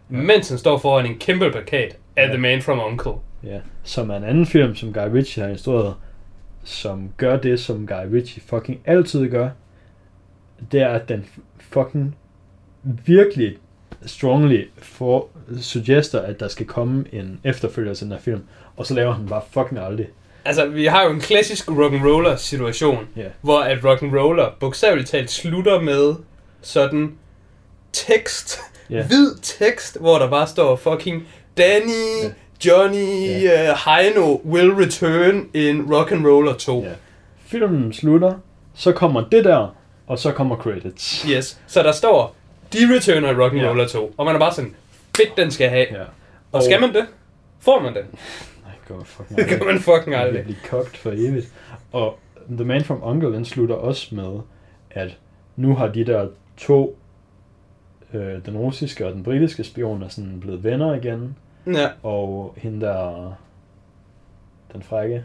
[0.08, 2.28] Mens han står foran en kæmpe plakat af Ja.
[2.32, 3.12] The Man from Uncle.
[3.44, 5.94] Ja, som er en anden film, som Guy Ritchie har instrueret,
[6.64, 9.48] som gør det, som Guy Ritchie fucking altid gør.
[10.72, 11.26] Det er, at den
[11.58, 12.16] fucking
[13.06, 13.56] virkelig
[14.06, 15.28] strongly for,
[15.60, 18.42] suggester, at der skal komme en efterfølger til den her film,
[18.76, 20.06] og så laver han bare fucking aldrig.
[20.44, 23.22] Altså, vi har jo en klassisk rock'n'roller situation, Ja.
[23.40, 26.14] hvor at rock'n'roller bogstaveligt talt slutter med
[26.62, 27.14] sådan
[27.92, 28.58] tekst,
[28.90, 29.06] Ja.
[29.06, 31.26] hvid tekst, hvor der bare står fucking
[31.58, 32.30] Danny, Ja.
[32.66, 33.72] Johnny Ja.
[33.72, 36.82] uh, Heino will return in Rock and Roller 2.
[36.84, 36.88] Ja.
[37.46, 38.32] Filmen slutter,
[38.74, 39.74] så kommer det der,
[40.06, 41.26] og så kommer credits.
[41.30, 41.58] Yes.
[41.66, 42.34] Så der står,
[42.72, 43.68] de returner i Rock and Ja.
[43.68, 44.14] Roller 2.
[44.16, 44.74] Og man er bare sådan,
[45.16, 45.86] fedt den skal have.
[45.90, 46.02] Ja.
[46.52, 47.06] Og skal man det?
[47.60, 48.04] Får man det?
[48.88, 50.34] Går fucking Det kan man fucking Man aldrig.
[50.34, 51.52] vil blive kogt for evigt.
[51.92, 52.18] Og
[52.50, 54.40] The Man from Uncle, den slutter også med,
[54.90, 55.18] at
[55.56, 56.98] nu har de der to,
[58.14, 61.36] øh, den russiske og den britiske spion, er sådan blevet venner igen,
[61.66, 61.88] Ja.
[62.02, 63.32] og hende der,
[64.72, 65.24] den frække,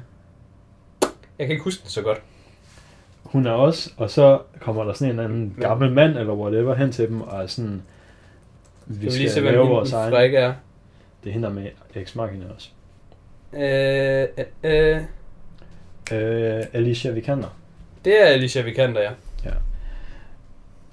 [1.40, 2.22] Jeg kan ikke huske det så godt.
[3.23, 5.68] hun er også, og så kommer der sådan en anden Ja.
[5.68, 7.81] gammel mand, eller whatever, hen til dem, og er sådan,
[8.85, 10.35] vi Skal vi skal, lige se, lave vores den egen.
[10.35, 10.53] er?
[11.23, 12.69] Det er hende, der er med Ex Machina også.
[13.57, 14.27] Øh,
[14.63, 15.01] øh, øh,
[16.11, 17.47] Øh, Alicia Vikander.
[18.05, 19.51] det er Alicia Vikander, ja.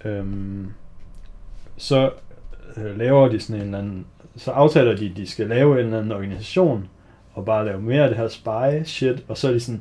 [0.04, 0.72] Øhm,
[1.76, 2.10] så
[2.76, 4.06] øh, laver de sådan en eller anden,
[4.36, 6.88] så aftaler de, at de skal lave en eller anden organisation,
[7.34, 9.80] og bare lave mere af det her spy shit, og så er de sådan,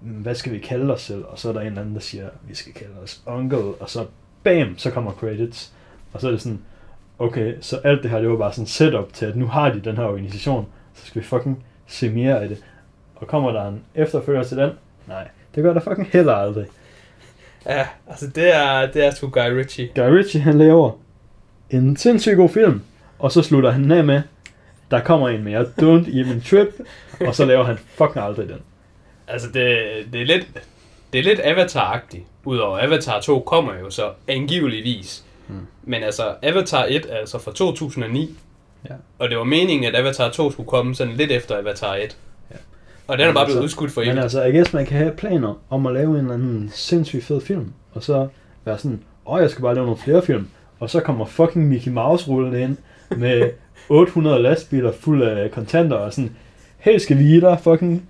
[0.00, 1.24] "Mm, hvad skal vi kalde os selv?
[1.24, 3.90] Og så er der en eller anden, der siger, vi skal kalde os Uncle, og
[3.90, 4.06] så
[4.44, 5.72] bam, så kommer credits.
[6.12, 6.60] Og så er det sådan,
[7.18, 9.80] okay, så alt det her, det var bare sådan setup til, at nu har de
[9.80, 12.64] den her organisation, så skal vi fucking se mere af det.
[13.16, 14.70] Og kommer der en efterfølger til den?
[15.06, 16.66] Nej, det gør der fucking heller aldrig.
[17.66, 19.88] Ja, altså det er, det er sgu Guy Ritchie.
[19.94, 20.92] Guy Ritchie, han laver
[21.70, 22.82] en sindssygt god film,
[23.18, 24.22] og så slutter han af med,
[24.90, 26.68] der kommer en mere, Don't Even Trip,
[27.20, 28.60] og så laver han fucking aldrig den.
[29.28, 29.78] Altså det,
[30.12, 30.46] det er lidt,
[31.12, 32.24] det er lidt Avatar-agtigt.
[32.44, 35.24] Udover Avatar 2 kommer jo så angiveligvis.
[35.48, 35.66] Mm.
[35.82, 38.38] Men altså, Avatar 1 er altså fra 2009.
[38.90, 38.94] Ja.
[39.18, 42.16] Og det var meningen, at Avatar 2 skulle komme sådan lidt efter Avatar 1.
[42.50, 42.56] Ja.
[43.06, 44.22] Og den er Men bare blevet altså- udskudt for Men evigt.
[44.22, 47.40] altså, jeg guess, man kan have planer om at lave en eller anden sindssygt fed
[47.40, 48.28] film, og så
[48.64, 50.48] være sådan, åh, jeg skal bare lave nogle flere film,
[50.80, 52.76] og så kommer fucking Mickey Mouse rullende ind
[53.16, 53.50] med
[53.88, 56.36] 800 lastbiler fuld af kontanter, og sådan,
[56.78, 58.08] hey, skal vi give dig fucking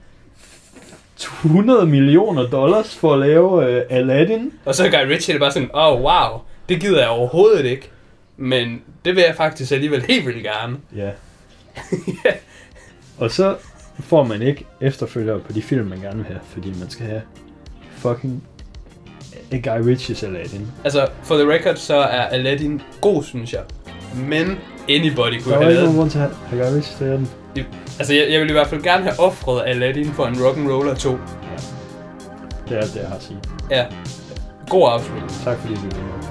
[1.44, 4.52] 100 millioner dollars for at lave uh, Aladdin?
[4.64, 7.90] Og så Guy Ritchie det bare sådan, åh oh, wow, det gider jeg overhovedet ikke.
[8.39, 10.77] Men det vil jeg faktisk alligevel helt vildt gerne.
[10.97, 11.10] Ja.
[13.19, 13.56] Og så
[14.01, 17.23] får man ikke efterfølgere på de film, man gerne vil have, fordi man skal have
[17.90, 18.43] fucking
[19.51, 20.66] Guy Ritchie's Aladdin.
[20.85, 23.62] Altså, for the record, så er Aladdin god, synes jeg.
[24.16, 24.59] Men
[24.89, 27.28] anybody kunne Der var have ikke nogen lavet grund til at have Guy Ritchie's Aladdin.
[27.98, 31.19] Altså, jeg, jeg vil i hvert fald gerne have offret Aladdin for en Rock'n'Roller 2.
[32.69, 33.39] Det er alt det, jeg har at sige.
[33.70, 33.86] Ja.
[34.69, 35.31] God afslutning.
[35.44, 36.27] Tak fordi du lyttede med.